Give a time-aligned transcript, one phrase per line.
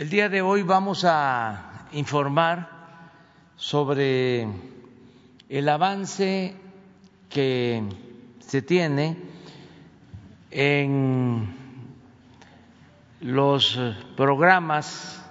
[0.00, 2.70] El día de hoy vamos a informar
[3.54, 4.48] sobre
[5.50, 6.56] el avance
[7.28, 7.82] que
[8.38, 9.18] se tiene
[10.50, 11.54] en
[13.20, 13.78] los
[14.16, 15.22] programas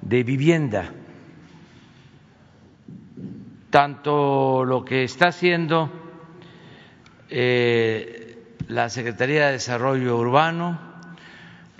[0.00, 0.90] de vivienda,
[3.68, 5.90] tanto lo que está haciendo
[7.28, 10.78] eh, la Secretaría de Desarrollo Urbano,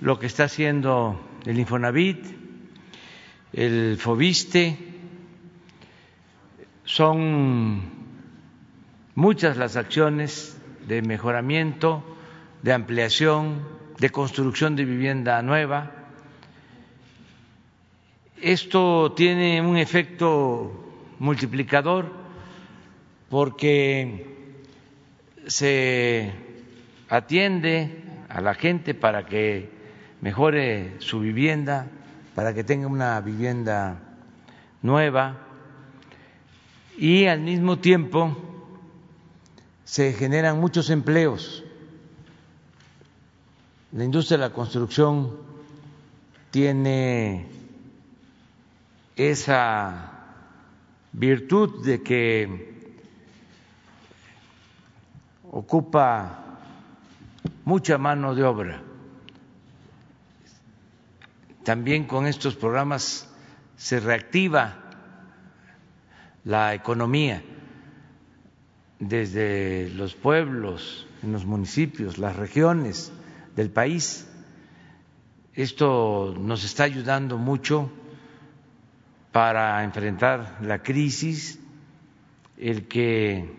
[0.01, 2.25] lo que está haciendo el Infonavit,
[3.53, 4.77] el Fobiste,
[6.85, 7.81] son
[9.15, 12.03] muchas las acciones de mejoramiento,
[12.61, 15.91] de ampliación, de construcción de vivienda nueva.
[18.41, 22.11] Esto tiene un efecto multiplicador
[23.29, 24.25] porque
[25.47, 26.31] se
[27.09, 29.80] atiende a la gente para que
[30.21, 31.87] mejore su vivienda,
[32.35, 33.99] para que tenga una vivienda
[34.81, 35.37] nueva
[36.97, 38.37] y al mismo tiempo
[39.83, 41.63] se generan muchos empleos.
[43.91, 45.35] La industria de la construcción
[46.51, 47.47] tiene
[49.15, 50.11] esa
[51.11, 52.93] virtud de que
[55.51, 56.59] ocupa
[57.65, 58.90] mucha mano de obra.
[61.63, 63.27] También con estos programas
[63.77, 64.77] se reactiva
[66.43, 67.43] la economía
[68.99, 73.11] desde los pueblos, en los municipios, las regiones
[73.55, 74.27] del país.
[75.53, 77.91] Esto nos está ayudando mucho
[79.31, 81.59] para enfrentar la crisis,
[82.57, 83.53] el que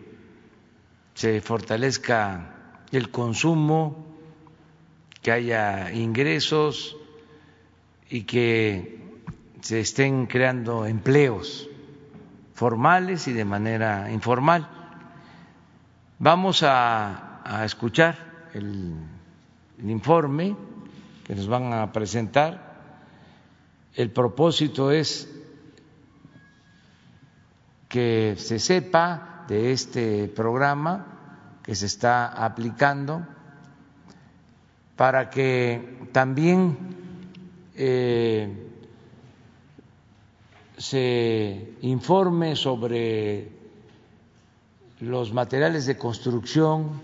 [1.15, 2.55] se fortalezca
[2.91, 4.07] el consumo,
[5.23, 6.97] que haya ingresos
[8.13, 9.01] y que
[9.63, 11.67] se estén creando empleos
[12.53, 14.69] formales y de manera informal.
[16.19, 18.95] Vamos a, escuchar el,
[19.79, 20.55] el informe
[21.25, 22.75] que nos van a presentar.
[23.95, 25.35] El propósito es
[27.89, 31.07] que se sepa de este programa
[31.63, 33.27] que se está aplicando
[34.97, 36.92] para que también
[37.75, 38.49] eh,
[40.77, 43.49] se informe sobre
[45.01, 47.01] los materiales de construcción,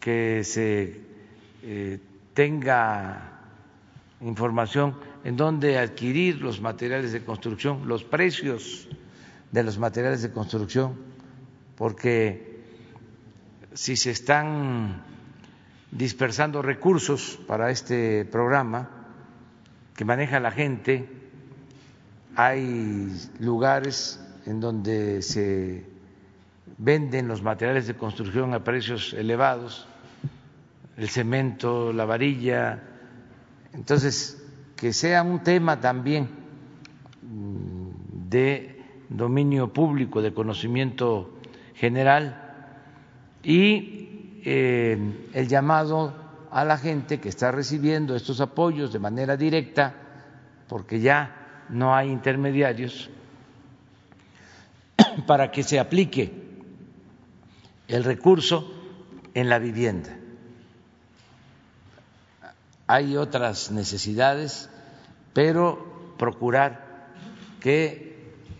[0.00, 1.00] que se
[1.62, 1.98] eh,
[2.34, 3.40] tenga
[4.20, 4.94] información
[5.24, 8.88] en dónde adquirir los materiales de construcción, los precios
[9.52, 10.94] de los materiales de construcción,
[11.76, 12.62] porque
[13.74, 15.04] si se están
[15.90, 18.90] dispersando recursos para este programa
[19.96, 21.08] que maneja la gente,
[22.36, 23.10] hay
[23.40, 25.84] lugares en donde se
[26.78, 29.88] venden los materiales de construcción a precios elevados,
[30.96, 32.82] el cemento, la varilla,
[33.72, 34.40] entonces
[34.76, 36.28] que sea un tema también
[38.28, 41.34] de dominio público, de conocimiento
[41.74, 42.76] general
[43.42, 43.97] y
[44.44, 46.14] eh, el llamado
[46.50, 49.94] a la gente que está recibiendo estos apoyos de manera directa,
[50.68, 53.10] porque ya no hay intermediarios,
[55.26, 56.32] para que se aplique
[57.88, 58.72] el recurso
[59.34, 60.16] en la vivienda.
[62.86, 64.70] Hay otras necesidades,
[65.34, 67.12] pero procurar
[67.60, 68.08] que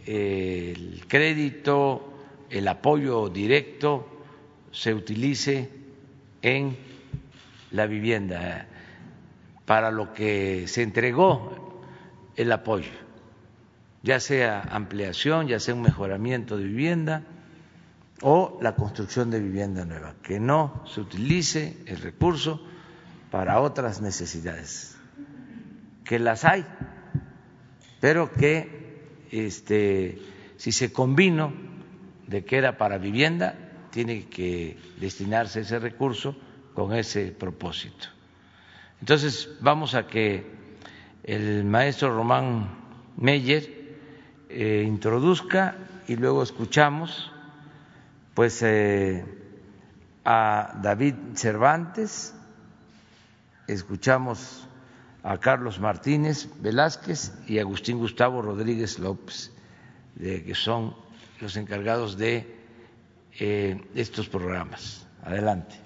[0.07, 2.13] el crédito,
[2.51, 4.18] el apoyo directo
[4.73, 5.71] se utilice
[6.43, 6.77] en
[7.71, 8.67] la vivienda
[9.67, 11.83] para lo que se entregó
[12.37, 12.91] el apoyo,
[14.03, 17.25] ya sea ampliación, ya sea un mejoramiento de vivienda
[18.23, 22.61] o la construcción de vivienda nueva, que no se utilice el recurso
[23.31, 24.97] para otras necesidades,
[26.05, 26.65] que las hay,
[28.01, 30.19] pero que este,
[30.57, 31.53] si se combinó
[32.27, 33.68] de que era para vivienda,
[33.99, 36.37] tiene que destinarse ese recurso
[36.73, 38.07] con ese propósito.
[39.01, 40.47] Entonces, vamos a que
[41.25, 42.69] el maestro Román
[43.17, 43.99] Meyer
[44.51, 45.75] eh, introduzca
[46.07, 47.33] y luego escuchamos
[48.35, 49.25] pues eh,
[50.25, 52.37] a David Cervantes,
[53.67, 54.69] escuchamos
[55.25, 59.51] a Carlos Martínez Velázquez y Agustín Gustavo Rodríguez López,
[60.17, 60.95] que son
[61.41, 62.58] los encargados de
[63.39, 65.07] eh, estos programas.
[65.23, 65.77] Adelante.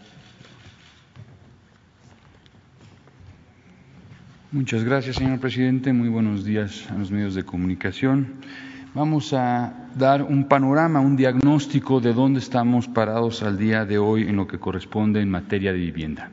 [4.52, 5.92] Muchas gracias, señor presidente.
[5.92, 8.34] Muy buenos días a los medios de comunicación.
[8.94, 14.28] Vamos a dar un panorama, un diagnóstico de dónde estamos parados al día de hoy
[14.28, 16.30] en lo que corresponde en materia de vivienda.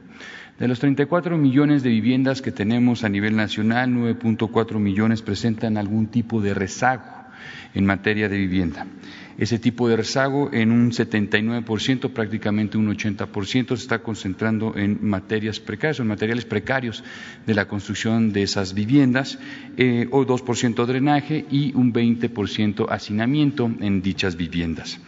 [0.59, 6.07] De los 34 millones de viviendas que tenemos a nivel nacional, 9.4 millones presentan algún
[6.07, 7.05] tipo de rezago
[7.73, 8.85] en materia de vivienda.
[9.39, 15.61] Ese tipo de rezago en un 79%, prácticamente un 80%, se está concentrando en materias
[15.61, 17.05] precarias, en materiales precarios
[17.47, 19.39] de la construcción de esas viviendas,
[19.77, 24.99] eh, o 2% drenaje y un 20% hacinamiento en dichas viviendas.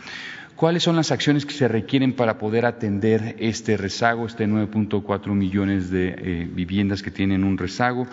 [0.56, 5.90] ¿Cuáles son las acciones que se requieren para poder atender este rezago, este 9.4 millones
[5.90, 8.08] de eh, viviendas que tienen un rezago?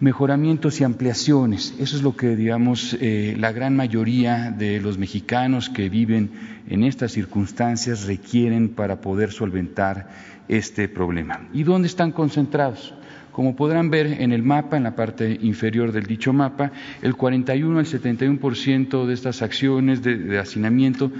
[0.00, 5.70] Mejoramientos y ampliaciones, eso es lo que, digamos, eh, la gran mayoría de los mexicanos
[5.70, 6.30] que viven
[6.68, 10.08] en estas circunstancias requieren para poder solventar
[10.46, 11.48] este problema.
[11.52, 12.94] ¿Y dónde están concentrados?
[13.32, 16.70] Como podrán ver en el mapa, en la parte inferior del dicho mapa,
[17.02, 21.10] el 41 al 71% de estas acciones de, de hacinamiento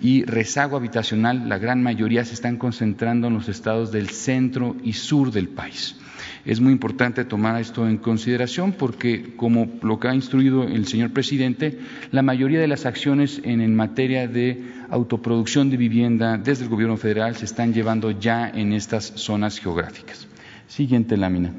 [0.00, 4.94] y rezago habitacional, la gran mayoría se están concentrando en los estados del centro y
[4.94, 5.96] sur del país.
[6.44, 11.10] Es muy importante tomar esto en consideración porque, como lo que ha instruido el señor
[11.12, 11.78] presidente,
[12.10, 14.60] la mayoría de las acciones en, materia de
[14.90, 20.26] autoproducción de vivienda desde el gobierno federal se están llevando ya en estas zonas geográficas.
[20.66, 21.52] Siguiente lámina.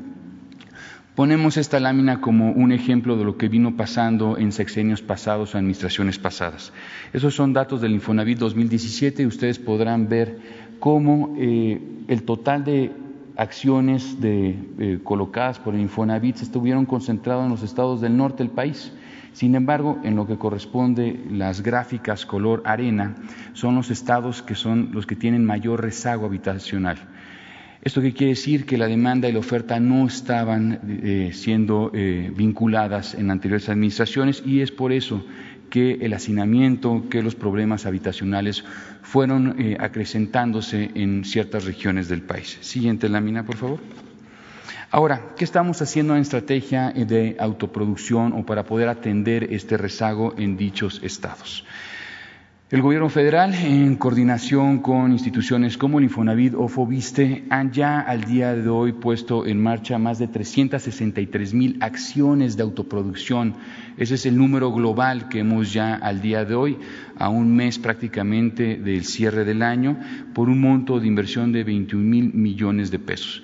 [1.15, 5.57] Ponemos esta lámina como un ejemplo de lo que vino pasando en sexenios pasados o
[5.57, 6.73] administraciones pasadas.
[7.13, 10.39] Esos son datos del Infonavit 2017 y ustedes podrán ver
[10.79, 12.91] cómo eh, el total de
[13.35, 18.51] acciones de, eh, colocadas por el Infonavit estuvieron concentrados en los estados del norte del
[18.51, 18.91] país.
[19.33, 23.15] Sin embargo, en lo que corresponde las gráficas color arena,
[23.53, 26.97] son los estados que son los que tienen mayor rezago habitacional.
[27.81, 28.65] ¿Esto qué quiere decir?
[28.65, 34.41] Que la demanda y la oferta no estaban eh, siendo eh, vinculadas en anteriores administraciones
[34.45, 35.25] y es por eso
[35.73, 38.63] que el hacinamiento, que los problemas habitacionales
[39.01, 42.59] fueron eh, acrecentándose en ciertas regiones del país.
[42.61, 43.79] Siguiente lámina, por favor.
[44.91, 50.57] Ahora, ¿qué estamos haciendo en estrategia de autoproducción o para poder atender este rezago en
[50.57, 51.65] dichos estados?
[52.73, 58.23] El Gobierno federal, en coordinación con instituciones como el Infonavit o Fobiste, han ya al
[58.23, 63.53] día de hoy puesto en marcha más de 363 mil acciones de autoproducción.
[63.95, 66.79] Ese es el número global que hemos ya al día de hoy,
[67.15, 69.99] a un mes prácticamente del cierre del año,
[70.33, 73.43] por un monto de inversión de 21 mil millones de pesos.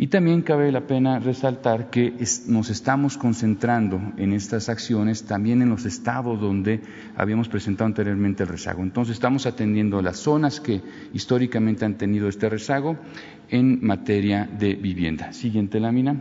[0.00, 2.14] Y también cabe la pena resaltar que
[2.46, 6.80] nos estamos concentrando en estas acciones también en los estados donde
[7.16, 8.84] habíamos presentado anteriormente el rezago.
[8.84, 10.80] Entonces estamos atendiendo las zonas que
[11.12, 12.96] históricamente han tenido este rezago
[13.48, 15.32] en materia de vivienda.
[15.32, 16.14] Siguiente lámina.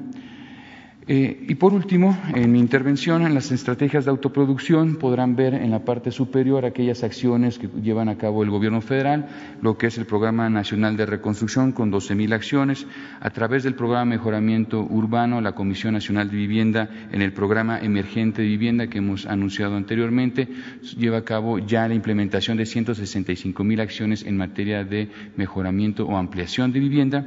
[1.09, 5.71] Eh, y por último, en mi intervención en las estrategias de autoproducción podrán ver en
[5.71, 9.29] la parte superior aquellas acciones que llevan a cabo el Gobierno federal,
[9.61, 12.87] lo que es el Programa Nacional de Reconstrucción con 12.000 acciones,
[13.21, 18.41] a través del Programa Mejoramiento Urbano, la Comisión Nacional de Vivienda, en el Programa Emergente
[18.41, 20.49] de Vivienda que hemos anunciado anteriormente,
[20.97, 26.73] lleva a cabo ya la implementación de 165.000 acciones en materia de mejoramiento o ampliación
[26.73, 27.25] de vivienda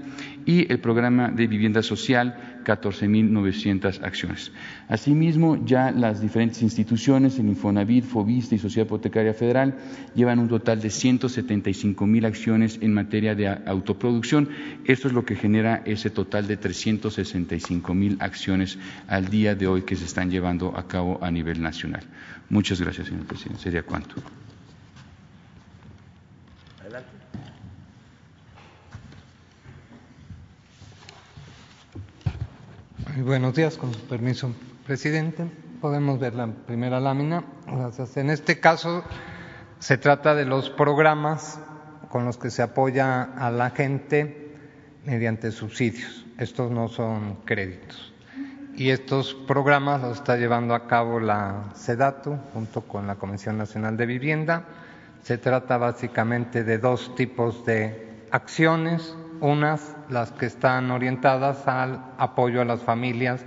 [0.51, 4.51] y el Programa de Vivienda Social 14.900 acciones.
[4.89, 9.77] Asimismo, ya las diferentes instituciones, el Infonavit, Fobista y Sociedad Hipotecaria Federal,
[10.17, 14.49] llevan un total de 175.000 acciones en materia de autoproducción.
[14.87, 19.95] Esto es lo que genera ese total de 365.000 acciones al día de hoy que
[19.95, 22.03] se están llevando a cabo a nivel nacional.
[22.49, 23.63] Muchas gracias, señor presidente.
[23.63, 24.17] Sería cuánto.
[33.19, 34.53] Buenos días, con su permiso,
[34.87, 35.45] presidente.
[35.81, 37.45] Podemos ver la primera lámina.
[38.15, 39.05] En este caso
[39.79, 41.59] se trata de los programas
[42.09, 44.57] con los que se apoya a la gente
[45.05, 46.27] mediante subsidios.
[46.39, 48.13] Estos no son créditos.
[48.77, 53.97] Y estos programas los está llevando a cabo la SEDATU junto con la Comisión Nacional
[53.97, 54.65] de Vivienda.
[55.23, 62.61] Se trata básicamente de dos tipos de acciones unas las que están orientadas al apoyo
[62.61, 63.45] a las familias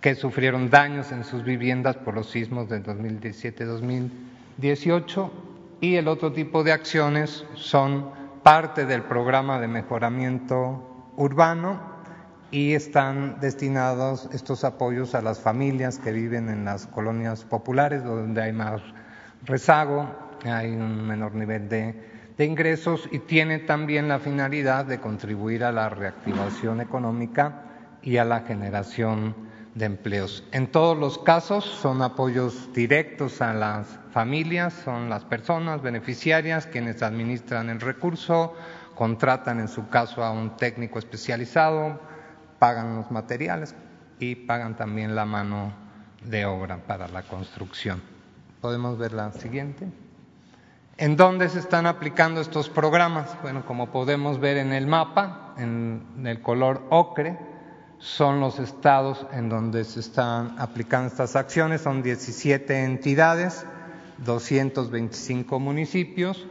[0.00, 5.30] que sufrieron daños en sus viviendas por los sismos del 2017-2018
[5.80, 8.10] y el otro tipo de acciones son
[8.42, 11.98] parte del programa de mejoramiento urbano
[12.50, 18.42] y están destinados estos apoyos a las familias que viven en las colonias populares donde
[18.42, 18.80] hay más
[19.44, 20.08] rezago,
[20.44, 25.72] hay un menor nivel de de ingresos y tiene también la finalidad de contribuir a
[25.72, 27.64] la reactivación económica
[28.00, 29.34] y a la generación
[29.74, 30.44] de empleos.
[30.52, 37.02] En todos los casos son apoyos directos a las familias, son las personas beneficiarias quienes
[37.02, 38.54] administran el recurso,
[38.94, 42.00] contratan en su caso a un técnico especializado,
[42.60, 43.74] pagan los materiales
[44.20, 45.72] y pagan también la mano
[46.24, 48.00] de obra para la construcción.
[48.60, 49.88] Podemos ver la siguiente.
[51.00, 53.30] ¿En dónde se están aplicando estos programas?
[53.40, 57.38] Bueno, como podemos ver en el mapa, en el color ocre,
[58.00, 63.64] son los estados en donde se están aplicando estas acciones, son 17 entidades,
[64.24, 66.44] 225 municipios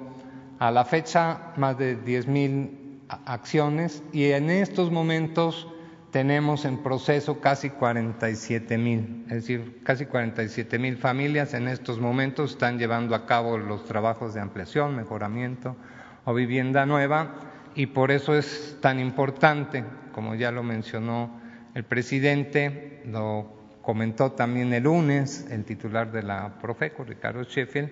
[0.60, 5.68] a la fecha más de 10 mil acciones y en estos momentos
[6.12, 12.52] tenemos en proceso casi 47 mil, es decir, casi 47 mil familias en estos momentos
[12.52, 15.76] están llevando a cabo los trabajos de ampliación, mejoramiento,
[16.24, 17.47] o vivienda nueva
[17.78, 21.40] y por eso es tan importante, como ya lo mencionó
[21.76, 23.54] el presidente, lo
[23.84, 27.92] comentó también el lunes el titular de la Profeco, Ricardo Sheffield,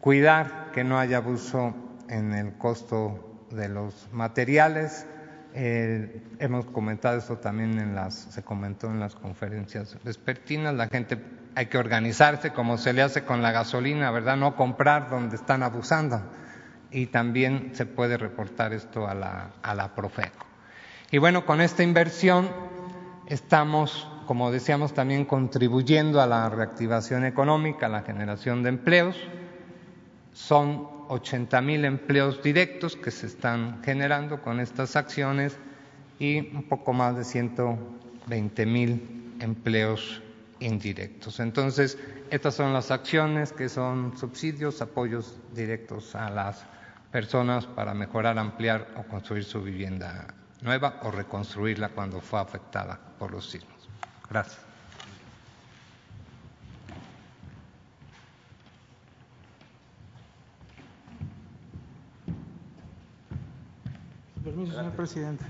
[0.00, 1.74] cuidar que no haya abuso
[2.10, 5.06] en el costo de los materiales.
[5.54, 11.16] Eh, hemos comentado esto también en las, se comentó en las conferencias vespertinas, la gente
[11.54, 14.36] hay que organizarse como se le hace con la gasolina, ¿verdad?
[14.36, 16.20] No comprar donde están abusando
[16.90, 20.46] y también se puede reportar esto a la, a la Profeco.
[21.10, 22.48] Y bueno, con esta inversión
[23.26, 29.16] estamos, como decíamos, también contribuyendo a la reactivación económica, a la generación de empleos.
[30.32, 35.56] Son 80 mil empleos directos que se están generando con estas acciones
[36.18, 40.22] y un poco más de 120 mil empleos
[40.60, 41.40] indirectos.
[41.40, 41.98] Entonces,
[42.30, 46.64] estas son las acciones que son subsidios, apoyos directos a las
[47.16, 50.26] personas para mejorar, ampliar o construir su vivienda
[50.60, 53.88] nueva o reconstruirla cuando fue afectada por los sismos.
[54.28, 54.60] Gracias.
[64.44, 65.44] Permiso, señor presidente.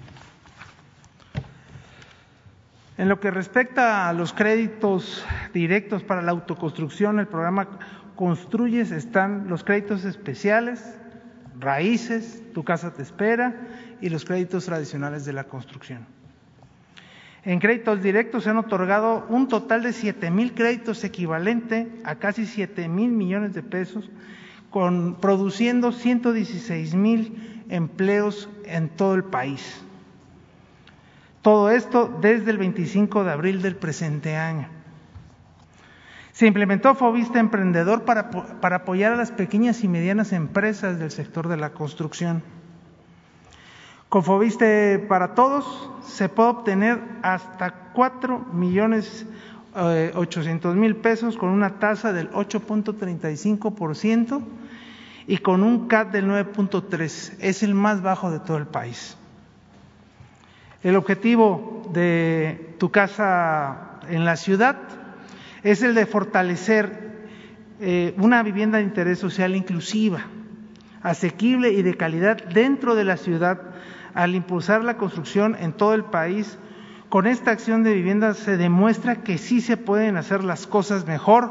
[2.97, 7.67] En lo que respecta a los créditos directos para la autoconstrucción, el programa
[8.15, 10.97] Construyes están los créditos especiales,
[11.59, 13.55] raíces, tu casa te espera
[14.01, 16.07] y los créditos tradicionales de la construcción.
[17.45, 22.45] En créditos directos se han otorgado un total de siete mil créditos equivalente a casi
[22.45, 24.11] siete mil millones de pesos,
[25.21, 29.81] produciendo 116 mil empleos en todo el país.
[31.41, 34.76] Todo esto desde el 25 de abril del presente año.
[36.37, 41.49] Se implementó Fovista Emprendedor para, para, apoyar a las pequeñas y medianas empresas del sector
[41.49, 42.43] de la construcción.
[44.11, 49.25] Con Foviste para Todos se puede obtener hasta 4 millones
[49.77, 54.43] eh, 800 mil pesos con una tasa del 8.35%
[55.29, 57.37] y con un CAT del 9.3.
[57.41, 59.17] Es el más bajo de todo el país.
[60.83, 65.06] El objetivo de tu casa en la ciudad
[65.67, 67.11] es el de fortalecer
[67.81, 70.21] eh, una vivienda de interés social inclusiva,
[71.03, 73.61] asequible y de calidad dentro de la ciudad
[74.15, 76.57] al impulsar la construcción en todo el país.
[77.09, 81.51] Con esta acción de vivienda se demuestra que sí se pueden hacer las cosas mejor,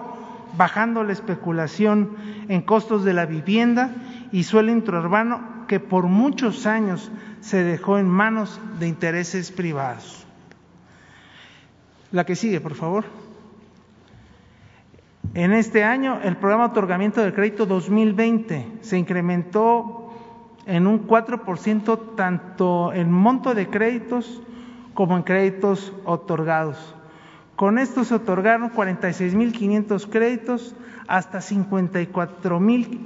[0.55, 2.15] bajando la especulación
[2.47, 3.91] en costos de la vivienda
[4.31, 10.25] y suelo intraurbano que por muchos años se dejó en manos de intereses privados.
[12.13, 13.24] La que sigue, por favor.
[15.35, 20.13] En este año, el programa de otorgamiento del crédito 2020 se incrementó
[20.65, 24.41] en un 4% tanto en monto de créditos
[24.93, 26.95] como en créditos otorgados.
[27.57, 30.73] Con esto se otorgaron 46.500 créditos
[31.05, 32.99] hasta 54.000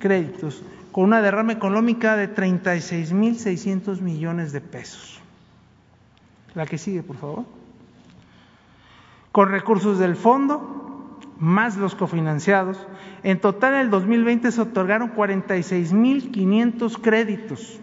[0.00, 5.20] créditos, con una derrama económica de 36.600 millones de pesos.
[6.56, 7.44] La que sigue, por favor.
[9.30, 10.85] Con recursos del fondo,
[11.38, 12.86] más los cofinanciados,
[13.22, 17.80] en total en el 2020 se otorgaron 46.500 créditos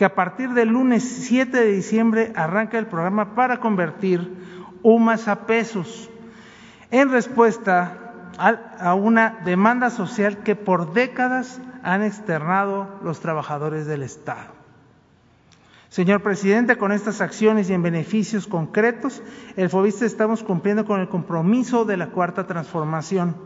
[0.00, 4.32] que a partir del lunes 7 de diciembre arranca el programa para convertir
[4.82, 6.08] UMAS a pesos
[6.90, 14.54] en respuesta a una demanda social que por décadas han externado los trabajadores del Estado.
[15.90, 19.22] Señor presidente, con estas acciones y en beneficios concretos,
[19.58, 23.36] el FOBISTE estamos cumpliendo con el compromiso de la cuarta transformación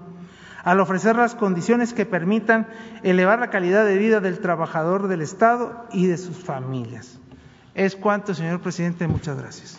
[0.64, 2.66] al ofrecer las condiciones que permitan
[3.02, 7.18] elevar la calidad de vida del trabajador del Estado y de sus familias.
[7.75, 9.06] Es cuanto, señor presidente.
[9.06, 9.78] Muchas gracias.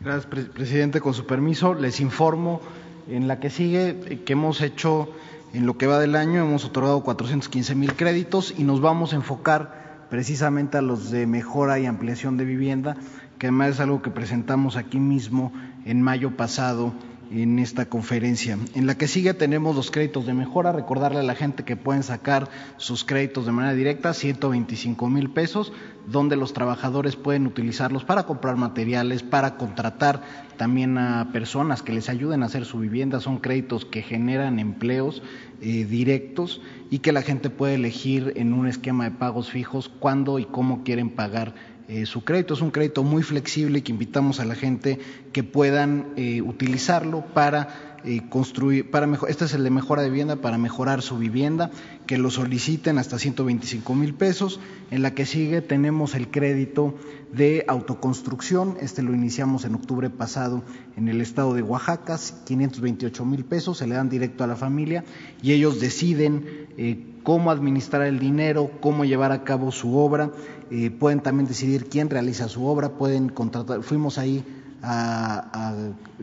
[0.00, 1.00] Gracias, presidente.
[1.00, 2.60] Con su permiso, les informo
[3.08, 5.08] en la que sigue que hemos hecho
[5.52, 9.16] en lo que va del año hemos otorgado 415 mil créditos y nos vamos a
[9.16, 12.96] enfocar precisamente a los de mejora y ampliación de vivienda,
[13.42, 15.52] que además es algo que presentamos aquí mismo
[15.84, 16.92] en mayo pasado
[17.32, 18.56] en esta conferencia.
[18.76, 22.04] En la que sigue tenemos los créditos de mejora, recordarle a la gente que pueden
[22.04, 25.72] sacar sus créditos de manera directa, 125 mil pesos,
[26.06, 30.22] donde los trabajadores pueden utilizarlos para comprar materiales, para contratar
[30.56, 33.18] también a personas que les ayuden a hacer su vivienda.
[33.18, 35.20] Son créditos que generan empleos
[35.60, 40.38] eh, directos y que la gente puede elegir en un esquema de pagos fijos cuándo
[40.38, 42.54] y cómo quieren pagar eh, su crédito.
[42.54, 44.98] Es un crédito muy flexible que invitamos a la gente
[45.32, 47.91] que puedan eh, utilizarlo para
[48.28, 51.70] construir, para mejor, este es el de mejora de vivienda, para mejorar su vivienda,
[52.06, 54.60] que lo soliciten hasta 125 mil pesos.
[54.90, 56.94] En la que sigue tenemos el crédito
[57.32, 60.62] de autoconstrucción, este lo iniciamos en octubre pasado
[60.96, 65.04] en el estado de Oaxaca, 528 mil pesos, se le dan directo a la familia
[65.42, 70.30] y ellos deciden eh, cómo administrar el dinero, cómo llevar a cabo su obra,
[70.70, 74.44] eh, pueden también decidir quién realiza su obra, pueden contratar, fuimos ahí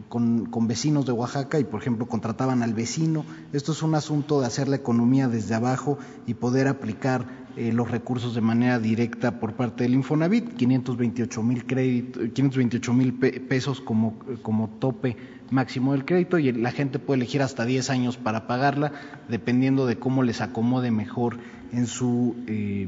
[0.10, 3.26] con, vecinos de Oaxaca y, por ejemplo, contrataban al vecino.
[3.54, 7.89] Esto es un asunto de hacer la economía desde abajo y poder aplicar eh, los
[7.89, 14.69] recursos de manera directa por parte del Infonavit, 528 mil 528 mil pesos como, como
[14.69, 15.17] tope
[15.52, 18.91] máximo del crédito y la gente puede elegir hasta 10 años para pagarla,
[19.30, 21.39] dependiendo de cómo les acomode mejor
[21.72, 22.88] en su eh,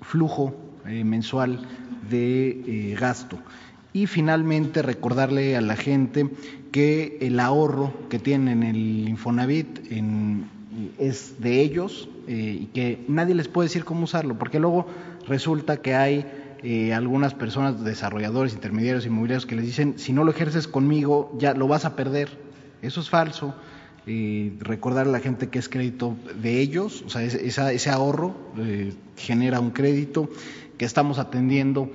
[0.00, 0.54] flujo
[0.86, 1.60] eh, mensual
[2.10, 3.38] de gasto.
[3.94, 6.28] Y finalmente recordarle a la gente
[6.72, 9.88] que el ahorro que tienen en el Infonavit
[10.98, 14.86] es de ellos eh, y que nadie les puede decir cómo usarlo, porque luego
[15.28, 16.26] resulta que hay
[16.64, 21.54] eh, algunas personas, desarrolladores, intermediarios inmobiliarios que les dicen, si no lo ejerces conmigo, ya
[21.54, 22.30] lo vas a perder.
[22.82, 23.54] Eso es falso.
[24.08, 28.34] Eh, recordar a la gente que es crédito de ellos, o sea, ese ahorro
[29.16, 30.28] genera un crédito
[30.76, 31.90] que estamos atendiendo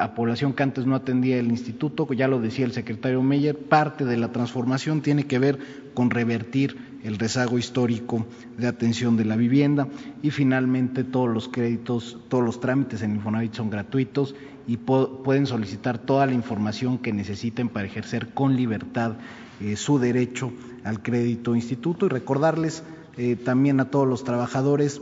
[0.00, 4.04] a población que antes no atendía el instituto, ya lo decía el secretario Meyer, parte
[4.04, 5.58] de la transformación tiene que ver
[5.94, 8.26] con revertir el rezago histórico
[8.58, 9.88] de atención de la vivienda
[10.22, 14.34] y finalmente todos los créditos, todos los trámites en Infonavit son gratuitos
[14.66, 19.14] y pueden solicitar toda la información que necesiten para ejercer con libertad
[19.60, 20.52] eh, su derecho
[20.84, 22.82] al crédito instituto y recordarles
[23.16, 25.00] eh, también a todos los trabajadores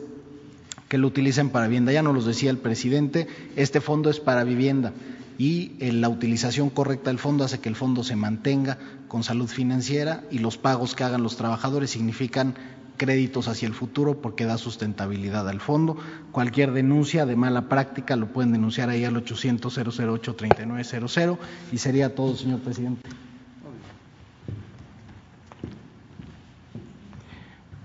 [0.89, 1.93] que lo utilicen para vivienda.
[1.93, 4.93] Ya nos lo decía el presidente, este fondo es para vivienda
[5.39, 9.49] y eh, la utilización correcta del fondo hace que el fondo se mantenga con salud
[9.49, 12.55] financiera y los pagos que hagan los trabajadores significan
[12.97, 15.97] créditos hacia el futuro porque da sustentabilidad al fondo.
[16.31, 21.39] Cualquier denuncia de mala práctica lo pueden denunciar ahí al 800 008 3900
[21.73, 23.09] y sería todo, señor presidente.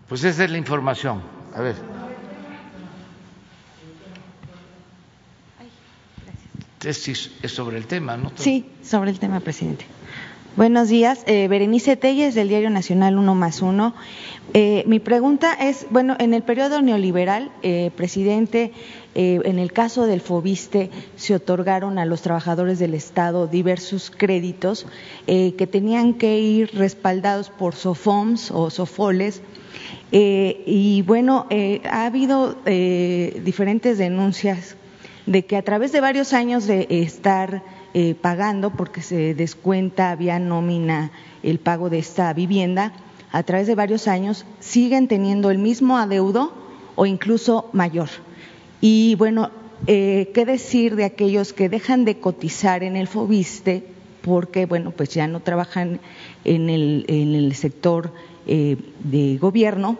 [0.07, 1.21] Pues esa es la información.
[1.55, 1.75] A ver.
[6.83, 8.31] Es, sobre el tema, ¿no?
[8.35, 9.85] Sí, sobre el tema, presidente.
[10.55, 13.93] Buenos días, eh, Berenice Telles del Diario Nacional Uno más Uno.
[14.53, 18.71] Eh, mi pregunta es, bueno, en el periodo neoliberal, eh, presidente,
[19.13, 24.85] en el caso del FOBISTE se otorgaron a los trabajadores del Estado diversos créditos
[25.25, 29.41] que tenían que ir respaldados por SOFOMS o SOFOLES.
[30.11, 31.47] y bueno,
[31.91, 34.77] ha habido diferentes denuncias
[35.25, 40.39] de que a través de varios años de estar eh, pagando, porque se descuenta vía
[40.39, 41.11] nómina
[41.43, 42.93] el pago de esta vivienda,
[43.31, 46.53] a través de varios años siguen teniendo el mismo adeudo
[46.95, 48.09] o incluso mayor.
[48.81, 49.51] Y bueno,
[49.87, 53.83] eh, ¿qué decir de aquellos que dejan de cotizar en el FOBISTE
[54.21, 55.99] porque, bueno, pues ya no trabajan
[56.43, 58.13] en el, en el sector
[58.47, 59.97] eh, de gobierno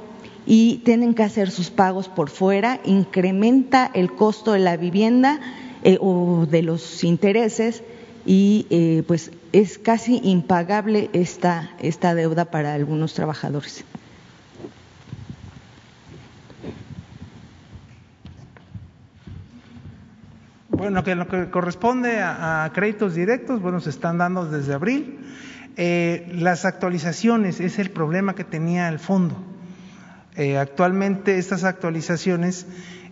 [0.52, 5.40] y tienen que hacer sus pagos por fuera, incrementa el costo de la vivienda
[5.84, 7.84] eh, o de los intereses
[8.26, 13.86] y eh, pues es casi impagable esta, esta deuda para algunos trabajadores.
[20.70, 25.20] Bueno, que lo que corresponde a, créditos directos, bueno, se están dando desde abril.
[25.78, 29.49] Eh, las actualizaciones es el problema que tenía el fondo.
[30.40, 32.66] Eh, actualmente estas actualizaciones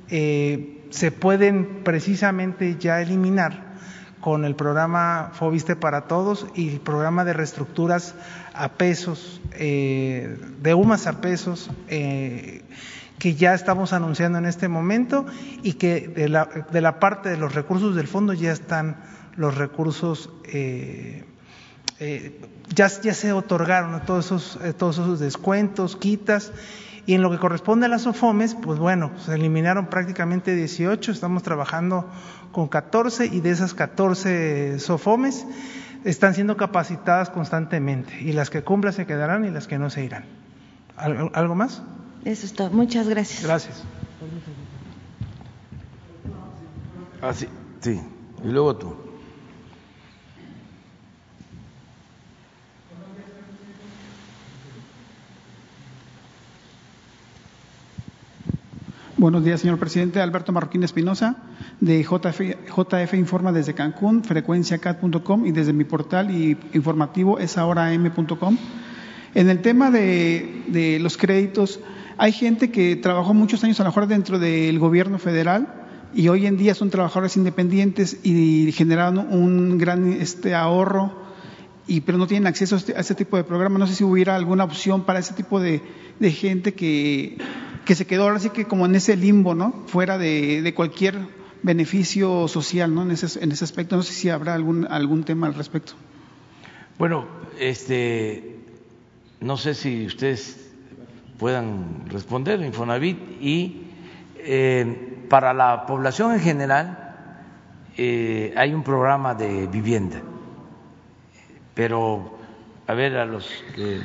[0.10, 3.76] eh, se pueden precisamente ya eliminar
[4.20, 8.16] con el programa Fobiste para Todos y el programa de reestructuras
[8.56, 11.70] a pesos, de UMAS a pesos
[13.20, 15.26] que ya estamos anunciando en este momento
[15.63, 18.98] y que de la, parte de los recursos del fondo ya están
[19.36, 21.24] los recursos, eh,
[22.00, 22.40] eh,
[22.74, 26.52] ya, ya, se otorgaron todos esos, eh, todos esos descuentos, quitas.
[27.08, 31.41] Y en lo que corresponde a las OFOMES, pues bueno, se eliminaron prácticamente 18, estamos
[31.41, 32.06] trabajando
[32.52, 35.46] con 14 y de esas 14 SOFOMES
[36.04, 40.04] están siendo capacitadas constantemente y las que cumplan se quedarán y las que no se
[40.04, 40.26] irán.
[40.98, 41.82] ¿Algo más?
[42.26, 42.72] Eso es todo.
[42.72, 43.43] Muchas gracias.
[43.43, 43.84] Gracias.
[47.22, 47.48] Ah, sí,
[47.80, 48.02] sí.
[48.43, 49.07] Y luego tú.
[59.18, 60.22] Buenos días, señor presidente.
[60.22, 61.38] Alberto Marroquín Espinosa,
[61.80, 68.58] de JF, Informa desde Cancún, frecuenciacat.com y desde mi portal y informativo es ahora m.com.
[69.34, 71.80] En el tema de, de los créditos,
[72.18, 75.68] hay gente que trabajó muchos años a lo mejor dentro del gobierno federal
[76.14, 81.12] y hoy en día son trabajadores independientes y generaron un gran este, ahorro,
[81.88, 83.80] y, pero no tienen acceso a este, este tipo de programas.
[83.80, 85.82] No sé si hubiera alguna opción para ese tipo de,
[86.22, 87.38] gente que,
[87.88, 89.84] que, se quedó ahora sí que como en ese limbo, ¿no?
[89.88, 91.17] Fuera de, de cualquier
[91.63, 93.04] beneficio social, ¿no?
[93.04, 93.26] En ese,
[93.63, 93.95] aspecto.
[93.95, 95.93] No sé si habrá algún, algún tema al respecto.
[96.97, 97.26] Bueno,
[97.60, 98.60] este,
[99.39, 100.71] no sé si ustedes
[101.38, 103.88] puedan responder, Infonavit, y
[104.38, 107.15] eh, para la población en general
[107.97, 110.21] eh, hay un programa de vivienda,
[111.73, 112.38] pero
[112.88, 114.02] a ver a los que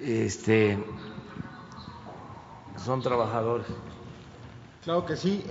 [0.00, 0.78] este,
[2.84, 3.66] son trabajadores.
[4.84, 5.44] Claro que sí.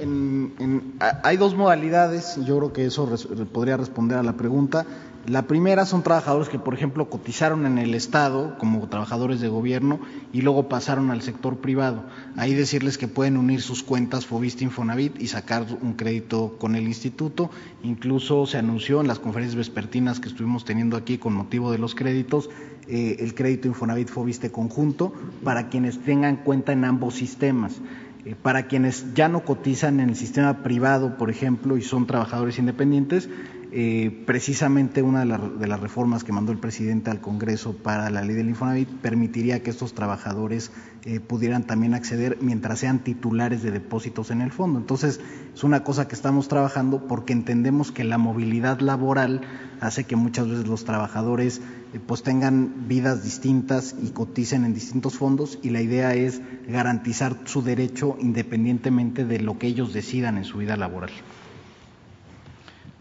[1.23, 3.09] hay dos modalidades, yo creo que eso
[3.53, 4.85] podría responder a la pregunta.
[5.27, 9.99] La primera son trabajadores que, por ejemplo, cotizaron en el Estado como trabajadores de gobierno
[10.33, 12.03] y luego pasaron al sector privado.
[12.37, 16.87] Ahí decirles que pueden unir sus cuentas Fobiste Infonavit y sacar un crédito con el
[16.87, 17.51] instituto.
[17.83, 21.93] Incluso se anunció en las conferencias vespertinas que estuvimos teniendo aquí con motivo de los
[21.93, 22.49] créditos
[22.87, 27.79] eh, el crédito Infonavit Fobiste conjunto para quienes tengan cuenta en ambos sistemas.
[28.25, 32.59] Eh, para quienes ya no cotizan en el sistema privado, por ejemplo, y son trabajadores
[32.59, 33.29] independientes,
[33.73, 38.35] eh, precisamente una de, las reformas que mandó el presidente al Congreso para la ley
[38.35, 40.71] del Infonavit permitiría que estos trabajadores
[41.05, 44.77] eh, pudieran también acceder mientras sean titulares de depósitos en el fondo.
[44.77, 45.21] Entonces,
[45.55, 49.39] es una cosa que estamos trabajando porque entendemos que la movilidad laboral
[49.79, 51.61] hace que muchas veces los trabajadores
[51.93, 57.37] eh, pues tengan vidas distintas y coticen en distintos fondos y la idea es garantizar
[57.45, 61.11] su derecho independientemente de lo que ellos decidan en su vida laboral.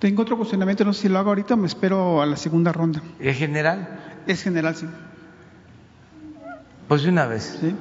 [0.00, 2.72] Tengo otro cuestionamiento, no sé si lo hago ahorita o me espero a la segunda
[2.72, 3.02] ronda.
[3.20, 4.00] ¿Es general?
[4.26, 4.86] Es general, sí.
[6.88, 7.58] Pues de una vez.
[7.60, 7.74] Sí.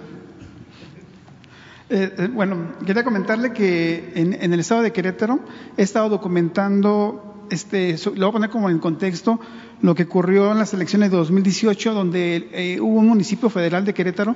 [1.90, 5.40] Eh, eh, bueno, quería comentarle que en, el estado de Querétaro
[5.78, 9.40] he estado documentando, este, lo voy a poner como en contexto,
[9.82, 13.94] lo que ocurrió en las elecciones de 2018, donde eh, hubo un municipio federal de
[13.94, 14.36] Querétaro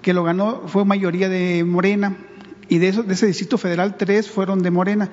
[0.00, 2.16] que lo ganó, fue mayoría de Morena,
[2.68, 5.10] y de, eso, de ese distrito federal tres fueron de Morena.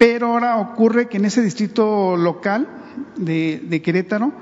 [0.00, 2.66] Pero ahora ocurre que en ese distrito local
[3.16, 4.32] de, Querétaro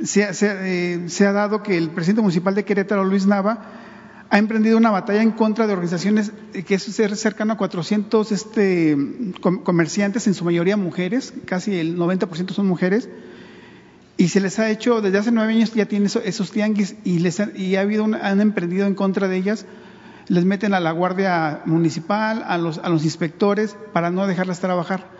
[0.00, 3.58] eh, se, ha dado que el presidente municipal de Querétaro, Luis Nava,
[4.30, 6.32] ha emprendido una batalla en contra de organizaciones
[6.66, 8.96] que es cercano a 400 este,
[9.64, 13.10] comerciantes, en su mayoría mujeres, casi el 90% son mujeres,
[14.16, 17.38] y se les ha hecho, desde hace nueve años ya tienen esos, tianguis y, les
[17.54, 19.66] y ha habido han emprendido en contra de ellas
[20.28, 25.10] les meten a la guardia municipal, a los, a los inspectores, para no dejarlas trabajar.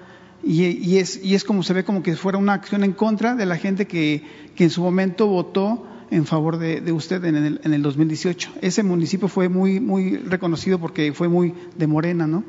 [0.42, 3.34] Y, y, es, y es como se ve como que fuera una acción en contra
[3.34, 4.22] de la gente que,
[4.54, 8.52] que en su momento votó en favor de, de usted en el, en el 2018.
[8.60, 12.44] Ese municipio fue muy, muy reconocido porque fue muy de Morena, ¿no?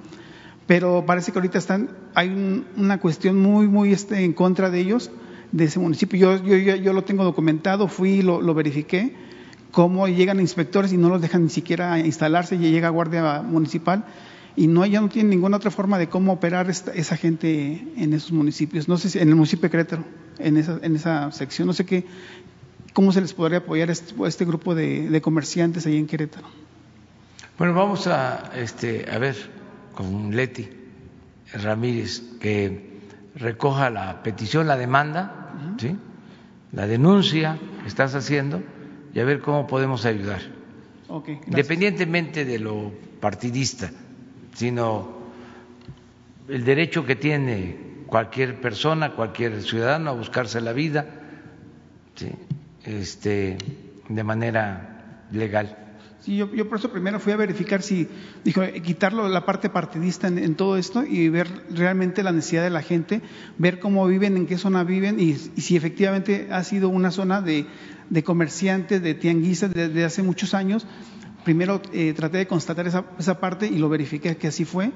[0.67, 4.79] Pero parece que ahorita están, hay un, una cuestión muy, muy este, en contra de
[4.79, 5.11] ellos,
[5.51, 6.35] de ese municipio.
[6.35, 9.15] Yo, yo, yo, lo tengo documentado, fui, lo, lo verifiqué,
[9.71, 14.05] cómo llegan inspectores y no los dejan ni siquiera instalarse, y llega guardia municipal
[14.57, 18.13] y no ya no tienen ninguna otra forma de cómo operar esta, esa gente en
[18.13, 18.87] esos municipios.
[18.87, 20.03] No sé si en el municipio de Querétaro,
[20.39, 22.05] en esa, en esa sección, no sé qué,
[22.91, 26.07] cómo se les podría apoyar a este, a este grupo de, de, comerciantes ahí en
[26.07, 26.47] Querétaro.
[27.59, 29.35] Bueno, vamos a, este, a ver
[29.93, 30.67] con Leti
[31.53, 32.97] Ramírez que
[33.35, 35.79] recoja la petición, la demanda, uh -huh.
[35.81, 35.95] ¿sí?
[36.71, 38.63] la denuncia que estás haciendo
[39.17, 40.41] y a ver cómo podemos ayudar.
[41.07, 43.89] Okay, Independientemente de lo partidista,
[44.53, 45.07] sino
[46.47, 51.07] el derecho que tiene cualquier persona, cualquier ciudadano a buscarse la vida
[52.13, 52.29] ¿sí?
[52.83, 53.57] este,
[54.07, 55.75] de manera legal.
[56.19, 58.07] Sí, yo, yo, por eso primero fui a verificar si,
[58.43, 62.69] dijo, quitarlo la parte partidista en, en, todo esto y ver realmente la necesidad de
[62.69, 63.21] la gente,
[63.57, 67.41] ver cómo viven, en qué zona viven y, y si efectivamente ha sido una zona
[67.41, 67.65] de,
[68.09, 70.85] de comerciantes, de tianguistas desde hace muchos años.
[71.43, 74.91] Primero eh, traté de constatar esa, esa parte y lo verifiqué que así fue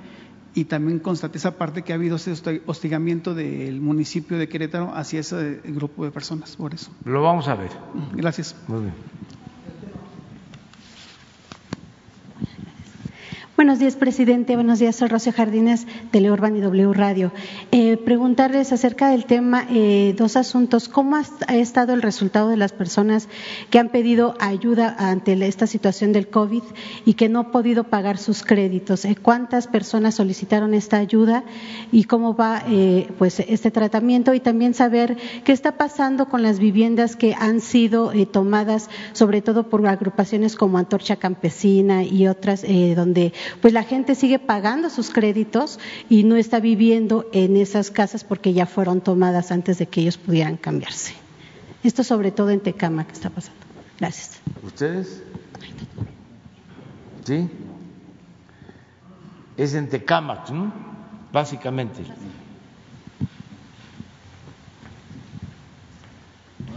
[0.53, 2.33] y también constaté esa parte que ha habido ese
[2.65, 6.91] hostigamiento del municipio de Querétaro hacia ese grupo de personas, por eso.
[7.05, 7.71] Lo vamos a ver.
[8.13, 8.55] Gracias.
[8.67, 8.93] Muy bien.
[13.61, 14.55] Buenos días, presidente.
[14.55, 17.31] Buenos días, soy Rocío Jardines de Leorban y W Radio.
[17.71, 20.89] Eh, preguntarles acerca del tema, eh, dos asuntos.
[20.89, 23.29] ¿Cómo ha, estado el resultado de las personas
[23.69, 26.63] que han pedido ayuda ante esta situación del COVID
[27.05, 29.05] y que no han podido pagar sus créditos?
[29.05, 31.43] Eh, ¿Cuántas personas solicitaron esta ayuda
[31.91, 32.63] y cómo va
[33.19, 34.33] pues este tratamiento?
[34.33, 39.69] Y también saber qué está pasando con las viviendas que han sido tomadas, sobre todo
[39.69, 45.79] por agrupaciones como Antorcha Campesina y otras, donde pues la gente sigue pagando sus créditos
[46.09, 50.17] y no está viviendo en esas casas porque ya fueron tomadas antes de que ellos
[50.17, 51.13] pudieran cambiarse.
[51.83, 53.59] Esto sobre todo en Tecama que está pasando.
[53.99, 54.39] Gracias.
[54.63, 55.23] ¿Ustedes?
[57.25, 57.49] ¿Sí?
[59.57, 60.73] Es en Tecámac, ¿no?
[61.31, 62.03] Básicamente.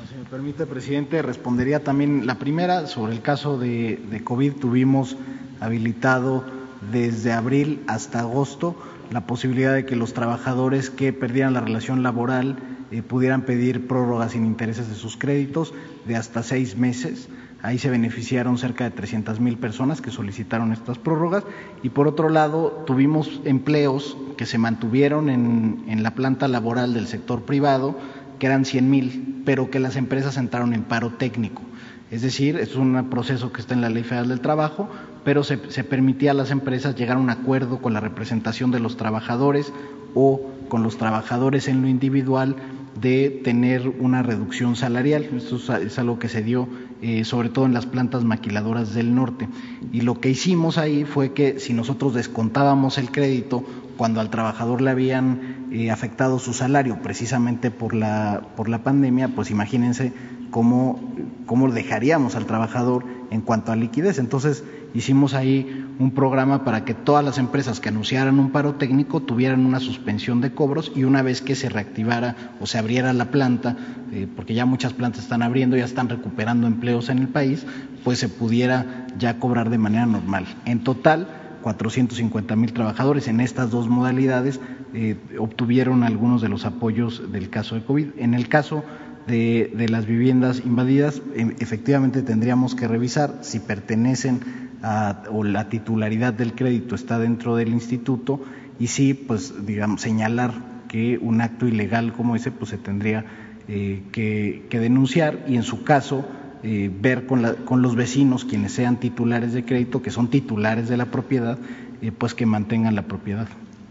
[0.08, 4.54] Si me permite, presidente, respondería también la primera sobre el caso de, de COVID.
[4.54, 5.16] Tuvimos
[5.60, 6.44] habilitado
[6.92, 8.76] desde abril hasta agosto
[9.10, 12.56] la posibilidad de que los trabajadores que perdieran la relación laboral
[12.90, 15.74] eh, pudieran pedir prórrogas sin intereses de sus créditos
[16.06, 17.28] de hasta seis meses.
[17.62, 21.44] Ahí se beneficiaron cerca de 300 mil personas que solicitaron estas prórrogas.
[21.82, 27.06] Y por otro lado, tuvimos empleos que se mantuvieron en, en la planta laboral del
[27.06, 27.96] sector privado,
[28.38, 31.62] que eran 100 mil, pero que las empresas entraron en paro técnico.
[32.10, 34.88] Es decir, es un proceso que está en la Ley Federal del Trabajo,
[35.24, 38.96] pero se, permitía a las empresas llegar a un acuerdo con la representación de los
[38.96, 39.72] trabajadores
[40.14, 42.56] o con los trabajadores en lo individual
[43.00, 45.24] de tener una reducción salarial.
[45.36, 46.68] Esto es algo que se dio
[47.02, 49.48] eh, sobre todo en las plantas maquiladoras del norte.
[49.92, 53.64] Y lo que hicimos ahí fue que si nosotros descontábamos el crédito
[53.96, 59.28] cuando al trabajador le habían eh, afectado su salario precisamente por la, por la pandemia,
[59.28, 60.12] pues imagínense
[60.54, 61.00] cómo,
[61.46, 64.20] cómo dejaríamos al trabajador en cuanto a liquidez.
[64.20, 64.62] Entonces
[64.94, 69.66] hicimos ahí un programa para que todas las empresas que anunciaran un paro técnico tuvieran
[69.66, 73.76] una suspensión de cobros y una vez que se reactivara o se abriera la planta,
[74.12, 77.66] eh, porque ya muchas plantas están abriendo, ya están recuperando empleos en el país,
[78.04, 80.46] pues se pudiera ya cobrar de manera normal.
[80.66, 81.26] En total,
[81.62, 84.60] 450 mil trabajadores en estas dos modalidades
[84.92, 88.10] eh, obtuvieron algunos de los apoyos del caso de COVID.
[88.18, 88.84] En el caso
[89.26, 91.22] de, de, las viviendas invadidas,
[91.58, 94.40] efectivamente tendríamos que revisar si pertenecen
[94.82, 98.40] a, o la titularidad del crédito está dentro del instituto
[98.78, 100.52] y si, pues, digamos, señalar
[100.88, 103.24] que un acto ilegal como ese, pues se tendría
[103.66, 106.24] eh, que, que, denunciar y en su caso
[106.62, 110.88] eh, ver con, la, con, los vecinos, quienes sean titulares de crédito, que son titulares
[110.88, 111.58] de la propiedad,
[112.02, 113.48] eh, pues que mantengan la propiedad.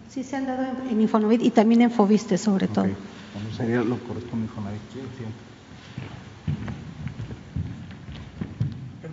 [0.10, 2.76] Sí, se han dado en, en Infonavit y también en Fobiste sobre okay.
[2.76, 3.23] todo.
[3.56, 3.98] Sería lo.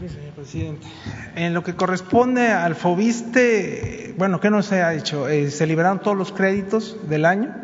[0.09, 0.87] Señor presidente.
[1.37, 5.29] En lo que corresponde al FOBISTE, bueno, ¿qué no se ha hecho?
[5.29, 7.55] Eh, se liberaron todos los créditos del año,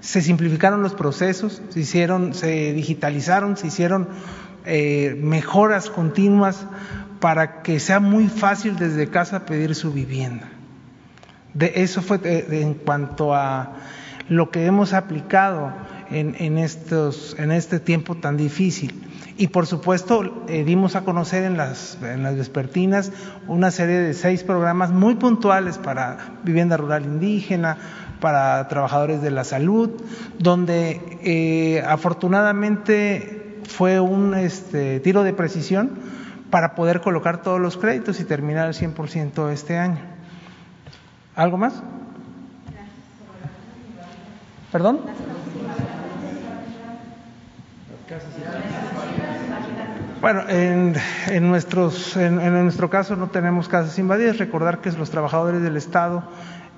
[0.00, 4.08] se simplificaron los procesos, se hicieron, se digitalizaron, se hicieron
[4.66, 6.64] eh, mejoras continuas
[7.18, 10.48] para que sea muy fácil desde casa pedir su vivienda.
[11.54, 13.72] De eso fue en cuanto a
[14.28, 15.72] lo que hemos aplicado
[16.10, 19.08] en, estos, en este tiempo tan difícil.
[19.36, 23.10] Y por supuesto, eh, dimos a conocer en las, en las vespertinas
[23.48, 27.78] una serie de seis programas muy puntuales para vivienda rural indígena,
[28.20, 29.90] para trabajadores de la salud,
[30.38, 35.90] donde eh, afortunadamente fue un este, tiro de precisión
[36.50, 39.98] para poder colocar todos los créditos y terminar el 100% este año.
[41.34, 41.82] ¿Algo más?
[44.74, 44.98] ¿Perdón?
[50.20, 54.38] Bueno, en, nuestros, en, nuestro caso no tenemos casas invadidas.
[54.38, 56.24] Recordar que los trabajadores del Estado,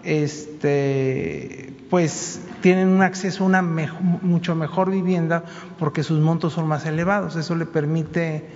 [0.05, 5.45] este, pues tienen un acceso a una mucho mejor vivienda
[5.79, 7.35] porque sus montos son más elevados.
[7.37, 8.47] Eso le permite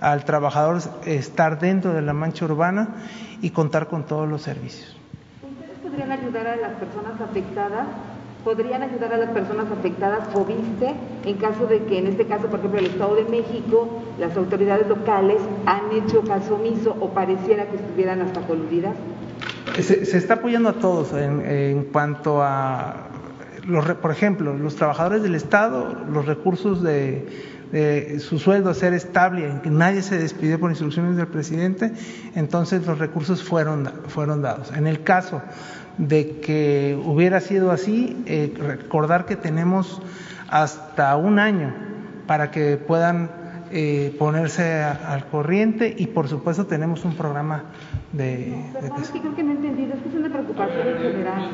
[0.00, 2.90] al trabajador estar dentro de la mancha urbana
[3.42, 4.96] y contar con todos los servicios.
[5.42, 7.86] ¿Ustedes podrían ayudar a las personas afectadas
[8.44, 12.46] podrían ayudar a las personas afectadas o viste en caso de que, en este caso,
[12.46, 17.66] por ejemplo, el Estado de México, las autoridades locales han hecho caso omiso o pareciera
[17.66, 18.94] que estuvieran hasta coludidas?
[19.80, 23.08] Se, está apoyando a todos en, cuanto a,
[23.66, 27.54] los, por ejemplo, los trabajadores del Estado, los recursos de,
[28.20, 31.92] su sueldo ser estable, en que nadie se despidió por instrucciones del presidente,
[32.36, 34.70] entonces los recursos fueron, fueron dados.
[34.76, 35.42] En el caso
[35.98, 40.02] de que hubiera sido así, eh, recordar que tenemos
[40.48, 41.74] hasta un año
[42.26, 43.30] para que puedan
[43.70, 47.64] eh, ponerse al corriente y por supuesto tenemos un programa
[48.12, 48.70] de...
[48.72, 51.50] Perdón, es que creo que no he entendido, es que es una preocupación en general.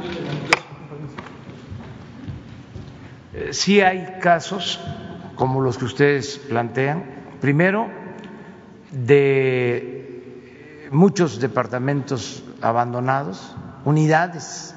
[3.32, 4.80] Eh, sí hay casos
[5.36, 7.04] como los que ustedes plantean.
[7.40, 7.88] Primero,
[8.90, 14.74] de muchos departamentos abandonados, unidades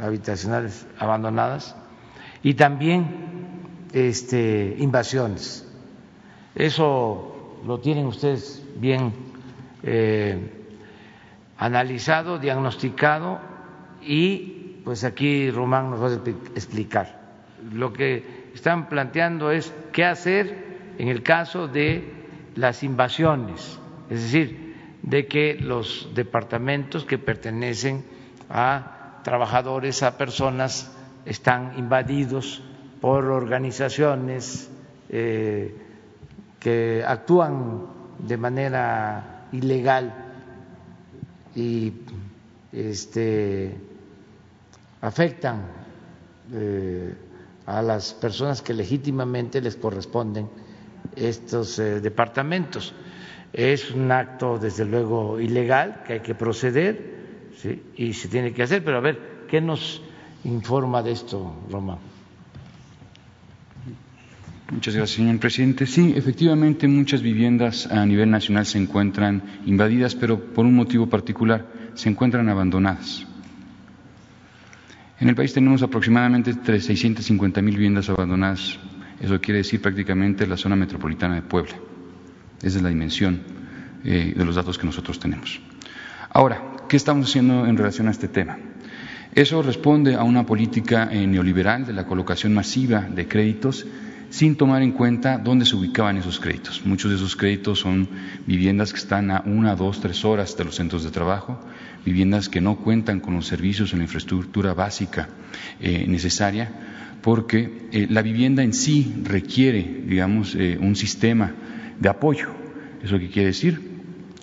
[0.00, 1.74] habitacionales abandonadas
[2.42, 3.06] y también
[3.92, 5.66] este, invasiones.
[6.54, 9.12] Eso lo tienen ustedes bien
[9.82, 10.52] eh,
[11.58, 13.38] analizado, diagnosticado
[14.02, 17.20] y pues aquí Román nos va a explicar.
[17.72, 22.12] Lo que están planteando es qué hacer en el caso de
[22.54, 28.04] las invasiones, es decir, de que los departamentos que pertenecen
[28.50, 30.90] a trabajadores, a personas,
[31.24, 32.62] están invadidos
[33.00, 34.70] por organizaciones
[35.08, 35.74] eh,
[36.60, 37.86] que actúan
[38.18, 40.14] de manera ilegal
[41.54, 41.92] y
[42.72, 43.76] este,
[45.00, 45.62] afectan
[46.52, 47.14] eh,
[47.66, 50.48] a las personas que legítimamente les corresponden
[51.16, 52.94] estos eh, departamentos.
[53.52, 57.15] Es un acto, desde luego, ilegal que hay que proceder
[57.96, 58.84] y se tiene que hacer.
[58.84, 60.02] Pero a ver, ¿qué nos
[60.44, 61.98] informa de esto, Roma?
[64.70, 65.86] Muchas gracias, señor presidente.
[65.86, 71.64] Sí, efectivamente, muchas viviendas a nivel nacional se encuentran invadidas, pero por un motivo particular,
[71.94, 73.26] se encuentran abandonadas.
[75.20, 78.78] En el país tenemos aproximadamente 650 mil viviendas abandonadas.
[79.20, 81.76] Eso quiere decir prácticamente la zona metropolitana de Puebla.
[82.58, 83.42] Esa es la dimensión
[84.04, 85.60] eh, de los datos que nosotros tenemos.
[86.30, 88.58] Ahora, ¿qué estamos haciendo en relación a este tema?
[89.34, 93.86] Eso responde a una política eh, neoliberal de la colocación masiva de créditos
[94.30, 96.84] sin tomar en cuenta dónde se ubicaban esos créditos.
[96.84, 98.08] Muchos de esos créditos son
[98.46, 101.60] viviendas que están a una, dos, tres horas de los centros de trabajo,
[102.04, 105.28] viviendas que no cuentan con los servicios o la infraestructura básica
[105.80, 106.72] eh, necesaria,
[107.22, 111.52] porque eh, la vivienda en sí requiere, digamos, un sistema
[112.00, 112.48] de apoyo.
[113.02, 113.95] ¿Eso qué quiere decir?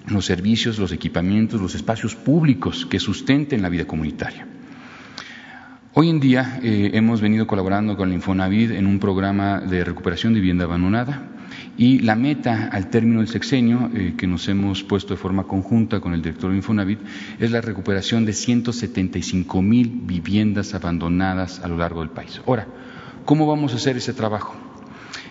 [0.07, 4.47] Los servicios, los equipamientos, los espacios públicos que sustenten la vida comunitaria.
[5.95, 10.33] Hoy en día eh, hemos venido colaborando con el Infonavit en un programa de recuperación
[10.33, 11.29] de vivienda abandonada
[11.77, 15.99] y la meta al término del sexenio eh, que nos hemos puesto de forma conjunta
[15.99, 16.99] con el director de Infonavit
[17.39, 22.41] es la recuperación de 175 mil viviendas abandonadas a lo largo del país.
[22.47, 22.67] Ahora,
[23.25, 24.55] ¿cómo vamos a hacer ese trabajo?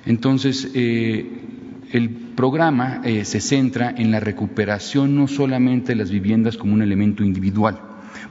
[0.07, 1.62] Entonces, eh,
[1.93, 6.82] el programa eh, se centra en la recuperación no solamente de las viviendas como un
[6.82, 7.78] elemento individual,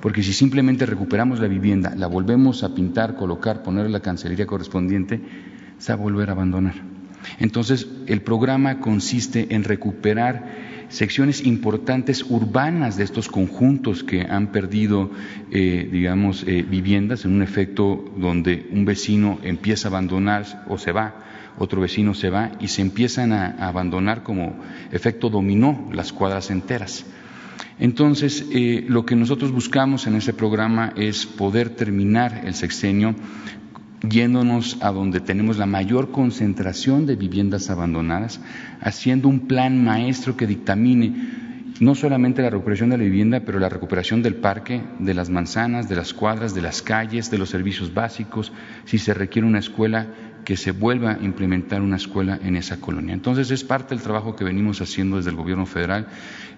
[0.01, 5.21] porque si simplemente recuperamos la vivienda, la volvemos a pintar, colocar, poner la cancelería correspondiente,
[5.77, 6.73] se va a volver a abandonar.
[7.39, 15.11] Entonces, el programa consiste en recuperar secciones importantes urbanas de estos conjuntos que han perdido,
[15.51, 20.91] eh, digamos, eh, viviendas en un efecto donde un vecino empieza a abandonar o se
[20.91, 21.13] va,
[21.57, 24.55] otro vecino se va y se empiezan a, abandonar como
[24.91, 27.05] efecto dominó las cuadras enteras.
[27.79, 33.15] Entonces, eh, lo que nosotros buscamos en ese programa es poder terminar el sexenio
[34.07, 38.41] yéndonos a donde tenemos la mayor concentración de viviendas abandonadas,
[38.81, 41.41] haciendo un plan maestro que dictamine
[41.79, 45.89] no solamente la recuperación de la vivienda, pero la recuperación del parque, de las manzanas,
[45.89, 48.53] de las cuadras, de las calles, de los servicios básicos,
[48.85, 50.05] si se requiere una escuela,
[50.43, 53.13] que se vuelva a implementar una escuela en esa colonia.
[53.13, 56.07] Entonces es parte del trabajo que venimos haciendo desde el Gobierno federal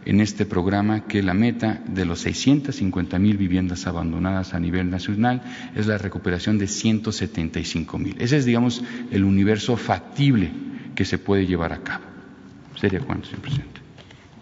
[0.05, 5.41] en este programa que la meta de los 650 mil viviendas abandonadas a nivel nacional
[5.75, 8.15] es la recuperación de 175 mil.
[8.19, 10.51] Ese es, digamos, el universo factible
[10.95, 12.05] que se puede llevar a cabo.
[12.79, 13.81] Sería cuánto, señor presidente.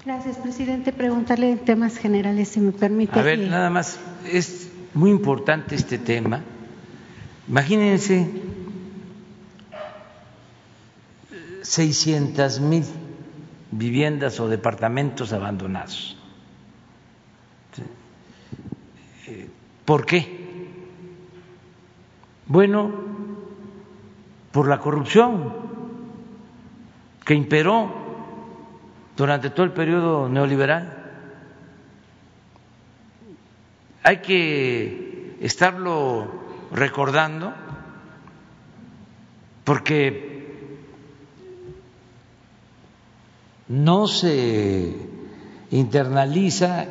[0.06, 0.92] Gracias, presidente.
[0.92, 3.20] Preguntarle en temas generales, si me permite.
[3.20, 4.00] A ver, nada más,
[4.32, 6.42] es muy importante este tema.
[7.48, 8.28] Imagínense
[11.62, 12.86] 600 mil
[13.72, 16.18] viviendas o departamentos abandonados.
[19.28, 19.49] Eh,
[19.86, 20.68] ¿Por qué?
[22.47, 22.91] Bueno,
[24.51, 25.53] por la corrupción
[27.26, 27.91] que imperó
[29.16, 30.97] durante todo el periodo neoliberal.
[34.03, 36.28] Hay que estarlo
[36.72, 37.53] recordando
[39.64, 40.31] porque
[43.72, 44.94] no se
[45.72, 46.88] internaliza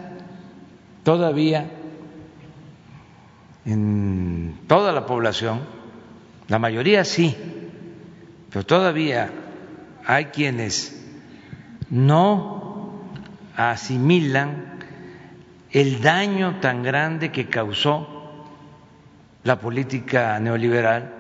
[1.03, 1.71] todavía
[3.67, 5.61] en toda la población,
[6.49, 7.37] la mayoría sí,
[8.49, 9.31] pero todavía
[10.07, 11.07] hay quienes
[11.91, 12.95] no
[13.57, 14.79] asimilan
[15.73, 18.47] el daño tan grande que causó
[19.45, 21.13] la política neoliberal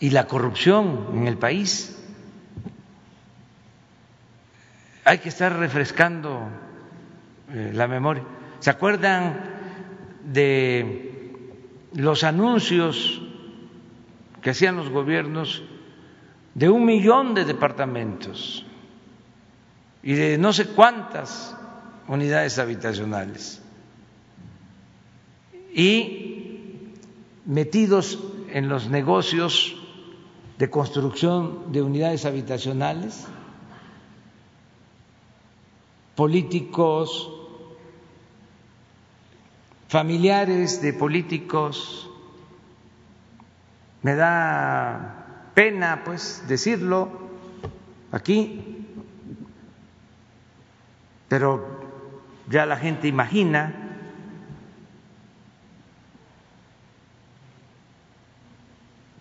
[0.00, 1.99] y la corrupción en el país
[5.04, 6.48] hay que estar refrescando
[7.52, 8.24] eh, la memoria.
[8.60, 9.40] ¿Se acuerdan
[10.24, 11.32] de
[11.94, 13.22] los anuncios
[14.42, 15.62] que hacían los gobiernos
[16.54, 18.64] de un millón de departamentos
[20.02, 21.56] y de no sé cuántas
[22.06, 23.62] unidades habitacionales?
[25.72, 26.90] Y
[27.46, 28.18] metidos
[28.52, 29.76] en los negocios
[30.58, 33.26] de construcción de unidades habitacionales,
[36.14, 37.30] políticos,
[39.88, 42.08] familiares de políticos.
[44.02, 47.08] Me da pena, pues, decirlo
[48.12, 48.86] aquí,
[51.28, 51.80] pero
[52.48, 53.90] ya la gente imagina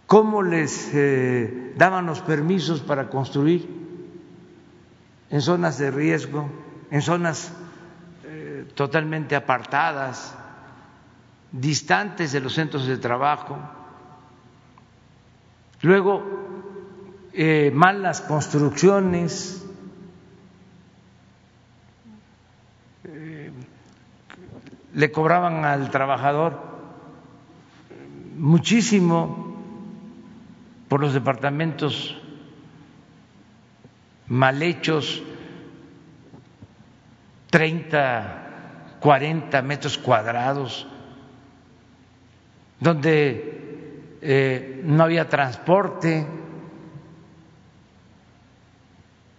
[0.05, 3.69] cómo les eh, daban los permisos para construir
[5.29, 6.49] en zonas de riesgo
[6.91, 7.51] en zonas
[8.25, 10.35] eh, totalmente apartadas,
[11.51, 13.57] distantes de los centros de trabajo.
[15.81, 16.23] Luego,
[17.33, 19.65] eh, malas construcciones,
[23.03, 23.51] eh,
[24.93, 26.69] le cobraban al trabajador
[28.35, 29.49] muchísimo
[30.87, 32.19] por los departamentos
[34.27, 35.23] mal hechos,
[37.49, 40.87] 30, 40 metros cuadrados,
[42.79, 46.25] donde eh, no había transporte,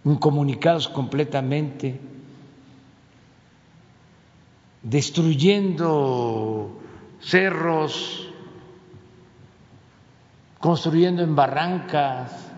[0.03, 1.99] incomunicados completamente,
[4.81, 6.81] destruyendo
[7.21, 8.29] cerros,
[10.59, 12.49] construyendo en barrancas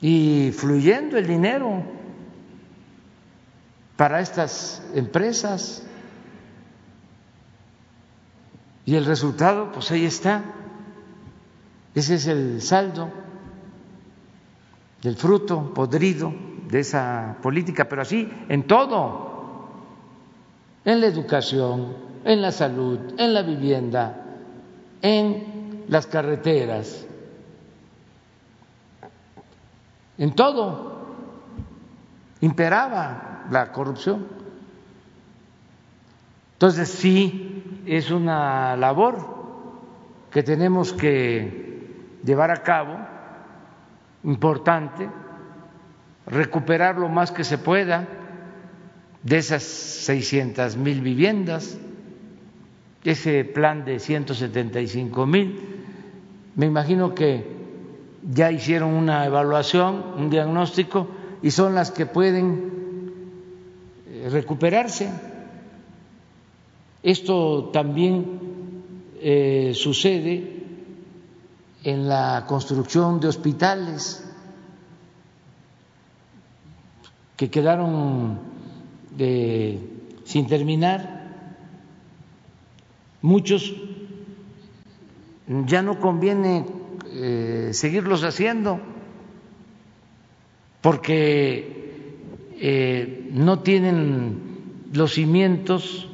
[0.00, 1.95] y fluyendo el dinero
[3.96, 5.82] para estas empresas.
[8.84, 10.44] Y el resultado, pues ahí está.
[11.94, 13.10] Ese es el saldo
[15.02, 16.32] del fruto podrido
[16.68, 19.68] de esa política, pero así en todo,
[20.84, 24.24] en la educación, en la salud, en la vivienda,
[25.00, 27.06] en las carreteras,
[30.18, 30.96] en todo
[32.40, 34.26] imperaba la corrupción.
[36.54, 39.36] Entonces sí es una labor
[40.30, 42.98] que tenemos que llevar a cabo,
[44.24, 45.08] importante,
[46.26, 48.08] recuperar lo más que se pueda
[49.22, 51.78] de esas 600 mil viviendas,
[53.04, 55.84] ese plan de 175 mil.
[56.56, 57.56] Me imagino que
[58.28, 61.08] ya hicieron una evaluación, un diagnóstico,
[61.42, 62.75] y son las que pueden
[64.30, 65.10] recuperarse.
[67.02, 68.40] Esto también
[69.20, 70.64] eh, sucede
[71.84, 74.24] en la construcción de hospitales
[77.36, 78.40] que quedaron
[80.24, 81.30] sin terminar.
[83.22, 83.72] Muchos
[85.66, 86.66] ya no conviene
[87.06, 88.80] eh, seguirlos haciendo
[90.80, 96.08] porque eh, no tienen los cimientos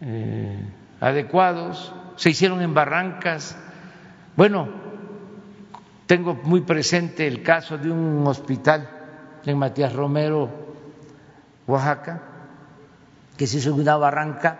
[0.00, 0.58] eh,
[1.00, 3.58] adecuados, se hicieron en barrancas.
[4.36, 4.68] Bueno,
[6.06, 8.88] tengo muy presente el caso de un hospital
[9.44, 10.48] en Matías Romero,
[11.66, 12.22] Oaxaca,
[13.36, 14.58] que se hizo en una barranca,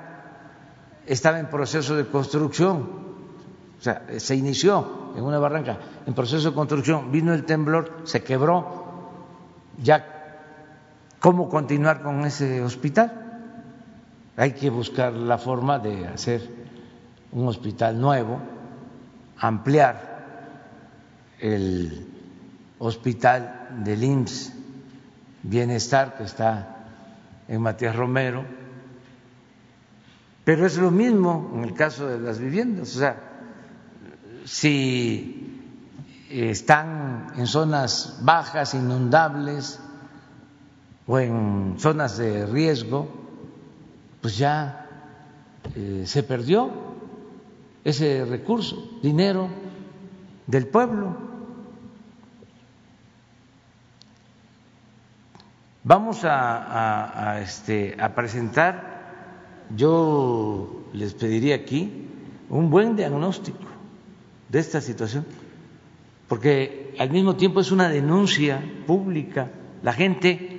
[1.07, 2.91] estaba en proceso de construcción,
[3.79, 8.23] o sea, se inició en una barranca, en proceso de construcción, vino el temblor, se
[8.23, 8.85] quebró,
[9.83, 10.16] ya
[11.21, 13.23] cómo continuar con ese hospital.
[14.37, 16.49] Hay que buscar la forma de hacer
[17.33, 18.41] un hospital nuevo,
[19.39, 20.17] ampliar
[21.39, 22.07] el
[22.79, 24.53] hospital del IMSS
[25.43, 26.77] Bienestar que está
[27.47, 28.45] en Matías Romero,
[30.45, 33.17] pero es lo mismo en el caso de las viviendas, o sea,
[34.45, 35.63] si
[36.31, 39.81] están en zonas bajas, inundables
[41.07, 43.09] o en zonas de riesgo,
[44.21, 44.87] pues ya
[45.75, 46.71] eh, se perdió
[47.85, 49.49] ese recurso, dinero
[50.47, 51.17] del pueblo.
[55.85, 56.25] Vamos
[57.43, 62.09] este, a presentar, yo les pediría aquí,
[62.51, 63.59] un buen diagnóstico
[64.49, 65.25] de esta situación
[66.29, 69.51] porque al mismo tiempo es una denuncia pública.
[69.83, 70.56] La gente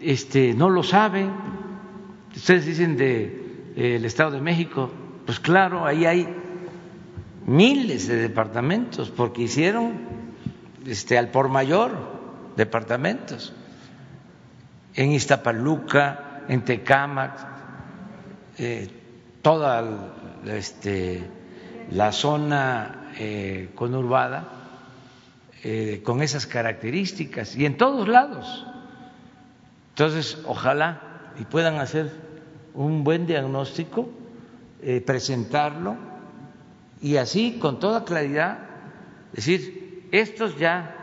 [0.00, 1.28] este, no lo sabe.
[2.34, 4.90] Ustedes dicen de eh, Estado de México,
[5.26, 6.28] pues claro, ahí hay
[7.46, 9.92] miles de departamentos porque hicieron
[10.86, 11.92] este, al por mayor
[12.56, 13.52] departamentos
[14.94, 17.46] en Iztapaluca, en Tecámac,
[18.58, 18.88] eh,
[19.42, 20.14] toda
[20.46, 21.22] este,
[21.90, 24.56] la zona eh, conurbada
[26.04, 28.66] con esas características y en todos lados.
[29.90, 32.10] Entonces, ojalá y puedan hacer
[32.74, 34.08] un buen diagnóstico,
[34.82, 35.96] eh, presentarlo
[37.02, 38.58] y así con toda claridad
[39.32, 40.96] decir, estos ya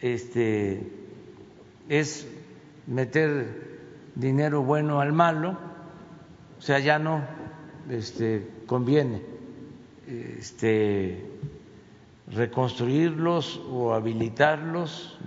[0.00, 0.92] este,
[1.88, 2.26] es
[2.86, 3.78] meter
[4.14, 5.58] dinero bueno al malo,
[6.58, 7.22] o sea, ya no
[7.90, 9.22] este, conviene
[10.06, 11.24] este,
[12.28, 15.18] reconstruirlos o habilitarlos.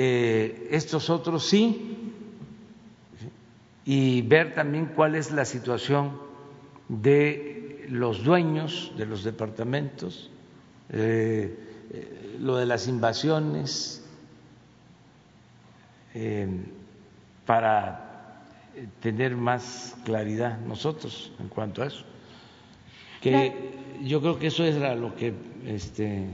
[0.00, 2.12] Eh, estos otros sí,
[3.84, 6.12] y ver también cuál es la situación
[6.88, 10.30] de los dueños de los departamentos,
[10.90, 11.58] eh,
[11.90, 14.04] eh, lo de las invasiones,
[17.46, 18.44] para
[19.00, 22.04] tener más claridad nosotros en cuanto a eso.
[23.20, 23.52] Que
[24.02, 25.34] yo creo que eso era lo que
[25.66, 26.26] este,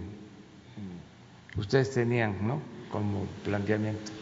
[1.56, 2.73] ustedes tenían ¿no?
[2.94, 4.12] Como planteamiento.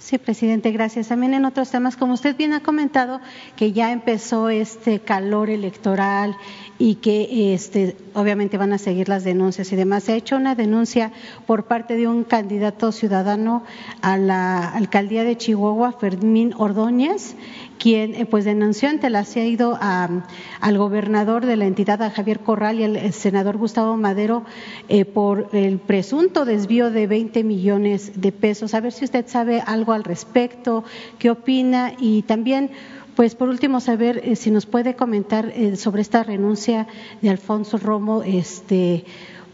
[0.00, 1.08] Sí, presidente, gracias.
[1.08, 3.20] También en otros temas, como usted bien ha comentado,
[3.54, 6.36] que ya empezó este calor electoral
[6.76, 10.02] y que este, obviamente van a seguir las denuncias y demás.
[10.02, 11.12] Se ha hecho una denuncia
[11.46, 13.62] por parte de un candidato ciudadano
[14.02, 17.36] a la alcaldía de Chihuahua, Fermín Ordóñez,
[17.78, 22.80] quien eh, pues denunció ante la ido al gobernador de la entidad, a Javier Corral
[22.80, 24.44] y al senador Gustavo Madero
[24.88, 28.74] eh, por el presunto desvío de 20 millones de pesos.
[28.74, 30.84] A ver si usted sabe algo al respecto,
[31.18, 32.70] qué opina y también
[33.14, 36.86] pues por último saber eh, si nos puede comentar sobre esta renuncia
[37.22, 39.04] de Alfonso Romo, este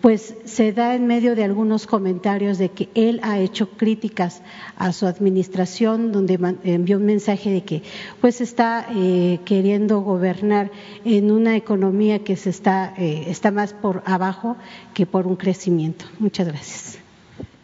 [0.02, 4.42] pues se da en medio de algunos comentarios de que él ha hecho críticas
[4.76, 7.84] a su administración, donde envió un mensaje de que
[8.20, 10.72] pues está eh, queriendo gobernar
[11.04, 14.56] en una economía que se está, eh, está más por abajo
[14.92, 16.04] que por un crecimiento.
[16.18, 16.98] Muchas gracias.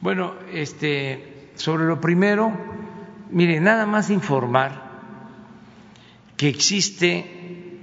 [0.01, 2.53] Bueno, este, sobre lo primero,
[3.32, 4.89] mire, nada más informar
[6.36, 7.80] que existe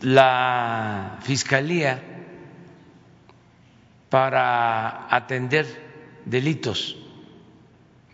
[0.00, 2.13] la Fiscalía
[4.14, 5.66] para atender
[6.24, 6.96] delitos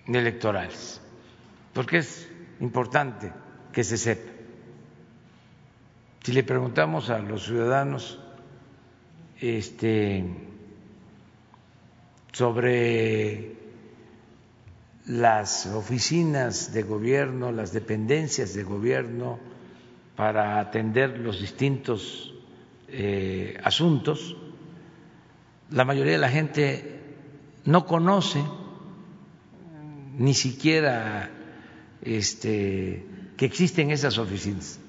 [0.07, 0.99] electorales,
[1.75, 2.27] porque es
[2.61, 3.31] importante
[3.71, 4.33] que se sepa.
[6.23, 8.19] Si le preguntamos a los ciudadanos
[9.43, 10.25] este,
[12.33, 13.57] sobre
[15.05, 19.39] las oficinas de gobierno, las dependencias de gobierno
[20.17, 22.33] para atender los distintos
[22.89, 24.40] eh, asuntos,
[25.71, 27.01] la mayoría de la gente
[27.65, 28.43] no conoce
[30.17, 31.31] ni siquiera
[32.03, 33.07] este,
[33.37, 34.81] que existen esas oficinas,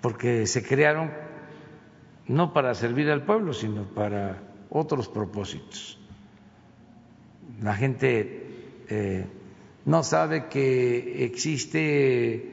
[0.00, 1.10] porque se crearon
[2.28, 5.98] no para servir al pueblo, sino para otros propósitos.
[7.62, 8.46] La gente
[8.88, 9.26] eh,
[9.84, 12.52] no sabe que existe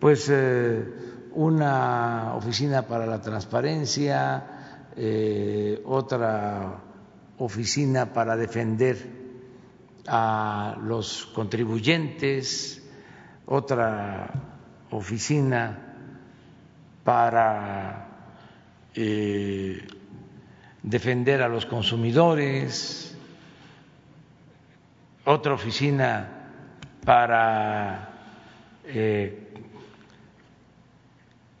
[0.00, 0.84] pues eh,
[1.32, 4.53] una oficina para la transparencia,
[4.96, 6.80] eh, otra
[7.38, 8.96] oficina para defender
[10.06, 12.82] a los contribuyentes,
[13.46, 14.30] otra
[14.90, 15.78] oficina
[17.02, 18.08] para
[18.94, 19.86] eh,
[20.82, 23.16] defender a los consumidores,
[25.24, 26.30] otra oficina
[27.04, 28.10] para
[28.84, 29.52] eh,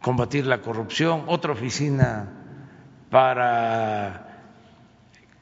[0.00, 2.33] combatir la corrupción, otra oficina
[3.14, 4.26] para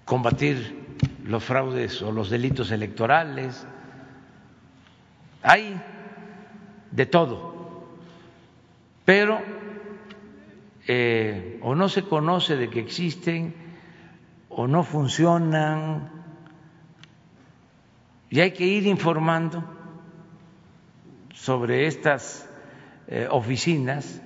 [0.04, 3.66] combatir los fraudes o los delitos electorales.
[5.42, 5.80] Hay
[6.90, 7.88] de todo,
[9.06, 9.40] pero
[10.86, 13.54] eh, o no se conoce de que existen
[14.50, 16.10] o no funcionan
[18.28, 19.64] y hay que ir informando
[21.32, 22.46] sobre estas
[23.06, 24.20] eh, oficinas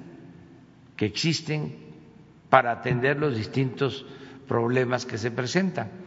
[0.97, 1.86] que existen
[2.49, 4.07] para atender los distintos
[4.47, 6.07] problemas que se presentan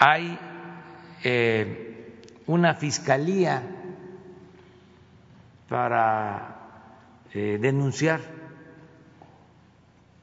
[0.00, 0.38] hay
[1.22, 3.62] eh, una fiscalía
[5.68, 6.56] para
[7.34, 8.22] eh, denunciar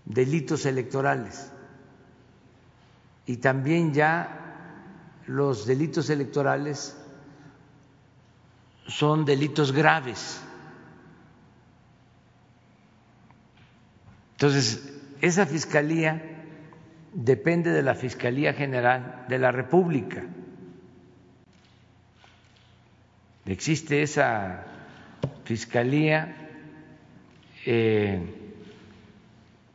[0.04, 1.52] delitos electorales
[3.28, 6.98] y también ya los delitos electorales
[8.88, 10.42] son delitos graves.
[14.32, 16.22] Entonces, esa fiscalía
[17.14, 20.24] depende de la Fiscalía General de la República.
[23.46, 24.66] Existe esa
[25.46, 26.36] fiscalía
[27.66, 28.20] eh,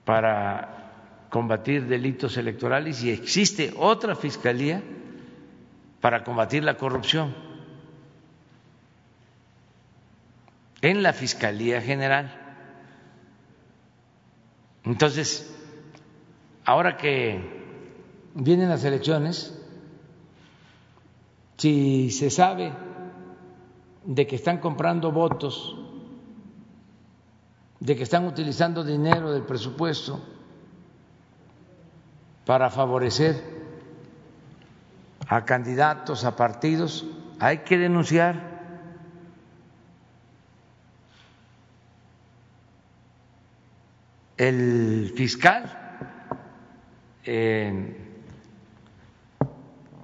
[0.04, 4.82] para combatir delitos electorales y existe otra fiscalía
[6.02, 7.34] para combatir la corrupción
[10.82, 12.41] en la Fiscalía General.
[14.84, 15.54] Entonces,
[16.64, 17.62] ahora que
[18.34, 19.58] vienen las elecciones,
[21.56, 22.72] si se sabe
[24.04, 25.76] de que están comprando votos,
[27.78, 30.20] de que están utilizando dinero del presupuesto
[32.44, 33.42] para favorecer
[35.28, 37.06] a candidatos, a partidos,
[37.38, 38.51] hay que denunciar.
[44.42, 45.70] El fiscal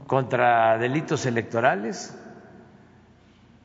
[0.07, 2.17] contra delitos electorales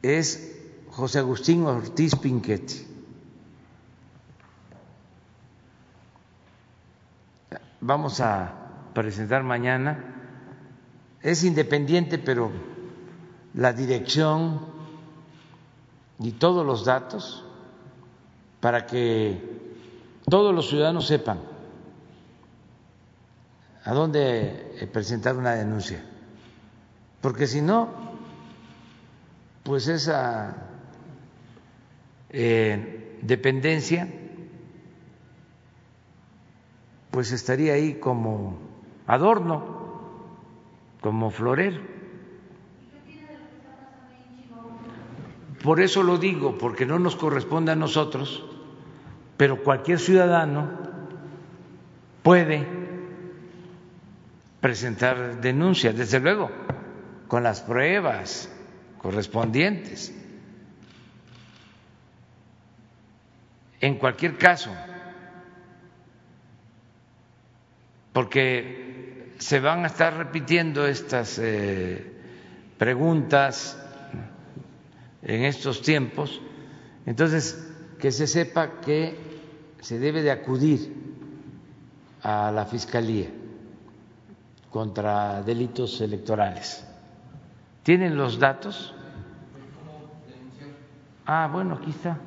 [0.01, 0.59] es
[0.89, 2.87] José Agustín Ortiz Pinquetti.
[7.79, 8.55] Vamos a
[8.95, 10.03] presentar mañana.
[11.21, 12.51] Es independiente, pero
[13.53, 14.59] la dirección
[16.17, 17.45] y todos los datos
[18.59, 19.61] para que
[20.29, 21.39] todos los ciudadanos sepan
[23.83, 26.03] a dónde eh, presentar una denuncia,
[27.21, 27.89] porque si no,
[29.63, 30.55] pues esa
[32.29, 34.07] eh, dependencia
[37.13, 38.57] pues estaría ahí como
[39.05, 39.63] adorno,
[40.99, 41.79] como florero.
[45.63, 48.43] Por eso lo digo, porque no nos corresponde a nosotros,
[49.43, 50.69] pero cualquier ciudadano
[52.23, 52.65] puede
[54.61, 56.49] presentar denuncias, desde luego,
[57.27, 58.49] con las pruebas
[58.99, 60.15] correspondientes.
[63.81, 64.73] En cualquier caso,
[68.13, 72.13] porque se van a estar repitiendo estas eh,
[72.77, 73.77] preguntas
[75.21, 76.39] en estos tiempos,
[77.05, 79.32] entonces que se sepa que
[79.83, 80.93] se debe de acudir
[82.21, 83.29] a la Fiscalía
[84.69, 86.87] contra delitos electorales.
[87.83, 88.93] ¿Tienen los datos?
[91.25, 92.17] Ah, bueno, aquí está.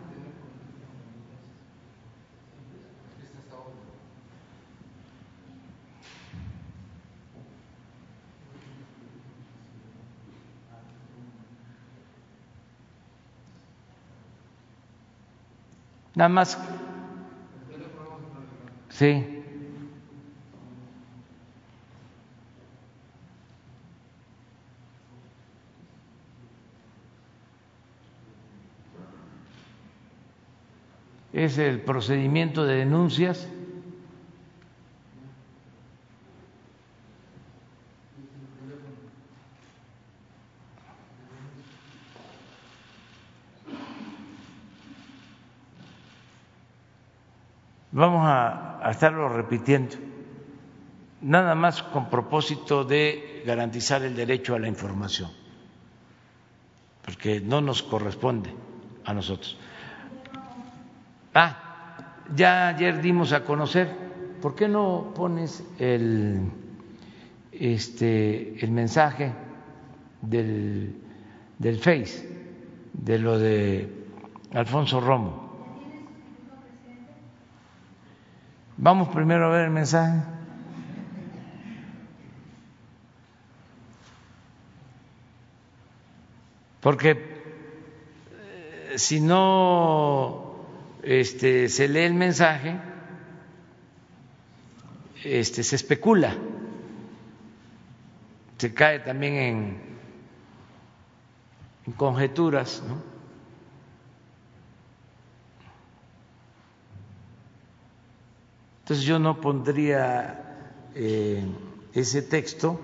[16.14, 16.75] Nada más.
[18.96, 19.22] Sí.
[31.34, 33.46] Es el procedimiento de denuncias.
[47.92, 49.96] Vamos a, a estarlo repitiendo,
[51.22, 55.28] nada más con propósito de garantizar el derecho a la información,
[57.04, 58.54] porque no nos corresponde
[59.04, 59.58] a nosotros.
[61.34, 63.90] Ah, ya ayer dimos a conocer,
[64.40, 66.48] ¿por qué no pones el,
[67.50, 69.32] este, el mensaje
[70.22, 70.94] del,
[71.58, 72.24] del Face,
[72.92, 73.92] de lo de
[74.52, 75.45] Alfonso Romo?
[78.78, 80.22] Vamos primero a ver el mensaje.
[86.80, 87.10] Porque
[88.32, 90.56] eh, si no
[91.02, 92.78] este, se lee el mensaje,
[95.24, 96.36] este, se especula,
[98.58, 99.80] se cae también en,
[101.86, 103.15] en conjeturas, ¿no?
[108.86, 110.44] Entonces yo no pondría
[110.94, 111.44] eh,
[111.92, 112.78] ese texto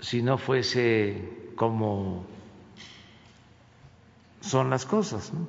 [0.00, 2.24] si no fuese como
[4.40, 5.34] son las cosas.
[5.34, 5.46] ¿no?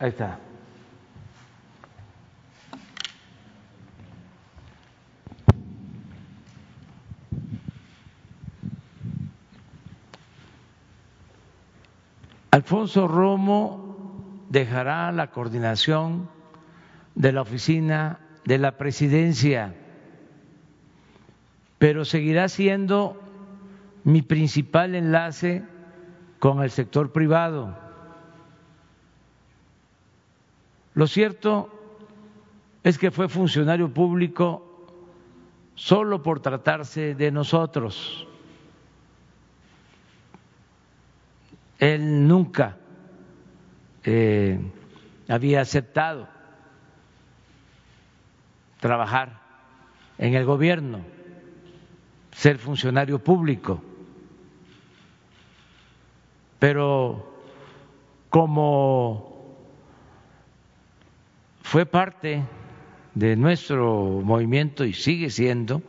[0.00, 0.38] Ahí está.
[12.50, 16.30] Alfonso Romo dejará la coordinación
[17.14, 19.74] de la oficina de la presidencia,
[21.78, 23.20] pero seguirá siendo
[24.04, 25.62] mi principal enlace
[26.38, 27.89] con el sector privado.
[30.94, 31.70] Lo cierto
[32.82, 34.70] es que fue funcionario público
[35.74, 38.26] solo por tratarse de nosotros.
[41.78, 42.76] Él nunca
[44.04, 44.60] eh,
[45.28, 46.28] había aceptado
[48.80, 49.40] trabajar
[50.18, 51.00] en el gobierno,
[52.32, 53.82] ser funcionario público,
[56.58, 57.26] pero
[58.28, 59.29] como
[61.70, 62.42] fue parte
[63.14, 65.82] de nuestro movimiento y sigue siendo,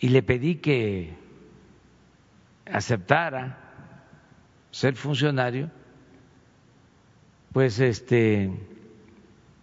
[0.00, 1.14] y le pedí que
[2.66, 3.60] aceptara
[4.72, 5.70] ser funcionario,
[7.52, 8.50] pues este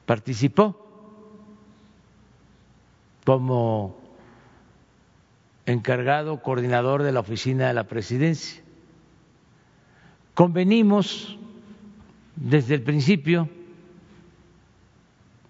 [0.05, 0.87] participó
[3.25, 3.99] como
[5.65, 8.63] encargado coordinador de la oficina de la presidencia.
[10.33, 11.37] Convenimos
[12.37, 13.49] desde el principio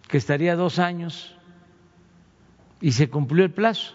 [0.10, 1.36] que estaría dos años
[2.82, 3.93] y se cumplió el plazo.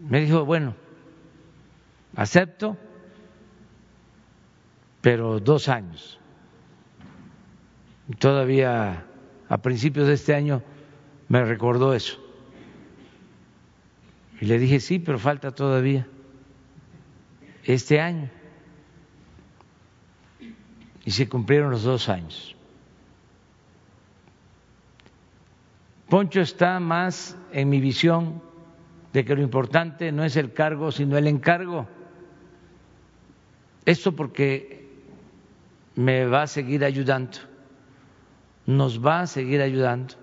[0.00, 0.74] Me dijo, bueno,
[2.16, 2.76] acepto,
[5.00, 6.18] pero dos años.
[8.18, 9.06] Todavía
[9.48, 10.60] a principios de este año
[11.28, 12.18] me recordó eso.
[14.40, 16.08] Y le dije, sí, pero falta todavía
[17.62, 18.28] este año.
[21.04, 22.56] Y se cumplieron los dos años.
[26.12, 28.42] Poncho está más en mi visión
[29.14, 31.88] de que lo importante no es el cargo, sino el encargo.
[33.86, 34.90] Esto porque
[35.94, 37.38] me va a seguir ayudando
[38.66, 40.16] nos va a seguir ayudando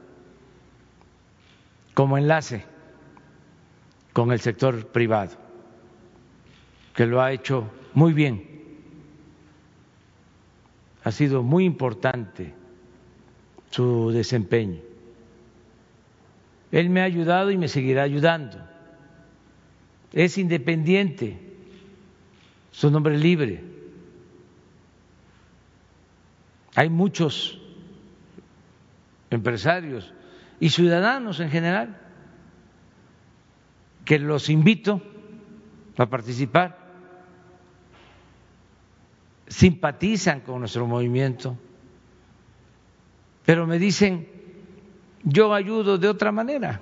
[1.96, 2.64] como enlace
[4.14, 5.38] con el sector privado,
[6.94, 8.48] que lo ha hecho muy bien.
[11.04, 12.54] Ha sido muy importante
[13.72, 14.89] su desempeño.
[16.72, 18.58] Él me ha ayudado y me seguirá ayudando.
[20.14, 21.40] Es independiente,
[22.72, 23.64] su nombre libre.
[26.76, 27.60] Hay muchos
[29.30, 30.14] empresarios
[30.60, 32.00] y ciudadanos en general
[34.06, 35.02] que los invito
[35.98, 36.78] a participar,
[39.48, 41.58] simpatizan con nuestro movimiento,
[43.46, 44.39] pero me dicen,
[45.24, 46.80] yo ayudo de otra manera,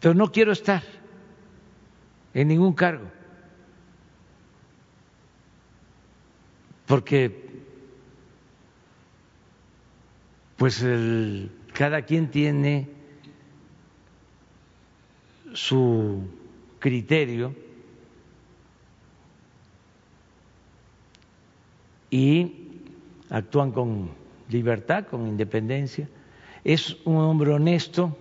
[0.00, 0.82] pero no quiero estar
[2.34, 3.06] en ningún cargo,
[6.86, 7.48] porque
[10.56, 12.88] pues el, cada quien tiene
[15.54, 16.28] su
[16.78, 17.54] criterio
[22.10, 22.68] y
[23.30, 24.10] actúan con
[24.48, 26.08] libertad, con independencia.
[26.64, 28.16] Es un hombre honesto,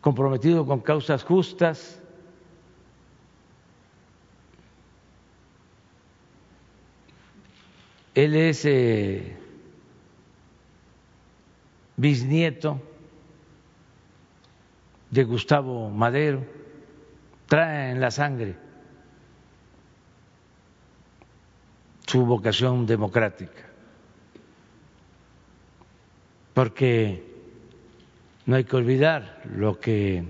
[0.00, 2.00] comprometido con causas justas.
[8.14, 9.36] Él es eh,
[11.96, 12.80] bisnieto
[15.10, 16.44] de Gustavo Madero,
[17.46, 18.56] trae en la sangre
[22.06, 23.67] su vocación democrática,
[26.58, 27.22] porque
[28.46, 30.24] no hay que olvidar lo que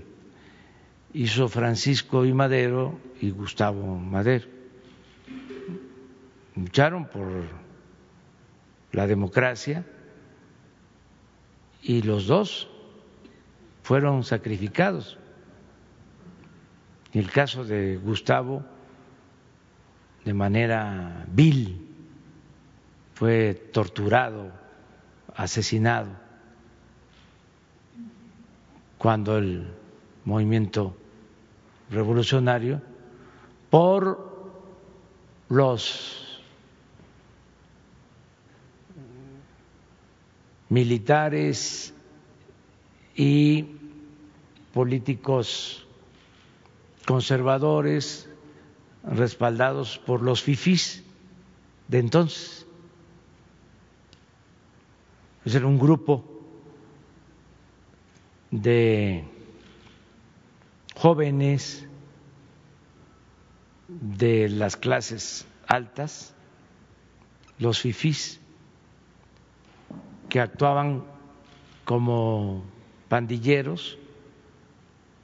[1.11, 4.45] hizo Francisco y Madero y Gustavo Madero.
[6.55, 7.45] Lucharon por
[8.91, 9.83] la democracia
[11.81, 12.69] y los dos
[13.81, 15.17] fueron sacrificados.
[17.11, 18.63] En el caso de Gustavo,
[20.25, 21.87] de manera vil,
[23.15, 24.58] fue torturado,
[25.35, 26.09] asesinado,
[28.97, 29.73] cuando el
[30.25, 30.95] movimiento
[31.89, 32.81] revolucionario,
[33.69, 34.29] por
[35.49, 36.41] los
[40.69, 41.93] militares
[43.15, 43.65] y
[44.73, 45.85] políticos
[47.05, 48.29] conservadores
[49.03, 51.03] respaldados por los fifís
[51.87, 52.67] de entonces.
[55.49, 56.23] Es un grupo
[58.51, 59.23] de
[60.95, 61.87] jóvenes
[63.87, 66.35] de las clases altas,
[67.57, 68.39] los fifís,
[70.29, 71.03] que actuaban
[71.83, 72.63] como
[73.07, 73.97] pandilleros,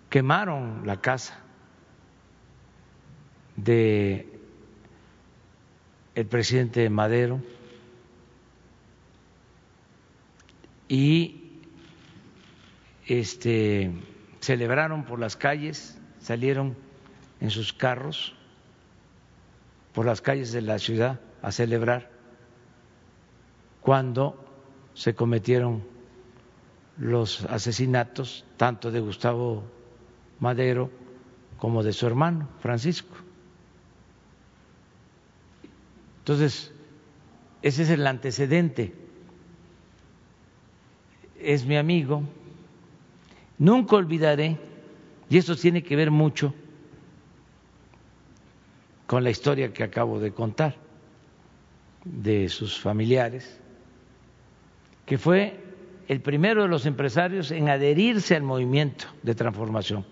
[0.09, 1.39] quemaron la casa
[3.57, 4.39] de
[6.15, 7.41] el presidente Madero
[10.95, 11.59] y
[13.05, 13.91] este
[14.39, 16.77] celebraron por las calles, salieron
[17.41, 18.33] en sus carros
[19.93, 22.09] por las calles de la ciudad a celebrar
[23.81, 24.41] cuando
[24.93, 25.83] se cometieron
[26.97, 29.65] los asesinatos tanto de Gustavo
[30.39, 30.89] Madero
[31.57, 33.17] como de su hermano Francisco.
[36.19, 36.73] Entonces,
[37.61, 39.04] ese es el antecedente.
[41.39, 42.23] Es mi amigo.
[43.57, 44.57] Nunca olvidaré,
[45.29, 46.53] y esto tiene que ver mucho
[49.07, 50.75] con la historia que acabo de contar
[52.03, 53.59] de sus familiares,
[55.05, 55.59] que fue
[56.07, 60.05] el primero de los empresarios en adherirse al movimiento de transformación.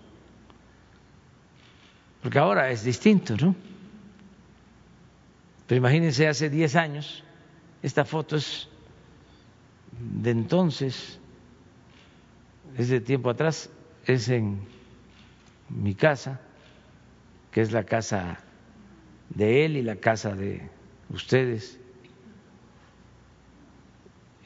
[2.22, 3.54] Porque ahora es distinto, ¿no?
[5.66, 7.24] Pero imagínense hace 10 años,
[7.82, 8.68] esta foto es
[10.00, 11.18] de entonces,
[12.76, 13.70] es tiempo atrás,
[14.06, 14.60] es en
[15.68, 16.40] mi casa,
[17.50, 18.38] que es la casa
[19.30, 20.68] de él y la casa de
[21.10, 21.78] ustedes.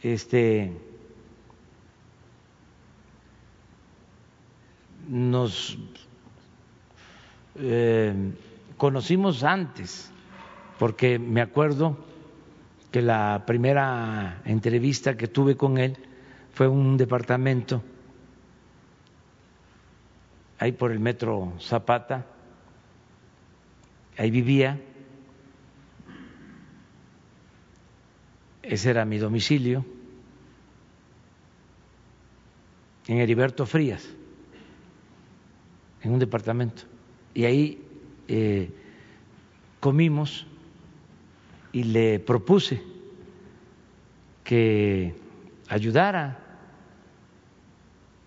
[0.03, 0.73] Este
[5.09, 5.79] nos
[7.57, 8.15] eh,
[8.77, 10.11] conocimos antes
[10.79, 11.97] porque me acuerdo
[12.91, 15.97] que la primera entrevista que tuve con él
[16.53, 17.83] fue un departamento
[20.59, 22.27] ahí por el metro Zapata,
[24.17, 24.81] ahí vivía,
[28.63, 29.85] ese era mi domicilio,
[33.07, 34.07] en Heriberto Frías,
[36.03, 36.83] en un departamento.
[37.35, 37.83] Y ahí
[38.27, 38.71] eh,
[39.81, 40.47] comimos
[41.73, 42.83] y le propuse
[44.45, 45.15] que
[45.69, 46.39] ayudara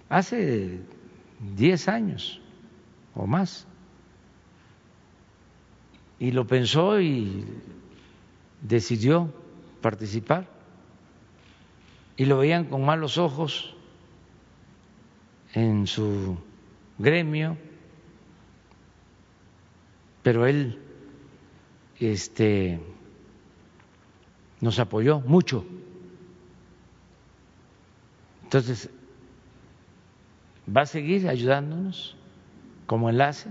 [0.09, 0.79] hace
[1.55, 2.39] 10 años
[3.15, 3.67] o más.
[6.19, 7.45] Y lo pensó y
[8.61, 9.33] decidió
[9.81, 10.47] participar.
[12.15, 13.73] Y lo veían con malos ojos
[15.53, 16.37] en su
[16.99, 17.57] gremio,
[20.21, 20.79] pero él
[21.99, 22.79] este,
[24.61, 25.65] nos apoyó mucho.
[28.43, 28.89] Entonces,
[30.65, 32.15] va a seguir ayudándonos
[32.85, 33.49] como enlace.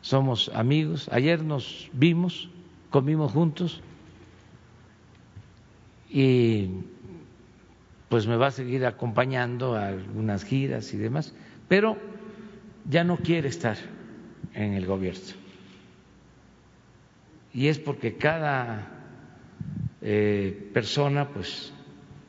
[0.00, 1.08] Somos amigos.
[1.12, 2.50] Ayer nos vimos,
[2.90, 3.80] comimos juntos
[6.10, 6.68] y
[8.08, 11.34] pues me va a seguir acompañando a algunas giras y demás,
[11.68, 11.96] pero
[12.88, 13.76] ya no quiere estar
[14.54, 15.41] en el gobierno.
[17.54, 18.88] Y es porque cada
[20.00, 21.72] eh, persona pues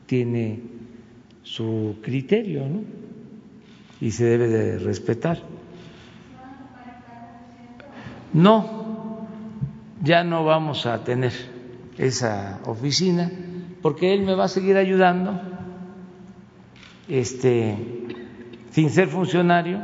[0.06, 0.62] tiene
[1.44, 2.82] su criterio, ¿no?
[4.02, 5.40] Y se debe de respetar.
[8.34, 9.28] No,
[10.02, 11.32] ya no vamos a tener
[11.98, 13.32] esa oficina
[13.82, 15.40] porque él me va a seguir ayudando
[17.08, 17.78] este,
[18.72, 19.80] sin ser funcionario,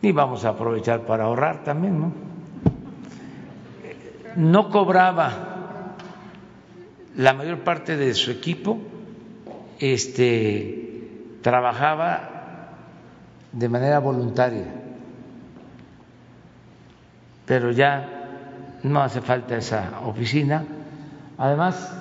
[0.00, 2.27] y vamos a aprovechar para ahorrar también, ¿no?
[4.38, 5.96] No cobraba
[7.16, 8.78] la mayor parte de su equipo,
[9.80, 12.68] este, trabajaba
[13.50, 14.66] de manera voluntaria,
[17.46, 20.64] pero ya no hace falta esa oficina.
[21.36, 21.92] Además,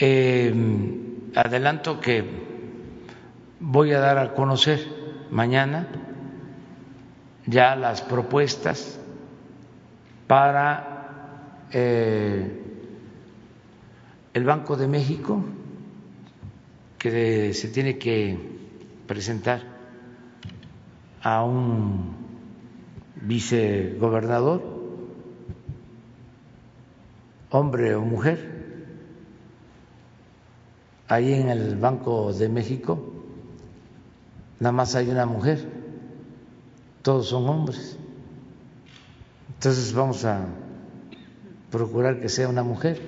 [0.00, 0.52] eh,
[1.36, 2.24] adelanto que
[3.60, 4.80] voy a dar a conocer
[5.30, 5.86] mañana
[7.46, 8.98] ya las propuestas
[10.26, 10.93] para
[11.74, 12.62] eh,
[14.32, 15.44] el Banco de México
[16.98, 18.38] que se tiene que
[19.06, 19.60] presentar
[21.20, 22.14] a un
[23.16, 24.62] vicegobernador,
[27.50, 28.86] hombre o mujer,
[31.08, 33.10] ahí en el Banco de México
[34.60, 35.68] nada más hay una mujer,
[37.02, 37.98] todos son hombres.
[39.48, 40.46] Entonces vamos a
[41.74, 43.00] procurar que sea una mujer.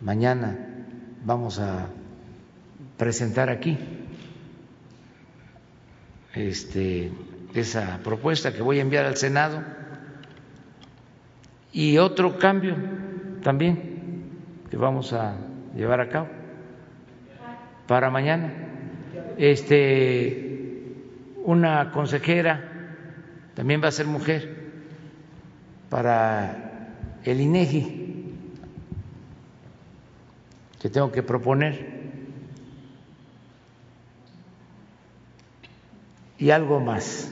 [0.00, 0.56] Mañana
[1.24, 1.88] vamos a
[2.96, 3.76] presentar aquí
[6.36, 7.10] este,
[7.52, 9.60] esa propuesta que voy a enviar al Senado
[11.72, 12.76] y otro cambio
[13.42, 14.30] también
[14.70, 15.34] que vamos a
[15.74, 16.28] llevar a cabo
[17.88, 18.52] para mañana.
[19.36, 20.94] Este,
[21.44, 22.62] una consejera
[23.56, 24.70] también va a ser mujer
[25.90, 26.71] para
[27.24, 28.02] el INEGI
[30.80, 32.02] que tengo que proponer
[36.38, 37.30] y algo más.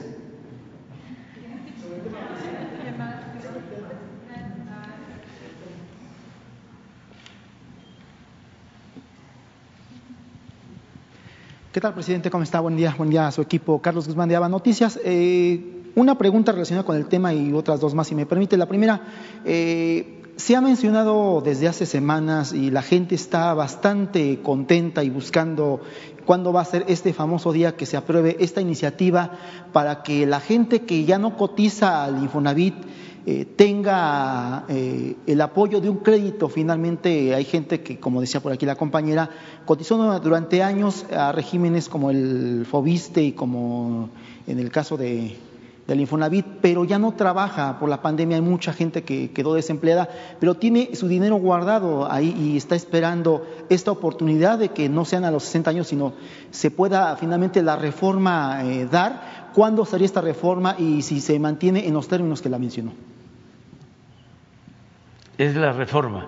[11.73, 12.29] ¿Qué tal, presidente?
[12.29, 12.59] ¿Cómo está?
[12.59, 13.81] Buen día, buen día a su equipo.
[13.81, 14.99] Carlos Guzmán de Aba Noticias.
[15.03, 18.57] Eh, una pregunta relacionada con el tema y otras dos más, si me permite.
[18.57, 19.01] La primera,
[19.45, 25.81] eh, se ha mencionado desde hace semanas y la gente está bastante contenta y buscando
[26.25, 29.31] cuándo va a ser este famoso día que se apruebe esta iniciativa
[29.73, 32.75] para que la gente que ya no cotiza al Infonavit
[33.27, 36.49] eh, tenga eh, el apoyo de un crédito.
[36.49, 39.29] Finalmente hay gente que, como decía por aquí la compañera,
[39.65, 44.09] cotizó durante años a regímenes como el Fobiste y como
[44.47, 45.37] en el caso de,
[45.91, 48.37] del Infonavit, pero ya no trabaja por la pandemia.
[48.37, 53.45] Hay mucha gente que quedó desempleada, pero tiene su dinero guardado ahí y está esperando
[53.69, 56.13] esta oportunidad de que no sean a los 60 años, sino
[56.49, 61.87] se pueda finalmente la reforma eh, dar ¿Cuándo sería esta reforma y si se mantiene
[61.87, 62.93] en los términos que la mencionó?
[65.37, 66.27] Es la reforma.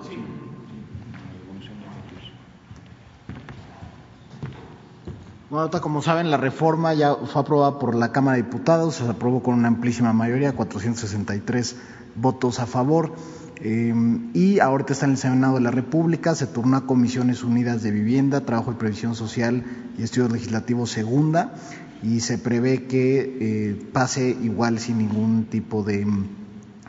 [5.54, 9.54] Como saben, la reforma ya fue aprobada por la Cámara de Diputados, se aprobó con
[9.54, 11.76] una amplísima mayoría, 463
[12.16, 13.14] votos a favor.
[13.58, 13.94] Eh,
[14.34, 17.92] y ahorita está en el Senado de la República, se turnó a Comisiones Unidas de
[17.92, 19.64] Vivienda, Trabajo y Previsión Social
[19.96, 21.54] y Estudios Legislativos Segunda
[22.02, 26.30] y se prevé que eh, pase igual sin ningún tipo de mm,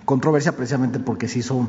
[0.07, 1.69] controversia, precisamente porque se hizo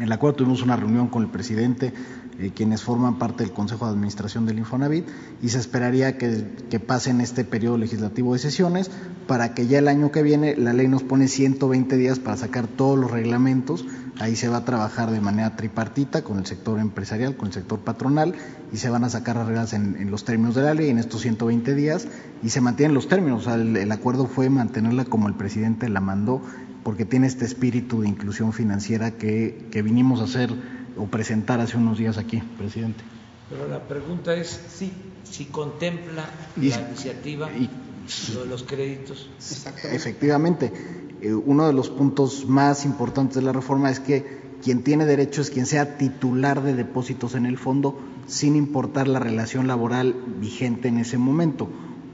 [0.00, 1.92] el acuerdo tuvimos una reunión con el presidente,
[2.38, 5.06] eh, quienes forman parte del Consejo de Administración del Infonavit,
[5.42, 8.90] y se esperaría que, que pasen este periodo legislativo de sesiones
[9.26, 12.66] para que ya el año que viene la ley nos pone 120 días para sacar
[12.66, 13.86] todos los reglamentos.
[14.20, 17.80] Ahí se va a trabajar de manera tripartita con el sector empresarial, con el sector
[17.80, 18.34] patronal,
[18.72, 21.22] y se van a sacar las reglas en, los términos de la ley en estos
[21.22, 22.06] 120 días
[22.42, 23.42] y se mantienen los términos.
[23.42, 26.42] O sea, el, el acuerdo fue mantenerla como el presidente la mandó
[26.84, 30.54] porque tiene este espíritu de inclusión financiera que, que vinimos a hacer
[30.96, 33.02] o presentar hace unos días aquí, presidente.
[33.50, 34.92] Pero la pregunta es si,
[35.24, 36.24] si contempla
[36.60, 37.68] Y- la iniciativa y-
[38.34, 39.30] lo de los créditos.
[39.92, 40.72] Efectivamente,
[41.20, 45.40] eh, uno de los puntos más importantes de la reforma es que quien tiene derecho
[45.42, 50.88] es quien sea titular de depósitos en el fondo, sin importar la relación laboral vigente
[50.88, 51.68] en ese momento.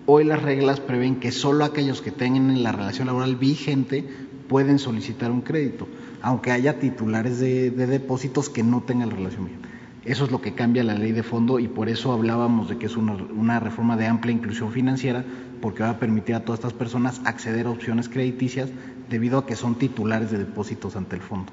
[0.06, 4.08] Hoy las reglas prevén que solo aquellos que tengan la relación laboral vigente
[4.51, 5.86] pueden solicitar un crédito,
[6.22, 9.68] aunque haya titulares de, de depósitos que no tengan relación vigente.
[10.05, 12.86] Eso es lo que cambia la ley de fondo y por eso hablábamos de que
[12.86, 15.24] es una, una reforma de amplia inclusión financiera,
[15.62, 18.68] porque va a permitir a todas estas personas acceder a opciones crediticias
[19.09, 21.53] debido a que son titulares de depósitos ante el fondo.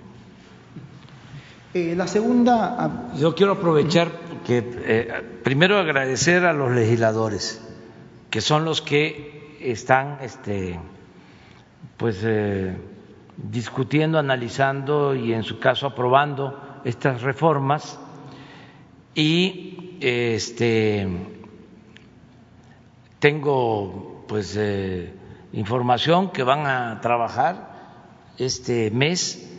[1.76, 4.10] Eh, la segunda, ah, Yo quiero aprovechar
[4.44, 7.62] que eh, primero agradecer a los legisladores,
[8.32, 10.80] que son los que están este,
[11.98, 12.76] pues, eh,
[13.38, 18.00] discutiendo, analizando y en su caso aprobando estas reformas.
[19.14, 21.08] Y este,
[23.20, 25.14] tengo pues eh,
[25.54, 27.76] información que van a trabajar
[28.38, 29.50] este mes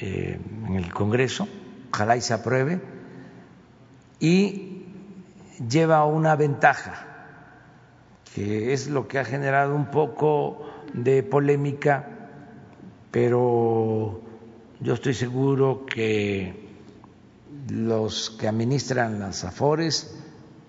[0.02, 1.48] eh, en el Congreso,
[1.92, 2.82] ojalá y se apruebe,
[4.20, 4.84] y
[5.70, 7.13] lleva una ventaja,
[8.34, 12.08] que es lo que ha generado un poco de polémica,
[13.12, 14.22] pero
[14.80, 16.54] yo estoy seguro que
[17.70, 20.20] los que administran las AFORES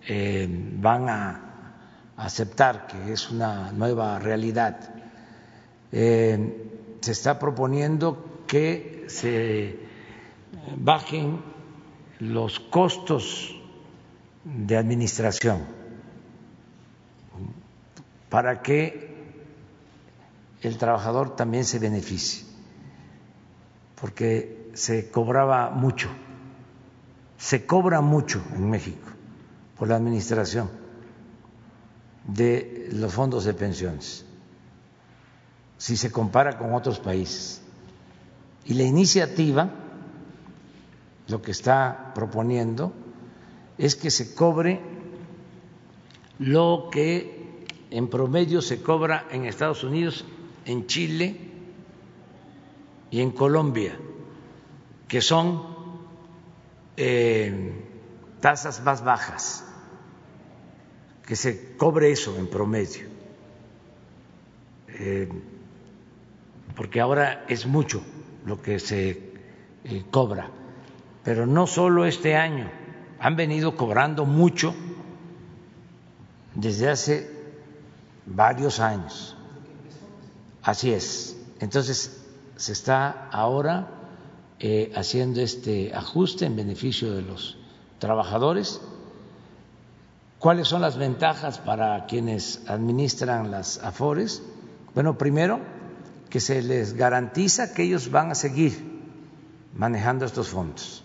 [0.07, 0.47] eh,
[0.77, 1.41] van a
[2.17, 4.79] aceptar que es una nueva realidad.
[5.91, 6.71] Eh,
[7.01, 9.79] se está proponiendo que se
[10.77, 11.41] bajen
[12.21, 13.59] los costos
[14.45, 15.84] de administración
[18.35, 19.15] para que
[20.61, 22.45] el trabajador también se beneficie,
[24.01, 26.09] porque se cobraba mucho,
[27.39, 29.07] se cobra mucho en México
[29.79, 30.69] por la administración
[32.27, 34.27] de los fondos de pensiones,
[35.79, 37.63] si se compara con otros países.
[38.65, 39.71] Y la iniciativa
[41.29, 42.93] lo que está proponiendo
[43.79, 44.81] es que se cobre
[46.41, 47.34] lo que
[47.95, 50.25] en promedio se cobra en Estados Unidos,
[50.65, 51.37] en Chile
[53.13, 53.97] y en Colombia,
[55.07, 55.63] que son
[56.97, 57.73] eh,
[58.41, 59.65] tasas más bajas,
[61.25, 63.07] que se cobre eso en promedio,
[64.89, 65.29] eh,
[66.75, 68.03] porque ahora es mucho
[68.45, 69.35] lo que se
[69.85, 70.51] eh, cobra,
[71.23, 72.69] pero no solo este año,
[73.21, 74.75] han venido cobrando mucho
[76.57, 77.34] desde hace
[78.27, 79.37] varios años.
[80.63, 81.37] Así es.
[81.61, 82.21] Entonces,
[82.57, 83.89] se está ahora
[84.59, 87.59] eh, haciendo este ajuste en beneficio de los
[87.99, 88.81] trabajadores.
[90.39, 94.43] ¿Cuáles son las ventajas para quienes administran las AFORES?
[94.95, 95.61] Bueno, primero,
[96.31, 98.95] que se les garantiza que ellos van a seguir
[99.75, 101.03] manejando estos fondos.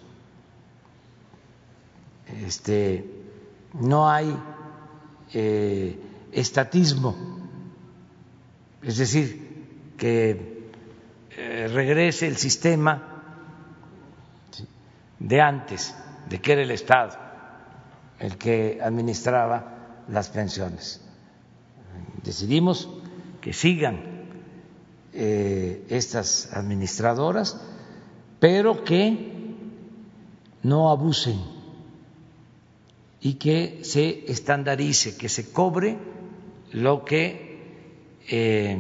[2.44, 3.10] Este,
[3.74, 4.36] no hay
[5.34, 6.00] eh,
[6.32, 7.16] estatismo,
[8.82, 10.70] es decir, que
[11.32, 13.22] eh, regrese el sistema
[15.20, 15.96] de antes,
[16.30, 17.30] de que era el Estado
[18.20, 21.02] el que administraba las pensiones.
[22.24, 22.90] Decidimos
[23.42, 24.26] que sigan
[25.14, 27.60] eh, estas administradoras,
[28.40, 29.56] pero que
[30.64, 31.40] no abusen
[33.22, 35.98] y que se estandarice, que se cobre
[36.72, 37.50] lo que
[38.28, 38.78] eh,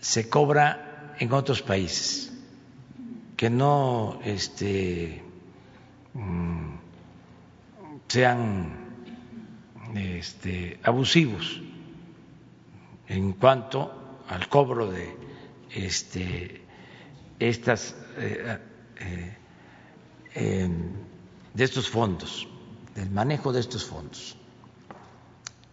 [0.00, 2.32] se cobra en otros países,
[3.36, 5.22] que no este,
[6.12, 6.74] mm,
[8.08, 8.84] sean
[9.94, 11.60] este, abusivos
[13.08, 15.16] en cuanto al cobro de
[15.70, 16.62] este,
[17.38, 18.58] estas eh,
[20.34, 20.68] eh,
[21.54, 22.48] de estos fondos,
[22.94, 24.36] del manejo de estos fondos.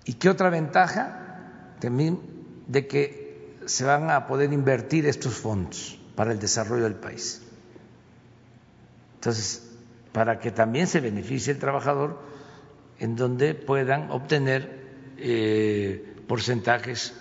[0.05, 1.75] ¿Y qué otra ventaja?
[1.79, 2.19] También
[2.67, 7.41] de que se van a poder invertir estos fondos para el desarrollo del país.
[9.15, 9.71] Entonces,
[10.11, 12.19] para que también se beneficie el trabajador
[12.99, 17.13] en donde puedan obtener eh, porcentajes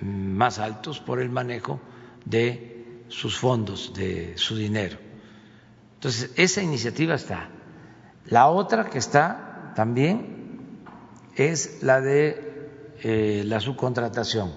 [0.00, 1.80] más altos por el manejo
[2.24, 4.98] de sus fondos, de su dinero.
[5.94, 7.48] Entonces, esa iniciativa está.
[8.26, 10.43] La otra que está también
[11.36, 12.68] es la de
[13.02, 14.52] eh, la subcontratación,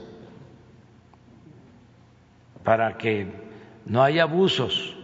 [2.63, 3.31] para que
[3.85, 4.97] no haya abusos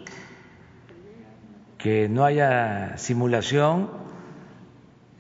[1.84, 3.90] que no haya simulación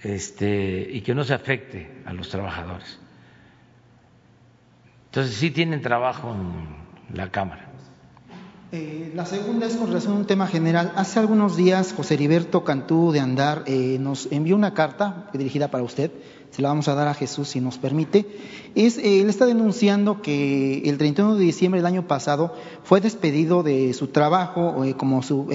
[0.01, 3.01] este, y que no se afecte a los trabajadores.
[5.07, 7.72] Entonces sí tienen trabajo en la Cámara.
[8.75, 10.93] Eh, la segunda es con relación a un tema general.
[10.95, 15.83] Hace algunos días José Heriberto Cantú de Andar eh, nos envió una carta dirigida para
[15.83, 16.09] usted.
[16.49, 18.25] Se la vamos a dar a Jesús si nos permite,
[18.73, 23.61] es, eh, él está denunciando que el 31 de diciembre del año pasado fue despedido
[23.61, 25.47] de su trabajo eh, como su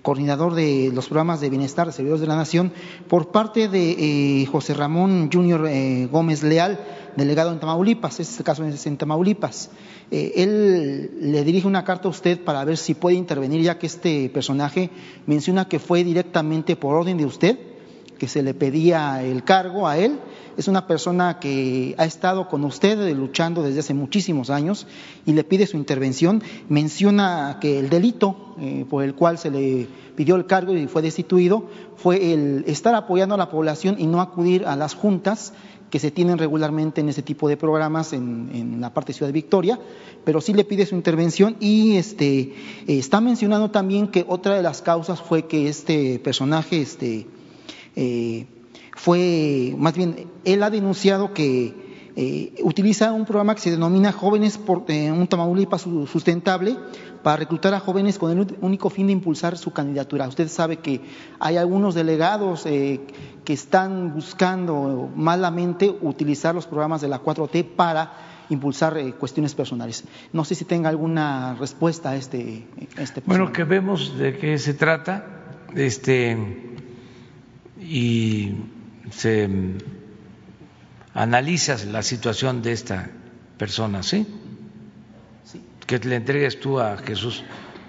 [0.00, 2.72] coordinador de los programas de bienestar de servidores de la Nación
[3.08, 5.68] por parte de José Ramón Junior
[6.10, 6.80] Gómez Leal,
[7.16, 9.70] delegado en Tamaulipas, es el caso en Tamaulipas.
[10.10, 14.28] él le dirige una carta a usted para ver si puede intervenir, ya que este
[14.30, 14.90] personaje
[15.26, 17.58] menciona que fue directamente por orden de usted
[18.18, 20.18] que se le pedía el cargo a él.
[20.56, 24.86] Es una persona que ha estado con usted luchando desde hace muchísimos años
[25.26, 26.42] y le pide su intervención.
[26.68, 29.86] Menciona que el delito eh, por el cual se le
[30.16, 31.66] pidió el cargo y fue destituido
[31.96, 35.52] fue el estar apoyando a la población y no acudir a las juntas
[35.90, 39.78] que se tienen regularmente en ese tipo de programas en, la parte de Ciudad Victoria,
[40.24, 42.54] pero sí le pide su intervención y este,
[42.86, 47.26] está mencionando también que otra de las causas fue que este personaje este,
[47.94, 48.46] eh,
[48.96, 51.86] fue, más bien, él ha denunciado que
[52.18, 56.76] eh, utiliza un programa que se denomina Jóvenes por eh, un Tamaulipas Sustentable
[57.26, 60.28] para reclutar a jóvenes con el único fin de impulsar su candidatura.
[60.28, 61.00] Usted sabe que
[61.40, 68.12] hay algunos delegados que están buscando malamente utilizar los programas de la 4T para
[68.48, 70.04] impulsar cuestiones personales.
[70.32, 72.64] No sé si tenga alguna respuesta a este,
[72.96, 75.26] a este Bueno, que vemos de qué se trata.
[75.74, 76.38] Este,
[77.80, 78.54] y
[79.10, 79.50] se
[81.12, 83.10] analiza la situación de esta
[83.58, 84.24] persona, ¿sí?
[85.86, 87.44] Que le entregues tú a Jesús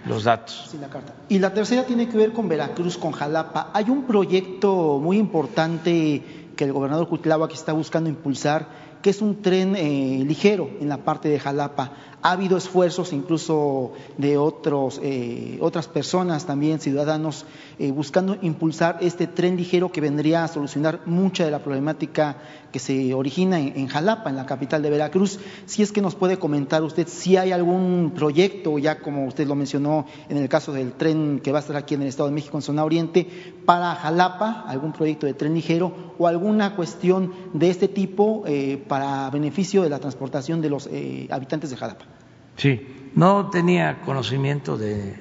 [0.05, 0.73] los datos.
[0.79, 1.13] La carta.
[1.29, 3.71] Y la tercera tiene que ver con Veracruz, con Jalapa.
[3.73, 6.23] Hay un proyecto muy importante
[6.55, 7.07] que el gobernador
[7.47, 11.91] que está buscando impulsar que es un tren eh, ligero en la parte de Jalapa.
[12.23, 17.45] Ha habido esfuerzos incluso de otros, eh, otras personas también, ciudadanos,
[17.77, 22.38] eh, buscando impulsar este tren ligero que vendría a solucionar mucha de la problemática
[22.72, 25.39] que se origina en, Jalapa, en la capital de Veracruz.
[25.65, 29.56] Si es que nos puede comentar usted si hay algún proyecto, ya como usted lo
[29.56, 32.35] mencionó en el caso del tren que va a estar aquí en el Estado de
[32.35, 33.27] México, en zona oriente,
[33.65, 39.30] para Jalapa, algún proyecto de tren ligero o alguna cuestión de este tipo eh, para
[39.30, 42.16] beneficio de la transportación de los eh, habitantes de Jalapa.
[42.57, 45.15] Sí, no tenía conocimiento de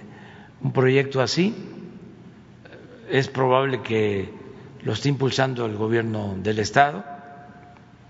[0.62, 1.54] un proyecto así.
[3.10, 4.30] Es probable que
[4.82, 7.04] lo esté impulsando el gobierno del Estado,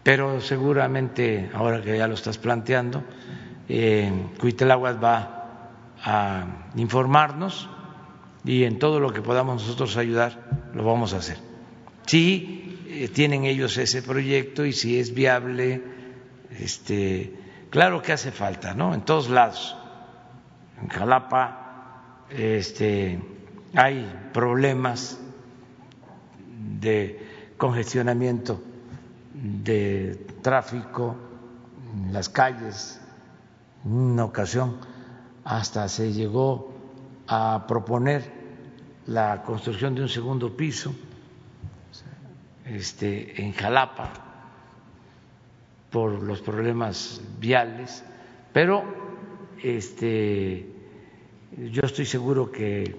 [0.03, 3.03] pero seguramente, ahora que ya lo estás planteando,
[3.69, 4.13] eh,
[5.03, 5.33] va
[6.03, 6.47] a
[6.77, 7.69] informarnos
[8.45, 11.39] y en todo lo que podamos nosotros ayudar lo vamos a hacer.
[12.07, 15.83] Si eh, tienen ellos ese proyecto y si es viable,
[16.61, 17.33] este,
[17.77, 18.95] claro que hace falta, ¿no?
[18.95, 19.77] En todos lados.
[20.81, 23.21] En Jalapa este,
[23.75, 25.21] hay problemas
[26.81, 28.63] de congestionamiento
[29.35, 31.17] de tráfico
[31.93, 32.99] en las calles.
[33.85, 34.79] En una ocasión
[35.45, 36.73] hasta se llegó
[37.29, 38.33] a proponer
[39.05, 40.95] la construcción de un segundo piso
[42.65, 44.26] este, en Jalapa
[45.91, 48.05] por los problemas viales,
[48.53, 48.85] pero
[49.63, 50.67] este,
[51.73, 52.95] yo estoy seguro que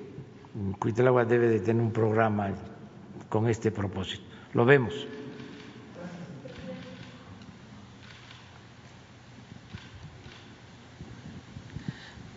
[0.79, 2.51] Cuitláhuac debe de tener un programa
[3.29, 4.23] con este propósito.
[4.53, 5.07] Lo vemos.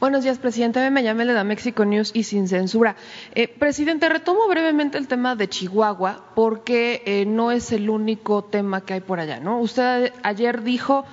[0.01, 0.91] Buenos días, presidente.
[0.91, 2.97] Me llamo da México News y sin censura.
[3.35, 8.81] Eh, presidente, retomo brevemente el tema de Chihuahua porque eh, no es el único tema
[8.81, 9.61] que hay por allá, ¿no?
[9.61, 11.05] Usted ayer dijo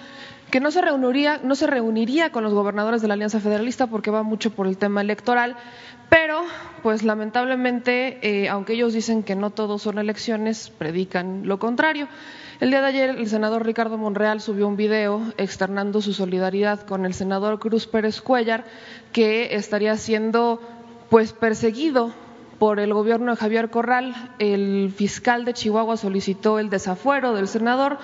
[0.58, 4.10] que no se reuniría, no se reuniría con los gobernadores de la Alianza Federalista porque
[4.10, 5.56] va mucho por el tema electoral,
[6.10, 6.42] pero,
[6.82, 12.08] pues lamentablemente, eh, aunque ellos dicen que no todos son elecciones, predican lo contrario.
[12.60, 17.06] El día de ayer el senador Ricardo Monreal subió un video externando su solidaridad con
[17.06, 18.66] el senador Cruz Pérez Cuellar,
[19.14, 20.60] que estaría siendo
[21.12, 22.16] pues perseguido
[22.58, 24.34] por el gobierno de Javier Corral.
[24.40, 28.00] El fiscal de Chihuahua solicitó el desafuero del senador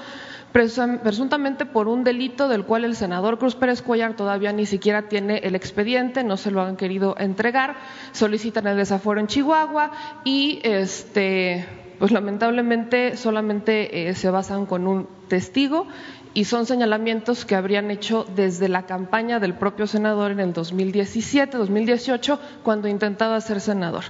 [0.53, 5.39] presuntamente por un delito del cual el senador Cruz Pérez Cuellar todavía ni siquiera tiene
[5.39, 7.75] el expediente, no se lo han querido entregar,
[8.11, 9.91] solicitan el desafuero en Chihuahua
[10.23, 11.65] y este
[11.99, 15.87] pues lamentablemente solamente eh, se basan con un testigo
[16.33, 21.57] y son señalamientos que habrían hecho desde la campaña del propio senador en el 2017,
[21.57, 24.03] 2018, cuando intentaba ser senador.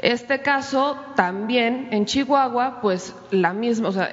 [0.00, 4.10] Este caso también en Chihuahua, pues la misma, o sea,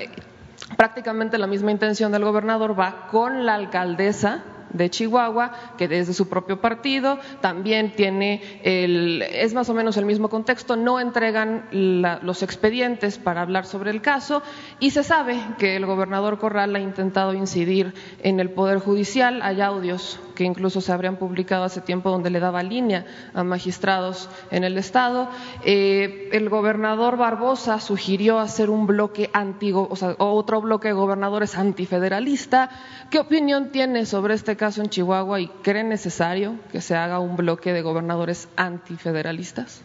[0.78, 4.44] prácticamente la misma intención del gobernador va con la alcaldesa
[4.76, 10.06] de Chihuahua, que desde su propio partido también tiene el, es más o menos el
[10.06, 14.44] mismo contexto, no entregan los expedientes para hablar sobre el caso
[14.80, 19.42] y se sabe que el gobernador Corral ha intentado incidir en el Poder Judicial.
[19.42, 24.30] Hay audios que incluso se habrían publicado hace tiempo donde le daba línea a magistrados
[24.52, 25.30] en el Estado.
[25.64, 31.58] Eh, el gobernador Barbosa sugirió hacer un bloque anti, o sea, otro bloque de gobernadores
[31.58, 32.70] antifederalista.
[33.10, 37.36] ¿Qué opinión tiene sobre este caso en Chihuahua y cree necesario que se haga un
[37.36, 39.82] bloque de gobernadores antifederalistas?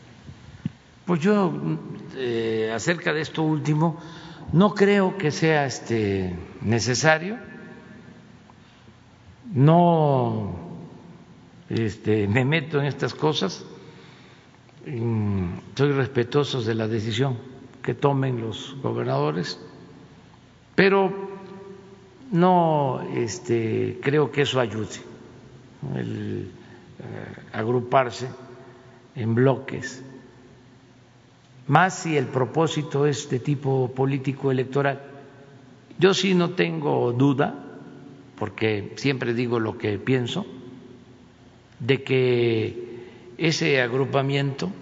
[1.07, 1.53] Pues yo,
[2.17, 3.99] eh, acerca de esto último,
[4.53, 7.50] no creo que sea este necesario
[9.53, 10.55] no
[11.69, 13.65] este, me meto en estas cosas,
[14.85, 17.37] soy respetuoso de la decisión
[17.83, 19.61] que tomen los gobernadores,
[20.75, 21.13] pero
[22.31, 25.01] no este, creo que eso ayude,
[25.95, 26.51] el
[26.99, 28.29] eh, agruparse
[29.15, 30.03] en bloques,
[31.67, 35.03] más si el propósito es de tipo político electoral.
[35.99, 37.70] Yo sí no tengo duda
[38.41, 40.47] porque siempre digo lo que pienso,
[41.79, 42.75] de que
[43.37, 44.73] ese agrupamiento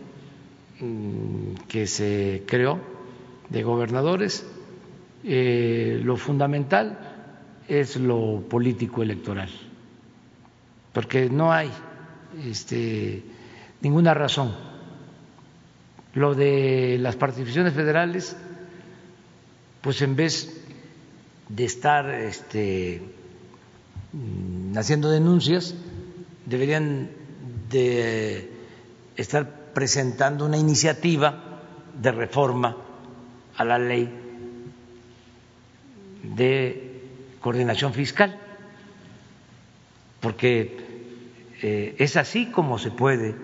[0.79, 2.79] mm, que se creó
[3.51, 4.47] de gobernadores,
[5.25, 7.01] eh, lo fundamental
[7.67, 9.51] es lo político electoral,
[10.93, 11.69] porque no hay
[12.47, 13.25] este,
[13.81, 14.55] ninguna razón.
[16.15, 18.37] Lo de las participaciones federales,
[19.81, 20.65] pues en vez
[21.49, 23.18] de estar este,
[24.77, 25.75] haciendo denuncias
[26.47, 27.11] deberían
[27.71, 28.51] de
[29.17, 31.61] estar presentando una iniciativa
[32.01, 32.77] de reforma
[33.57, 34.09] a la ley
[36.23, 37.03] de
[37.41, 38.39] coordinación fiscal,
[40.21, 40.79] porque
[41.63, 43.35] eh, es así como se puede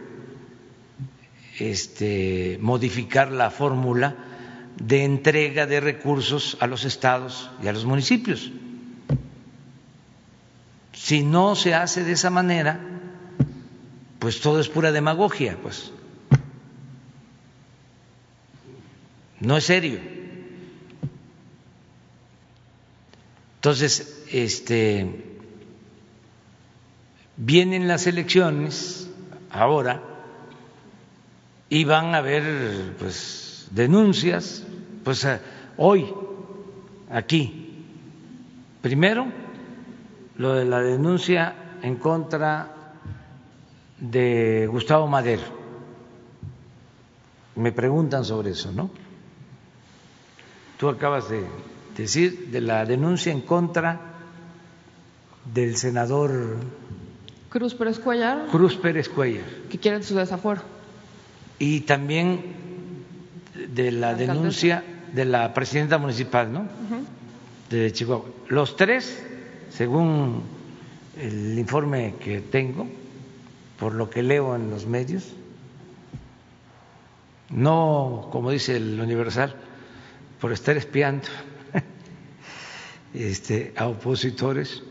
[1.58, 4.16] este, modificar la fórmula
[4.76, 8.50] de entrega de recursos a los estados y a los municipios.
[11.04, 12.80] Si no se hace de esa manera,
[14.18, 15.92] pues todo es pura demagogia, pues.
[19.38, 20.00] No es serio.
[23.56, 25.42] Entonces, este
[27.36, 29.06] vienen las elecciones
[29.50, 30.00] ahora
[31.68, 34.64] y van a haber pues denuncias,
[35.04, 35.38] pues eh,
[35.76, 36.06] hoy
[37.10, 37.84] aquí
[38.80, 39.43] primero
[40.36, 42.70] lo de la denuncia en contra
[43.98, 45.42] de Gustavo Madero.
[47.56, 48.90] Me preguntan sobre eso, ¿no?
[50.78, 51.44] Tú acabas de
[51.96, 54.00] decir de la denuncia en contra
[55.52, 56.56] del senador
[57.48, 58.46] Cruz Pérez Cuellar.
[58.50, 59.44] Cruz Pérez Cuellar.
[59.70, 60.62] Que quiere su desafuero.
[61.60, 62.42] Y también
[63.54, 64.82] de la denuncia
[65.12, 66.66] de la presidenta municipal, ¿no?
[67.70, 68.26] De Chihuahua.
[68.48, 69.24] Los tres,
[69.70, 70.42] según
[71.18, 72.86] el informe que tengo,
[73.78, 75.34] por lo que leo en los medios,
[77.50, 79.54] no, como dice el Universal,
[80.40, 81.26] por estar espiando
[83.14, 84.82] este, a opositores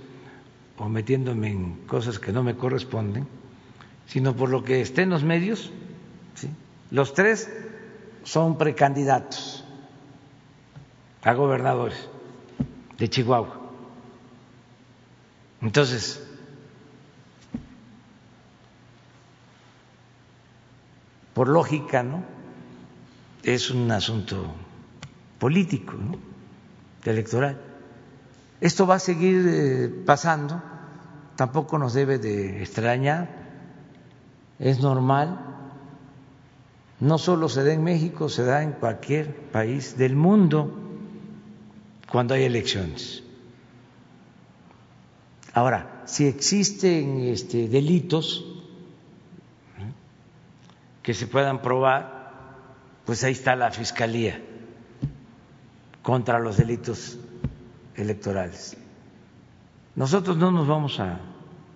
[0.78, 3.28] o metiéndome en cosas que no me corresponden,
[4.08, 5.72] sino por lo que esté en los medios.
[6.92, 7.50] Los tres
[8.24, 9.64] son precandidatos
[11.24, 11.98] a gobernadores
[12.98, 13.63] de Chihuahua.
[15.64, 16.22] Entonces,
[21.34, 22.24] por lógica, ¿no?
[23.44, 24.54] Es un asunto
[25.40, 26.18] político, ¿no?
[27.06, 27.58] electoral.
[28.62, 30.62] Esto va a seguir eh, pasando,
[31.36, 33.28] tampoco nos debe de extrañar,
[34.60, 35.40] es normal,
[37.02, 40.80] no solo se da en México, se da en cualquier país del mundo
[42.10, 43.24] cuando hay elecciones.
[45.54, 48.46] Ahora, si existen este, delitos
[51.04, 52.24] que se puedan probar,
[53.06, 54.42] pues ahí está la Fiscalía
[56.02, 57.20] contra los delitos
[57.96, 58.78] electorales.
[59.96, 61.20] Nosotros no nos vamos a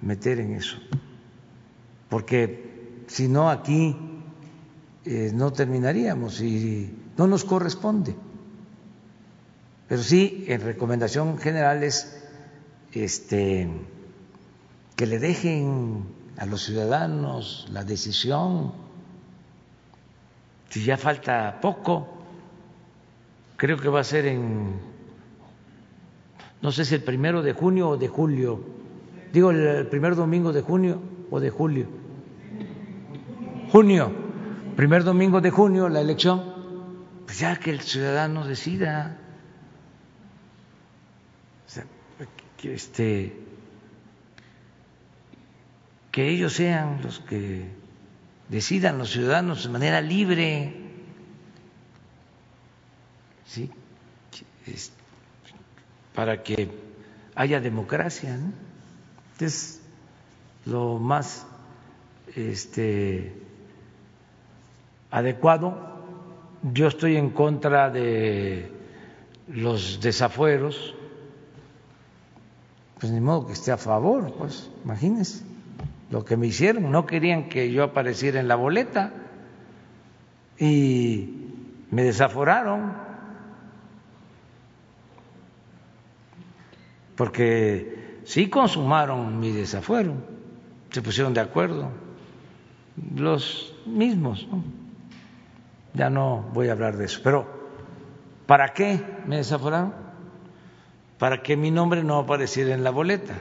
[0.01, 0.77] meter en eso,
[2.09, 3.95] porque si no aquí
[5.05, 8.15] eh, no terminaríamos y no nos corresponde.
[9.87, 12.16] Pero sí, en recomendación general es
[13.03, 13.69] este,
[14.95, 16.05] que le dejen
[16.37, 18.73] a los ciudadanos la decisión.
[20.69, 22.07] Si ya falta poco,
[23.55, 24.97] creo que va a ser en
[26.61, 28.59] no sé si el primero de junio o de julio,
[29.31, 30.99] digo el primer domingo de junio
[31.29, 31.85] o de julio.
[33.71, 34.11] Junio,
[34.75, 36.43] primer domingo de junio, la elección,
[37.25, 39.19] pues ya que el ciudadano decida.
[42.57, 43.33] Que, este,
[46.11, 47.65] que ellos sean los que
[48.49, 50.73] decidan, los ciudadanos, de manera libre.
[53.45, 53.69] ¿Sí?
[56.13, 56.69] Para que
[57.35, 58.37] haya democracia.
[59.39, 59.81] Es
[60.65, 61.45] lo más
[62.35, 63.33] este,
[65.11, 65.95] adecuado.
[66.73, 68.71] Yo estoy en contra de
[69.47, 70.95] los desafueros,
[72.99, 75.43] pues ni modo que esté a favor, pues imagínense
[76.09, 79.11] lo que me hicieron, no querían que yo apareciera en la boleta.
[80.57, 81.47] Y
[81.91, 82.93] me desaforaron.
[87.15, 90.13] Porque sí consumaron mi desafuero,
[90.91, 91.89] se pusieron de acuerdo,
[93.15, 94.47] los mismos,
[95.93, 97.47] ya no voy a hablar de eso, pero
[98.45, 100.06] ¿para qué me desaforaron?
[101.17, 103.39] Para que mi nombre no apareciera en la boleta.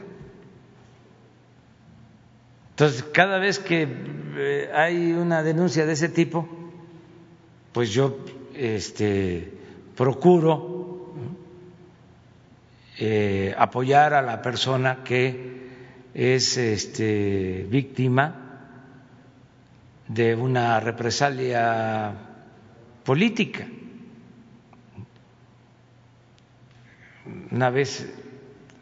[2.70, 3.88] Entonces, cada vez que
[4.36, 6.48] eh, hay una denuncia de ese tipo,
[7.72, 8.18] pues yo
[8.54, 9.52] este,
[9.96, 10.76] procuro
[12.98, 15.56] eh, apoyar a la persona que
[16.14, 18.46] es este, víctima
[20.08, 22.14] de una represalia
[23.04, 23.66] política.
[27.50, 28.08] Una vez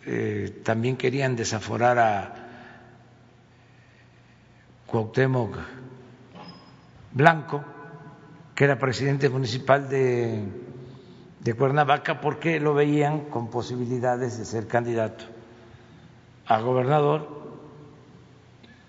[0.07, 2.35] eh, también querían desaforar a
[4.87, 5.57] Cuauhtémoc
[7.13, 7.65] Blanco,
[8.55, 10.45] que era presidente municipal de
[11.45, 15.27] de Cuernavaca porque lo veían con posibilidades de ser candidato
[16.47, 17.29] a gobernador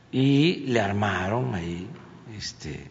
[0.09, 1.89] y le armaron ahí
[2.35, 2.89] este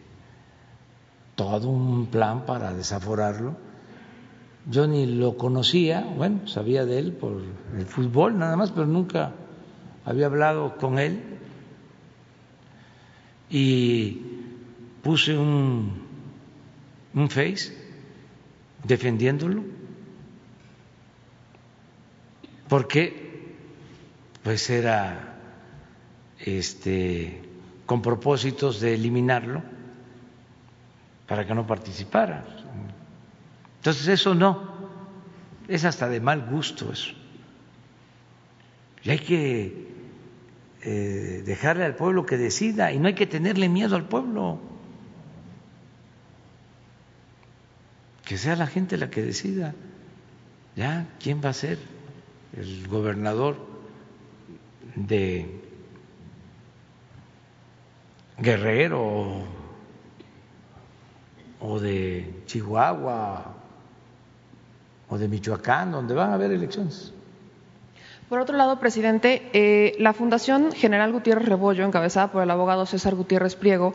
[1.33, 3.57] todo un plan para desaforarlo.
[4.67, 7.41] Yo ni lo conocía, bueno, sabía de él por
[7.77, 9.31] el fútbol nada más, pero nunca
[10.03, 11.21] había hablado con él.
[13.49, 14.21] Y
[15.03, 16.01] puse un,
[17.13, 17.77] un face
[18.83, 19.63] defendiéndolo,
[22.67, 23.55] porque
[24.43, 25.37] pues era
[26.39, 27.41] este
[27.85, 29.61] con propósitos de eliminarlo
[31.27, 32.64] para que no participara.
[33.85, 34.67] Entonces eso no,
[35.67, 37.13] es hasta de mal gusto eso.
[39.03, 39.87] Y hay que
[40.81, 44.59] eh, dejarle al pueblo que decida y no hay que tenerle miedo al pueblo.
[48.25, 49.75] Que sea la gente la que decida.
[50.75, 51.77] Ya, ¿quién va a ser
[52.57, 53.55] el gobernador
[54.95, 55.61] de
[58.39, 59.43] Guerrero
[61.59, 63.54] o de Chihuahua
[65.09, 67.14] o de Michoacán, donde van a haber elecciones.
[68.29, 73.13] Por otro lado, presidente, eh, la Fundación General Gutiérrez Rebollo, encabezada por el abogado César
[73.13, 73.93] Gutiérrez Priego,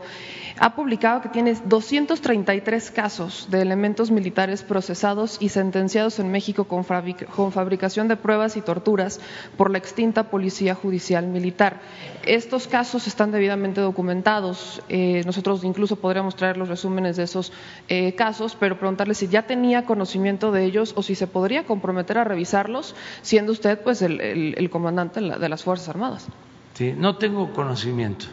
[0.57, 6.85] ha publicado que tiene 233 casos de elementos militares procesados y sentenciados en México con,
[6.85, 9.19] fabricación de pruebas y torturas
[9.57, 11.81] por la extinta Policía Judicial Militar.
[12.25, 14.81] Estos casos están debidamente documentados.
[14.87, 17.51] Eh, nosotros incluso podríamos traer los resúmenes de esos
[17.89, 22.17] eh, casos, pero preguntarle si ya tenía conocimiento de ellos o si se podría comprometer
[22.17, 26.27] a revisarlos, siendo usted pues el el, comandante de las Fuerzas Armadas.
[26.73, 28.25] Sí, no tengo conocimiento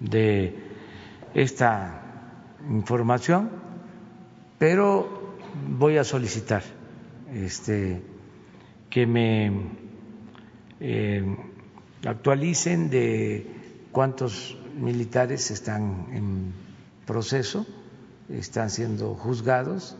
[0.00, 0.54] de
[1.34, 2.02] esta
[2.70, 3.50] información,
[4.58, 5.36] pero
[5.78, 6.62] voy a solicitar
[7.32, 8.02] este,
[8.90, 9.52] que me
[10.80, 11.36] eh,
[12.06, 13.46] actualicen de
[13.92, 16.52] cuántos militares están en
[17.06, 17.66] proceso,
[18.28, 19.96] están siendo juzgados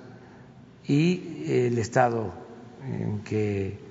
[0.87, 2.33] y el estado
[2.85, 3.88] en que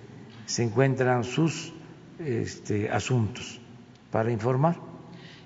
[0.48, 1.74] se encuentran sus
[2.20, 3.60] este, asuntos
[4.12, 4.87] para informar.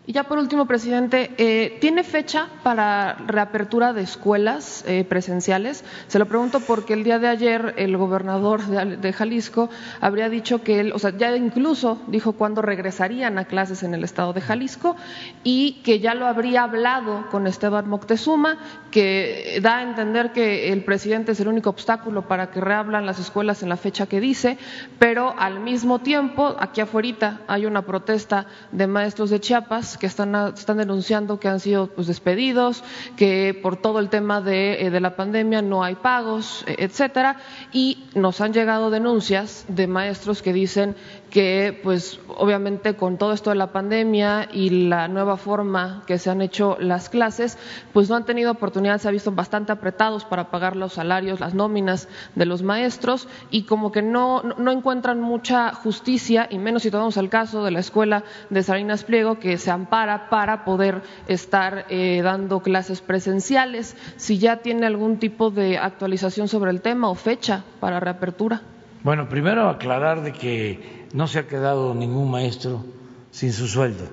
[0.07, 5.83] Y ya por último, presidente, eh, ¿tiene fecha para reapertura de escuelas eh, presenciales?
[6.07, 9.69] Se lo pregunto porque el día de ayer el gobernador de, Jalisco
[9.99, 14.03] habría dicho que él, o sea, ya incluso dijo cuándo regresarían a clases en el
[14.03, 14.95] estado de Jalisco
[15.43, 18.57] y que ya lo habría hablado con Esteban Moctezuma,
[18.89, 23.19] que da a entender que el presidente es el único obstáculo para que reablan las
[23.19, 24.57] escuelas en la fecha que dice,
[24.97, 30.53] pero al mismo tiempo, aquí afuera hay una protesta de maestros de Chiapas que están,
[30.77, 32.83] denunciando que han sido pues, despedidos,
[33.15, 37.37] que por todo el tema de, eh, la pandemia no hay pagos, e, etcétera,
[37.71, 40.95] y nos han llegado denuncias de maestros que dicen
[41.31, 46.29] que pues obviamente con todo esto de la pandemia y la nueva forma que se
[46.29, 47.57] han hecho las clases,
[47.93, 51.53] pues no han tenido oportunidad, se ha visto bastante apretados para pagar los salarios, las
[51.53, 56.91] nóminas de los maestros y como que no, no encuentran mucha justicia, y menos si
[56.91, 61.85] tomamos el caso de la escuela de Salinas Pliego, que se ampara para poder estar
[61.89, 67.15] eh, dando clases presenciales, si ya tiene algún tipo de actualización sobre el tema o
[67.15, 68.61] fecha para reapertura.
[69.03, 72.83] Bueno, primero aclarar de que no se ha quedado ningún maestro
[73.31, 74.05] sin su sueldo.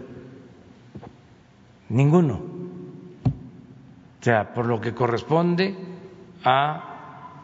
[1.88, 2.34] Ninguno.
[4.20, 5.76] O sea, por lo que corresponde
[6.44, 7.42] a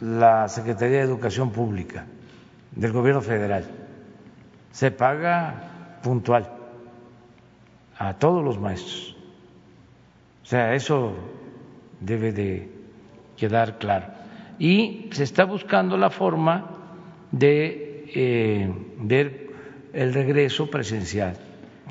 [0.00, 2.06] la Secretaría de Educación Pública
[2.72, 3.64] del Gobierno Federal.
[4.70, 6.48] Se paga puntual
[7.98, 9.16] a todos los maestros.
[10.42, 11.14] O sea, eso
[12.00, 12.72] debe de
[13.36, 14.20] quedar claro
[14.60, 16.66] y se está buscando la forma
[17.32, 19.50] de eh, ver
[19.92, 21.36] el regreso presencial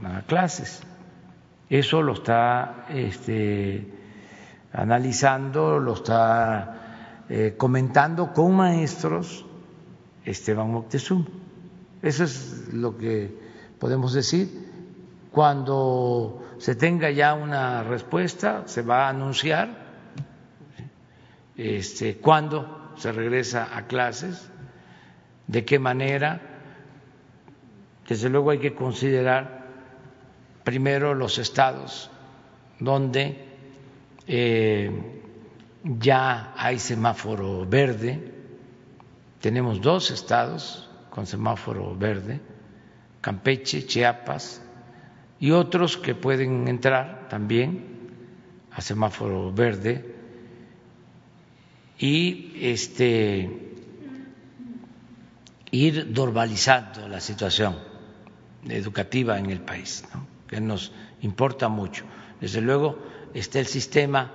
[0.03, 0.81] a clases.
[1.69, 3.85] Eso lo está este,
[4.73, 9.45] analizando, lo está eh, comentando con maestros
[10.25, 11.25] Esteban Moctezuma.
[12.01, 13.31] Eso es lo que
[13.77, 14.69] podemos decir.
[15.31, 19.69] Cuando se tenga ya una respuesta, se va a anunciar
[21.55, 24.49] este, cuándo se regresa a clases,
[25.49, 26.39] de qué manera.
[28.07, 29.65] Desde luego hay que considerar
[30.63, 32.11] primero los estados
[32.79, 33.45] donde
[34.27, 34.91] eh,
[35.83, 38.31] ya hay semáforo verde.
[39.41, 42.39] Tenemos dos estados con semáforo verde,
[43.19, 44.61] Campeche, Chiapas,
[45.39, 47.85] y otros que pueden entrar también
[48.71, 50.15] a semáforo verde
[51.97, 53.68] y este
[55.71, 57.77] ir normalizando la situación
[58.67, 60.03] educativa en el país,
[60.47, 60.91] que nos
[61.21, 62.05] importa mucho.
[62.41, 62.99] Desde luego
[63.33, 64.31] está el sistema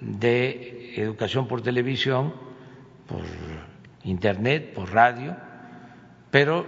[0.00, 2.34] de educación por televisión,
[3.06, 3.22] por
[4.04, 5.36] internet, por radio,
[6.30, 6.66] pero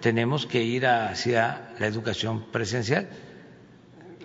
[0.00, 3.08] tenemos que ir hacia la educación presencial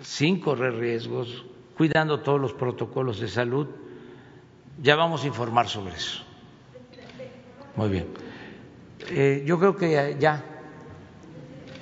[0.02, 1.44] sin correr riesgos,
[1.76, 3.66] cuidando todos los protocolos de salud.
[4.82, 6.22] Ya vamos a informar sobre eso.
[7.76, 8.23] Muy bien.
[9.10, 10.42] Eh, yo creo que ya,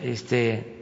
[0.03, 0.73] este,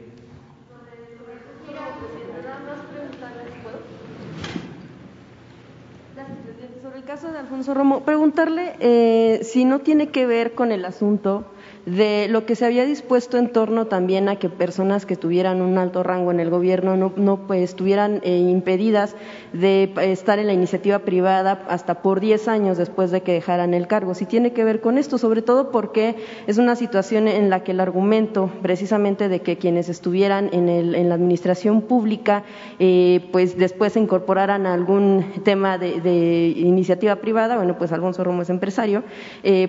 [6.81, 10.83] Sobre el caso de Alfonso Romo, preguntarle eh, si no tiene que ver con el
[10.83, 11.45] asunto
[11.85, 15.77] de lo que se había dispuesto en torno también a que personas que tuvieran un
[15.77, 19.15] alto rango en el gobierno no, no pues, estuvieran eh, impedidas
[19.53, 23.73] de eh, estar en la iniciativa privada hasta por 10 años después de que dejaran
[23.73, 24.13] el cargo.
[24.13, 27.71] Si tiene que ver con esto, sobre todo porque es una situación en la que
[27.71, 32.43] el argumento precisamente de que quienes estuvieran en, el, en la administración pública
[32.77, 38.41] eh, pues después se incorporaran a algún tema de, iniciativa privada, bueno pues Alfonso Romo
[38.41, 39.03] es empresario,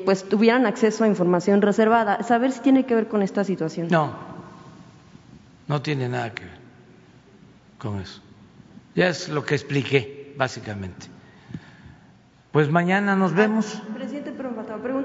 [0.04, 3.88] pues tuvieran acceso a información reservada saber si tiene que ver con esta situación.
[3.90, 4.12] No,
[5.68, 6.58] no tiene nada que ver
[7.78, 8.20] con eso.
[8.94, 11.06] Ya es lo que expliqué, básicamente.
[12.52, 13.80] Pues mañana nos vemos.
[13.94, 14.50] Presidente, pero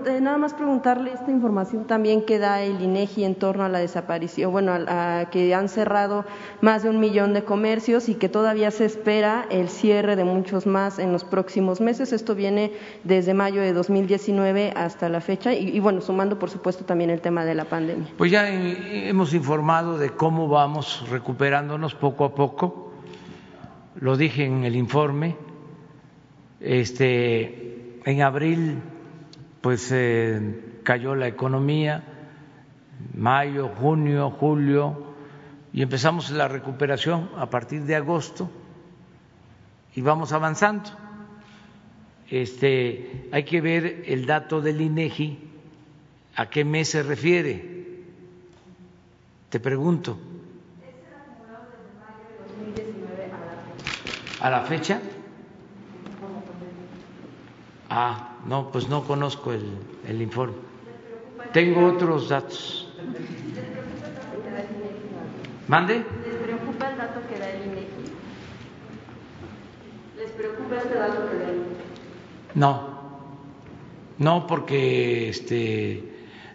[0.05, 3.79] eh, nada más preguntarle esta información también que da el INEGI en torno a la
[3.79, 6.25] desaparición, bueno, a, que han cerrado
[6.59, 10.67] más de un millón de comercios y que todavía se espera el cierre de muchos
[10.67, 12.11] más en los próximos meses.
[12.11, 12.73] Esto viene
[13.05, 17.21] desde mayo de 2019 hasta la fecha y, y bueno, sumando por supuesto también el
[17.21, 18.09] tema de la pandemia.
[18.17, 22.91] Pues ya hemos informado de cómo vamos recuperándonos poco a poco.
[23.95, 25.46] Lo dije en el informe
[26.59, 28.81] este, en abril,
[29.61, 32.03] pues eh, cayó la economía,
[33.13, 35.13] mayo, junio, julio,
[35.73, 38.49] y empezamos la recuperación a partir de agosto
[39.95, 40.89] y vamos avanzando.
[42.29, 45.39] Este, hay que ver el dato del INEGI,
[46.35, 47.77] a qué mes se refiere.
[49.49, 50.19] Te pregunto.
[54.39, 55.01] ¿A la fecha?
[57.89, 59.65] Ah, no, pues no conozco el,
[60.07, 60.55] el informe.
[61.53, 62.87] Tengo otros datos.
[65.67, 65.95] ¿Mande?
[65.95, 67.87] ¿Les preocupa el dato que da el INEGI?
[70.17, 71.67] ¿Les preocupa este dato que da el INEGI?
[72.55, 72.97] No,
[74.17, 76.03] no, porque este,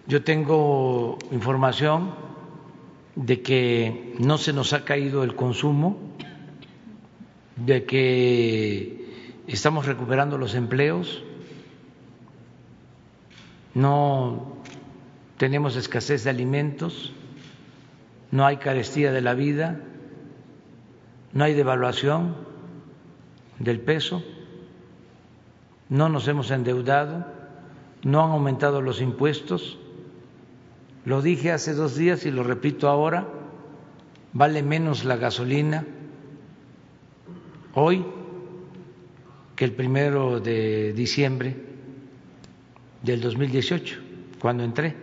[0.07, 2.15] yo tengo información
[3.15, 5.99] de que no se nos ha caído el consumo,
[7.57, 9.02] de que
[9.47, 11.23] estamos recuperando los empleos,
[13.75, 14.57] no
[15.37, 17.13] tenemos escasez de alimentos,
[18.31, 19.81] no hay carestía de la vida,
[21.33, 22.37] no hay devaluación
[23.59, 24.23] del peso,
[25.89, 27.27] no nos hemos endeudado,
[28.03, 29.79] no han aumentado los impuestos.
[31.05, 33.29] Lo dije hace dos días y lo repito ahora,
[34.33, 35.85] vale menos la gasolina
[37.75, 38.05] hoy
[39.65, 41.57] el primero de diciembre
[43.03, 43.99] del 2018,
[44.39, 44.95] cuando entré.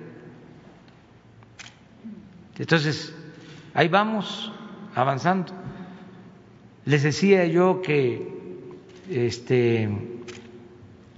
[2.57, 3.14] Entonces,
[3.73, 4.52] ahí vamos
[4.95, 5.53] avanzando.
[6.86, 8.27] Les decía yo que
[9.10, 9.90] este,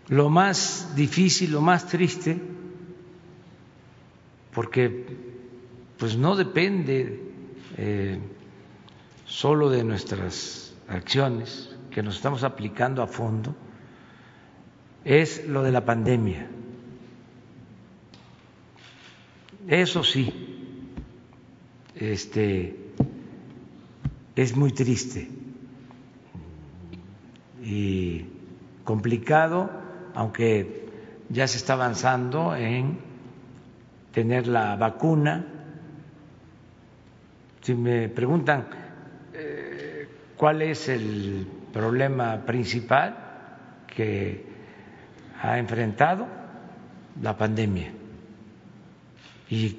[0.08, 2.40] lo más difícil, lo más triste,
[4.54, 5.06] porque
[5.98, 7.22] pues no depende
[7.78, 8.20] eh,
[9.26, 13.56] solo de nuestras acciones, que nos estamos aplicando a fondo
[15.04, 16.48] es lo de la pandemia.
[19.68, 20.34] Eso sí,
[21.96, 22.76] este,
[24.36, 25.30] es muy triste
[27.64, 28.26] y
[28.84, 29.70] complicado,
[30.16, 30.90] aunque
[31.30, 33.00] ya se está avanzando en
[34.12, 35.46] tener la vacuna.
[37.62, 38.68] Si me preguntan
[39.34, 43.16] eh, cuál es el problema principal
[43.88, 44.46] que
[45.42, 46.28] ha enfrentado
[47.22, 47.92] la pandemia.
[49.50, 49.78] Y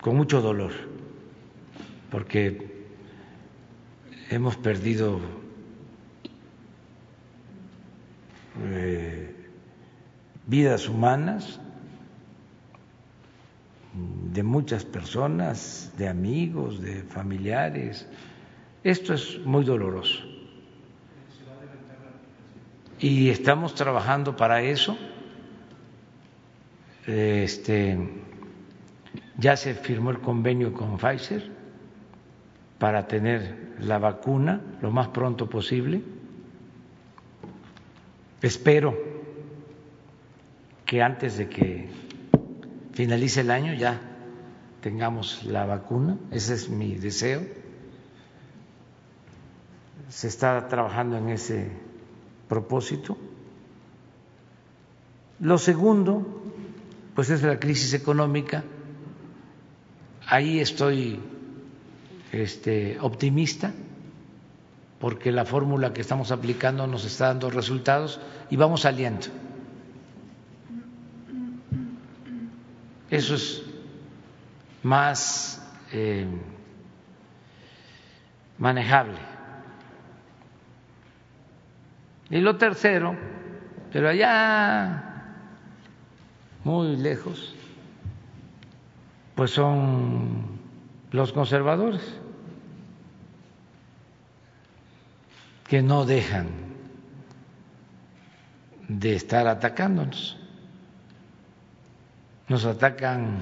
[0.00, 0.72] con mucho dolor,
[2.10, 2.86] porque
[4.30, 5.20] hemos perdido
[8.62, 9.34] eh,
[10.46, 11.60] vidas humanas
[14.32, 18.06] de muchas personas, de amigos, de familiares,
[18.82, 20.30] esto es muy doloroso.
[23.00, 24.96] y estamos trabajando para eso.
[27.06, 27.98] Este,
[29.38, 31.50] ya se firmó el convenio con Pfizer
[32.78, 36.02] para tener la vacuna lo más pronto posible.
[38.42, 38.96] Espero
[40.84, 41.88] que antes de que
[42.92, 44.00] finalice el año ya
[44.82, 47.59] tengamos la vacuna, ese es mi deseo.
[50.10, 51.70] Se está trabajando en ese
[52.48, 53.16] propósito.
[55.38, 56.42] Lo segundo,
[57.14, 58.64] pues es la crisis económica.
[60.26, 61.20] Ahí estoy
[62.32, 63.72] este, optimista
[64.98, 68.20] porque la fórmula que estamos aplicando nos está dando resultados
[68.50, 69.28] y vamos saliendo.
[73.10, 73.62] Eso es
[74.82, 75.62] más
[75.92, 76.26] eh,
[78.58, 79.29] manejable.
[82.30, 83.16] Y lo tercero,
[83.92, 85.04] pero allá
[86.62, 87.54] muy lejos,
[89.34, 90.60] pues son
[91.10, 92.02] los conservadores,
[95.66, 96.48] que no dejan
[98.88, 100.36] de estar atacándonos.
[102.48, 103.38] Nos atacan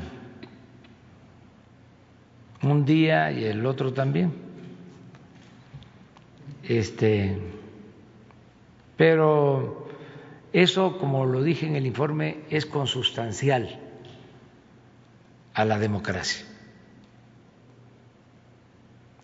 [2.62, 4.32] un día y el otro también.
[6.62, 7.39] Este,
[8.99, 9.87] pero
[10.53, 13.79] eso, como lo dije en el informe, es consustancial
[15.55, 16.45] a la democracia.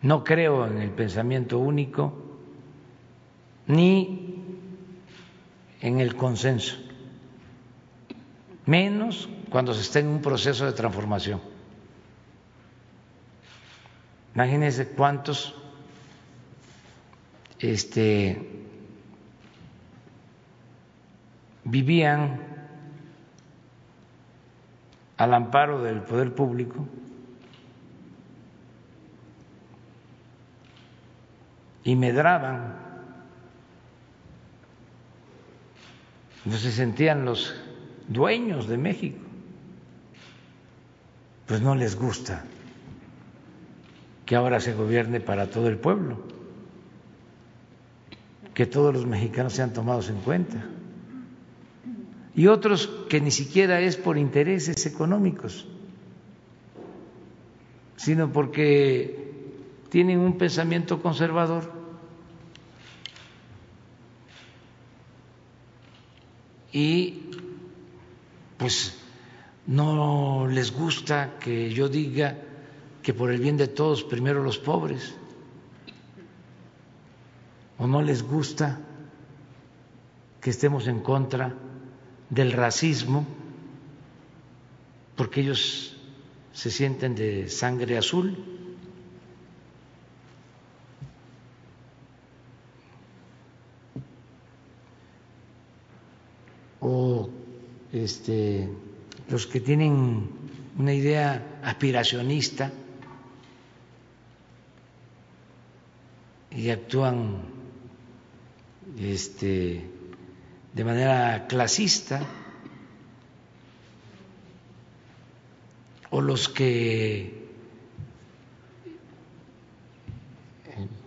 [0.00, 2.14] No creo en el pensamiento único
[3.66, 4.44] ni
[5.80, 6.76] en el consenso,
[8.66, 11.40] menos cuando se está en un proceso de transformación.
[14.34, 15.54] Imagínense cuántos
[17.58, 18.63] este,
[21.64, 22.40] vivían
[25.16, 26.86] al amparo del poder público
[31.84, 32.74] y medraban,
[36.44, 37.54] no se sentían los
[38.08, 39.24] dueños de México
[41.46, 42.44] pues no les gusta
[44.24, 46.22] que ahora se gobierne para todo el pueblo,
[48.54, 50.64] que todos los mexicanos sean tomados en cuenta.
[52.36, 55.66] Y otros que ni siquiera es por intereses económicos,
[57.96, 59.32] sino porque
[59.88, 61.72] tienen un pensamiento conservador.
[66.72, 67.30] Y
[68.56, 68.98] pues
[69.66, 72.36] no les gusta que yo diga
[73.00, 75.14] que por el bien de todos primero los pobres,
[77.78, 78.80] o no les gusta
[80.40, 81.54] que estemos en contra
[82.30, 83.26] del racismo,
[85.16, 85.96] porque ellos
[86.52, 88.36] se sienten de sangre azul.
[96.80, 97.30] O
[97.92, 98.68] este
[99.28, 100.28] los que tienen
[100.78, 102.70] una idea aspiracionista
[106.50, 107.42] y actúan
[108.98, 109.90] este,
[110.74, 112.20] de manera clasista,
[116.10, 117.44] o los que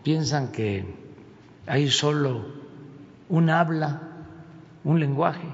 [0.03, 0.85] piensan que
[1.65, 2.45] hay solo
[3.29, 4.01] un habla,
[4.85, 5.47] un lenguaje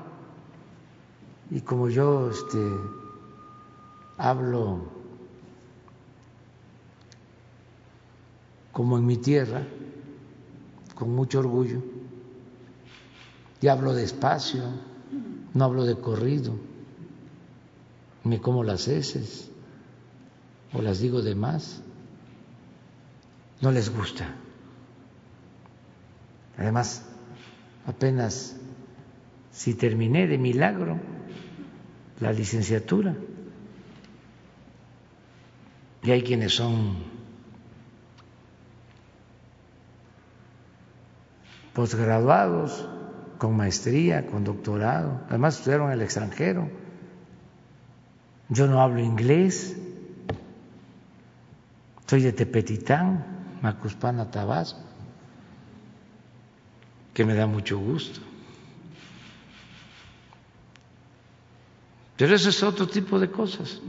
[1.49, 2.59] y como yo este,
[4.17, 4.91] hablo
[8.71, 9.61] como en mi tierra,
[10.95, 11.79] con mucho orgullo,
[13.63, 14.61] y hablo despacio,
[15.53, 16.53] no hablo de corrido,
[18.25, 19.49] ni como las heces,
[20.73, 21.81] o las digo de más,
[23.61, 24.35] no les gusta.
[26.57, 27.05] Además,
[27.87, 28.57] apenas
[29.49, 30.99] si terminé de milagro,
[32.19, 33.15] la licenciatura.
[36.03, 36.97] Y hay quienes son
[41.73, 42.89] posgraduados,
[43.37, 46.69] con maestría, con doctorado, además estudiaron en el extranjero.
[48.49, 49.75] Yo no hablo inglés,
[52.05, 53.25] soy de Tepetitán,
[53.61, 54.81] Macuspana, Tabasco,
[57.13, 58.19] que me da mucho gusto.
[62.17, 63.81] Pero eso es otro tipo de cosas.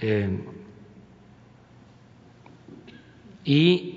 [0.00, 0.44] Eh,
[3.44, 3.93] y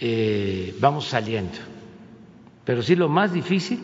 [0.00, 1.58] eh, vamos saliendo.
[2.64, 3.80] Pero sí lo más difícil,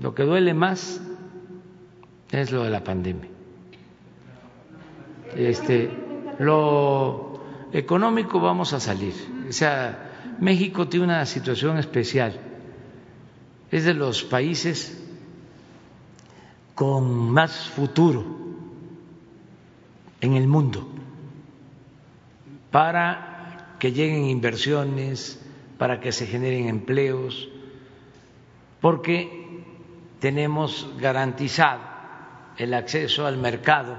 [0.00, 1.00] lo que duele más
[2.30, 3.28] es lo de la pandemia.
[5.36, 5.90] Este,
[6.38, 7.40] lo
[7.72, 9.14] económico vamos a salir.
[9.48, 12.38] O sea, México tiene una situación especial.
[13.70, 14.98] Es de los países
[16.74, 18.24] con más futuro
[20.20, 20.88] en el mundo
[22.70, 23.31] para
[23.82, 25.40] que lleguen inversiones,
[25.76, 27.48] para que se generen empleos,
[28.80, 29.64] porque
[30.20, 31.80] tenemos garantizado
[32.58, 33.96] el acceso al mercado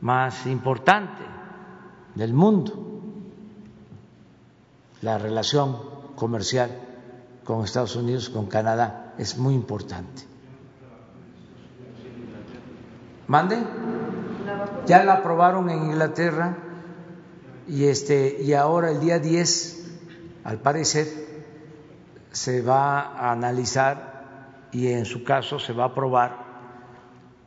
[0.00, 1.22] más importante
[2.14, 3.02] del mundo,
[5.02, 5.76] la relación
[6.16, 6.70] comercial
[7.44, 10.22] con Estados Unidos, con Canadá, es muy importante.
[13.26, 13.58] ¿Mande?
[14.86, 16.63] Ya la aprobaron en Inglaterra
[17.68, 19.86] y este y ahora el día 10
[20.44, 21.06] al parecer
[22.32, 26.44] se va a analizar y en su caso se va a aprobar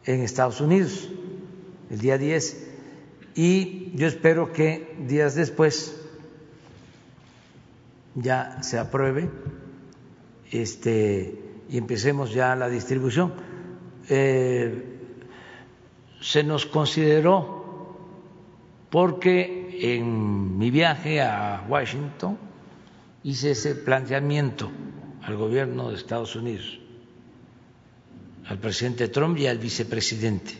[0.06, 1.10] en Estados Unidos
[1.89, 2.68] el día 10
[3.35, 5.95] y yo espero que días después
[8.15, 9.30] ya se apruebe
[10.52, 13.34] este y empecemos ya la distribución.
[14.10, 14.84] Eh,
[16.22, 17.98] se nos consideró
[18.89, 22.37] porque en mi viaje a Washington
[23.23, 24.71] hice ese planteamiento
[25.23, 26.79] al gobierno de Estados Unidos,
[28.47, 30.53] al presidente Trump y al vicepresidente.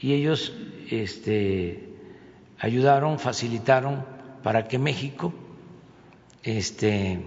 [0.00, 0.52] Y ellos
[0.90, 1.94] este,
[2.58, 4.04] ayudaron, facilitaron
[4.42, 5.32] para que México
[6.42, 7.20] este,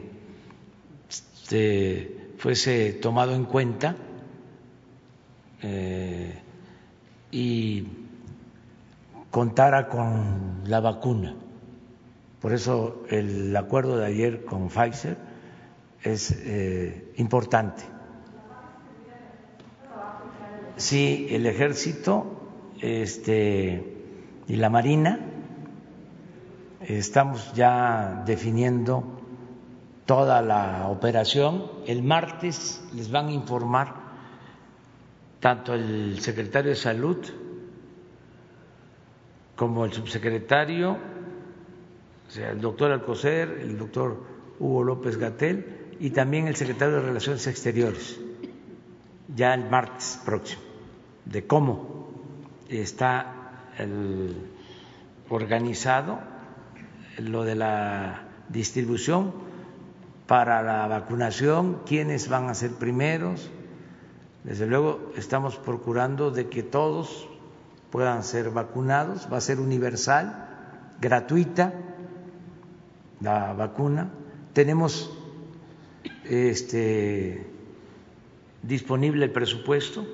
[1.09, 3.95] este fuese tomado en cuenta
[5.61, 6.33] eh,
[7.31, 7.83] y
[9.33, 11.33] contara con la vacuna.
[12.39, 15.17] Por eso el acuerdo de ayer con Pfizer
[16.03, 17.81] es eh, importante.
[20.75, 22.27] Sí, el ejército
[22.79, 23.97] este,
[24.47, 25.19] y la marina
[26.81, 29.03] estamos ya definiendo
[30.05, 31.71] toda la operación.
[31.87, 33.95] El martes les van a informar
[35.39, 37.42] tanto el secretario de Salud
[39.55, 40.97] como el subsecretario,
[42.27, 44.23] o sea, el doctor Alcocer, el doctor
[44.59, 48.19] Hugo López Gatel y también el secretario de Relaciones Exteriores,
[49.35, 50.61] ya el martes próximo,
[51.25, 52.09] de cómo
[52.69, 54.35] está el
[55.29, 56.19] organizado
[57.17, 59.33] lo de la distribución
[60.27, 63.49] para la vacunación, quiénes van a ser primeros.
[64.43, 67.29] Desde luego estamos procurando de que todos
[67.93, 70.49] puedan ser vacunados, va a ser universal,
[70.99, 71.75] gratuita
[73.21, 74.09] la vacuna.
[74.51, 75.15] Tenemos
[76.23, 77.45] este,
[78.63, 80.07] disponible el presupuesto,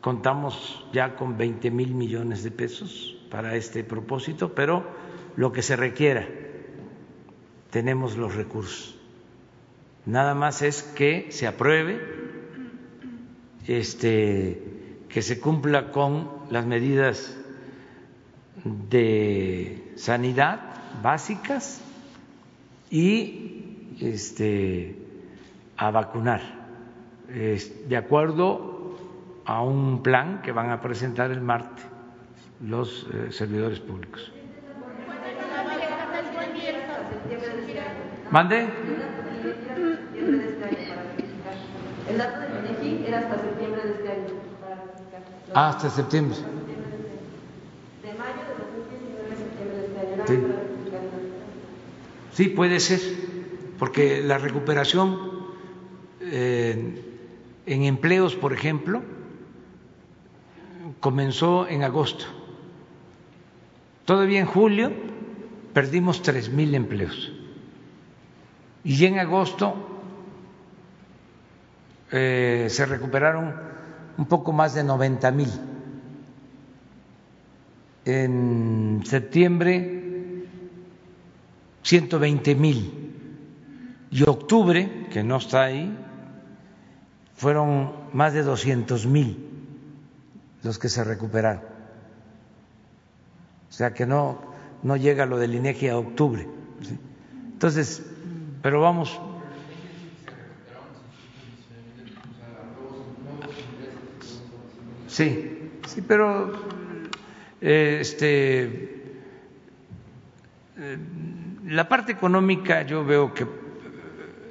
[0.00, 4.84] contamos ya con 20 mil millones de pesos para este propósito, pero
[5.36, 6.26] lo que se requiera,
[7.70, 8.98] tenemos los recursos.
[10.04, 12.00] Nada más es que se apruebe
[13.68, 14.73] este
[15.14, 17.38] que se cumpla con las medidas
[18.64, 20.58] de sanidad
[21.04, 21.80] básicas
[22.90, 24.96] y este,
[25.76, 26.40] a vacunar
[27.28, 28.98] de acuerdo
[29.44, 31.86] a un plan que van a presentar el martes
[32.60, 34.32] los eh, servidores públicos.
[38.32, 38.66] ¿Mande?
[42.08, 44.03] El dato de era hasta septiembre de este.
[45.52, 46.36] Ah, hasta septiembre.
[48.02, 50.24] De mayo de 2019 a septiembre de este año.
[52.32, 52.44] Sí.
[52.44, 53.00] sí, puede ser,
[53.78, 55.18] porque la recuperación
[56.20, 57.02] eh,
[57.66, 59.02] en empleos, por ejemplo,
[61.00, 62.24] comenzó en agosto.
[64.04, 64.92] Todavía en julio
[65.72, 67.32] perdimos tres mil empleos.
[68.84, 69.74] Y ya en agosto
[72.12, 73.73] eh, se recuperaron
[74.16, 75.50] un poco más de 90 mil.
[78.04, 80.46] En septiembre,
[81.82, 83.00] 120 mil.
[84.10, 85.96] Y octubre, que no está ahí,
[87.34, 89.50] fueron más de 200 mil
[90.62, 91.62] los que se recuperaron.
[93.68, 94.38] O sea que no,
[94.82, 96.46] no llega lo del INEGI a octubre.
[97.52, 98.02] Entonces,
[98.62, 99.20] pero vamos
[105.14, 106.50] Sí, sí, pero
[107.60, 108.64] este,
[110.76, 110.98] eh,
[111.66, 113.46] la parte económica yo veo que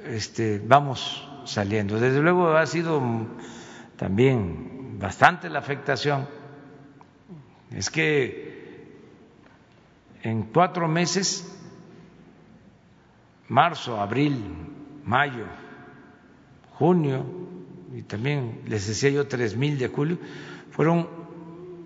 [0.06, 2.00] este, vamos saliendo.
[2.00, 3.02] Desde luego ha sido
[3.98, 6.26] también bastante la afectación.
[7.70, 8.88] Es que
[10.22, 11.60] en cuatro meses,
[13.48, 14.42] marzo, abril,
[15.04, 15.44] mayo,
[16.70, 17.44] junio,
[17.94, 20.18] y también les decía yo tres mil de julio,
[20.74, 21.08] fueron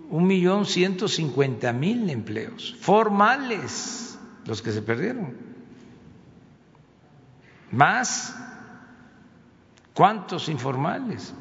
[0.09, 5.37] un millón ciento cincuenta mil empleos formales los que se perdieron.
[7.71, 8.35] Más,
[9.93, 11.35] ¿cuántos informales?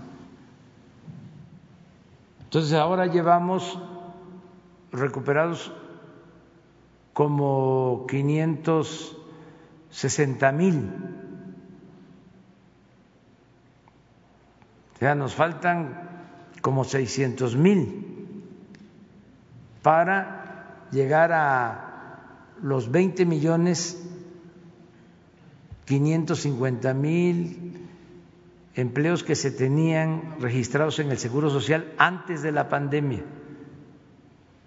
[2.43, 3.79] Entonces ahora llevamos
[4.93, 5.73] recuperados
[7.15, 10.93] como 560 mil.
[14.95, 16.08] O sea, nos faltan
[16.61, 18.45] como 600 mil
[19.83, 24.05] para llegar a los 20 millones
[25.87, 27.89] 550 mil
[28.75, 33.25] empleos que se tenían registrados en el Seguro Social antes de la pandemia.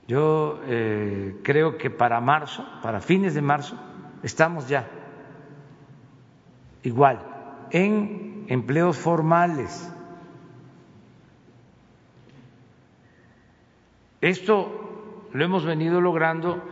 [0.08, 3.78] Yo eh, creo que para marzo, para fines de marzo,
[4.24, 4.90] estamos ya
[6.84, 7.20] igual
[7.70, 9.90] en empleos formales.
[14.22, 16.64] Esto lo hemos venido logrando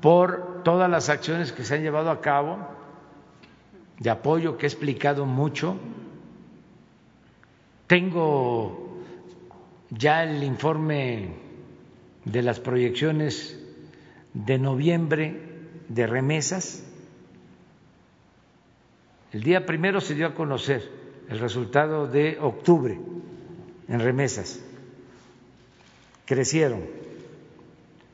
[0.00, 2.58] por todas las acciones que se han llevado a cabo
[3.98, 5.76] de apoyo que he explicado mucho.
[7.86, 8.98] Tengo
[9.90, 11.34] ya el informe
[12.24, 13.58] de las proyecciones
[14.34, 15.40] de noviembre
[15.88, 16.84] de remesas.
[19.32, 20.90] El día primero se dio a conocer
[21.28, 22.98] el resultado de octubre
[23.88, 24.62] en remesas.
[26.28, 26.84] Crecieron.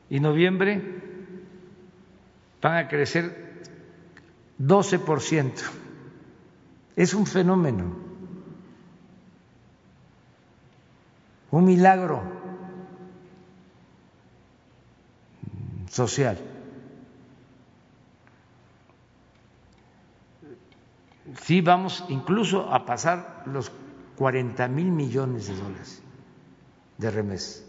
[0.09, 0.81] Y noviembre
[2.61, 3.61] van a crecer
[4.57, 5.51] 12%.
[6.95, 7.93] Es un fenómeno,
[11.51, 12.23] un milagro
[15.89, 16.37] social.
[21.41, 23.73] Sí vamos incluso a pasar los
[24.15, 26.01] 40 mil millones de dólares
[26.97, 27.64] de remesas.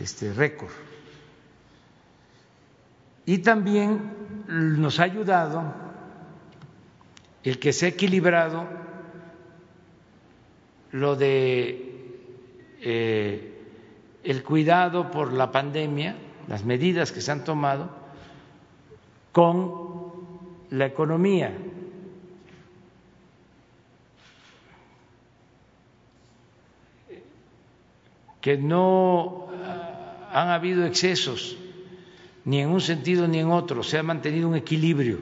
[0.00, 0.70] Este récord.
[3.24, 4.12] Y también
[4.46, 5.74] nos ha ayudado
[7.42, 8.66] el que se ha equilibrado
[10.92, 11.86] lo de
[12.80, 13.62] eh,
[14.22, 16.16] el cuidado por la pandemia,
[16.48, 17.90] las medidas que se han tomado,
[19.32, 20.06] con
[20.70, 21.52] la economía.
[28.46, 29.45] que no
[30.36, 31.56] han habido excesos
[32.44, 35.18] ni en un sentido ni en otro, se ha mantenido un equilibrio.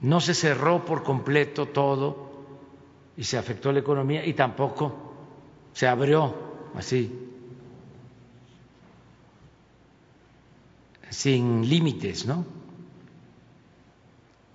[0.00, 2.44] No se cerró por completo todo
[3.16, 5.14] y se afectó la economía y tampoco
[5.72, 6.34] se abrió
[6.74, 7.10] así,
[11.08, 12.44] sin límites, ¿no?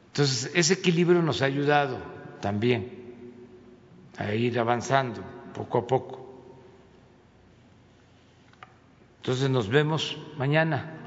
[0.10, 1.98] Entonces, ese equilibrio nos ha ayudado
[2.42, 2.92] también
[4.20, 6.22] a ir avanzando poco a poco.
[9.18, 10.98] Entonces nos vemos mañana.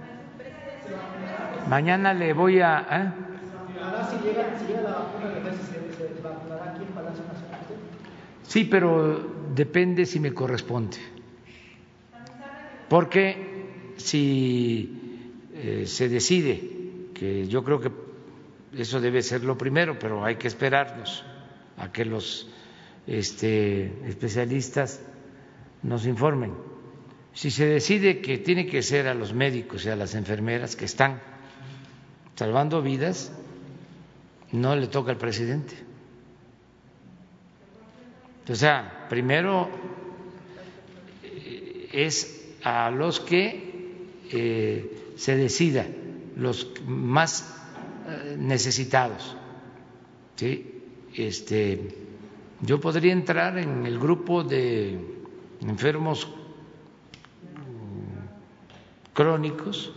[1.68, 2.86] Mañana le voy a...
[2.90, 3.24] ¿eh?
[8.46, 9.20] Sí, pero
[9.54, 10.98] depende si me corresponde.
[12.88, 16.74] Porque si eh, se decide,
[17.14, 17.90] que yo creo que
[18.76, 21.24] eso debe ser lo primero, pero hay que esperarnos
[21.78, 22.48] a que los
[23.06, 25.00] este, especialistas
[25.82, 26.54] nos informen.
[27.34, 30.84] Si se decide que tiene que ser a los médicos y a las enfermeras que
[30.84, 31.20] están
[32.36, 33.32] salvando vidas,
[34.52, 35.74] no le toca al presidente.
[38.48, 39.68] O sea, primero
[41.22, 43.74] eh, es a los que
[44.30, 45.86] eh, se decida,
[46.36, 47.52] los más
[48.06, 49.36] eh, necesitados.
[50.36, 50.82] ¿sí?
[51.14, 52.03] Este,
[52.60, 54.98] yo podría entrar en el grupo de
[55.60, 56.26] enfermos
[57.52, 59.92] mm, crónicos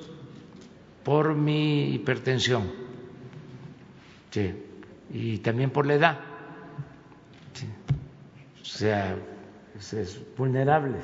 [1.03, 2.63] por mi hipertensión.
[4.31, 4.53] Sí,
[5.11, 6.19] y también por la edad.
[8.61, 9.15] O sea,
[9.75, 10.97] es vulnerable,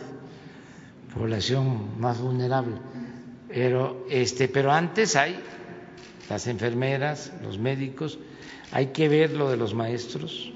[1.16, 2.76] población más vulnerable.
[3.48, 5.40] Pero, este, pero antes hay
[6.30, 8.20] las enfermeras, los médicos,
[8.72, 10.53] hay que ver lo de los maestros.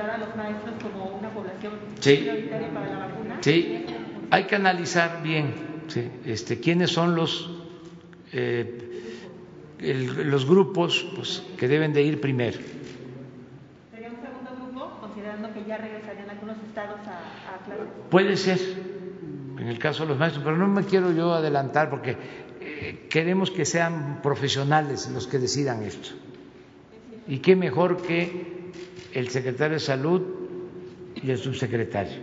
[0.00, 2.16] ¿Van a considerar a los maestros como una población Sí.
[2.16, 3.38] prioritaria para la vacuna?
[3.42, 3.84] Sí,
[4.30, 5.52] hay que analizar bien
[5.88, 7.50] sí, este, quiénes son los,
[8.32, 9.02] eh,
[9.78, 12.58] el- los grupos pues, que deben de ir primero.
[13.92, 17.86] ¿Sería un segundo grupo, considerando que ya regresarían algunos estados a, a clases?
[18.10, 18.58] Puede ser,
[19.58, 22.16] en el caso de los maestros, pero no me quiero yo adelantar porque
[22.60, 26.10] eh, queremos que sean profesionales los que decidan esto.
[27.26, 28.59] Y qué mejor que
[29.12, 30.22] el secretario de Salud
[31.14, 32.18] y el subsecretario.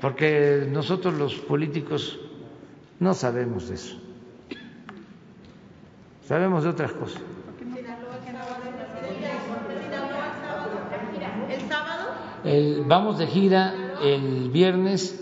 [0.00, 2.18] Porque nosotros los políticos
[3.00, 3.96] no sabemos de eso.
[6.26, 7.22] Sabemos de otras cosas.
[12.44, 15.20] ¿El vamos de gira el viernes,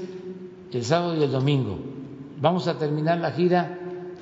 [0.73, 1.79] el sábado y el domingo.
[2.41, 3.79] Vamos a terminar la gira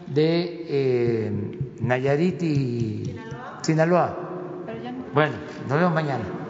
[0.06, 1.32] de eh,
[1.80, 3.16] Nayarit y
[3.62, 4.23] Sinaloa.
[5.14, 5.36] Bueno,
[5.68, 6.43] nos vemos mañana.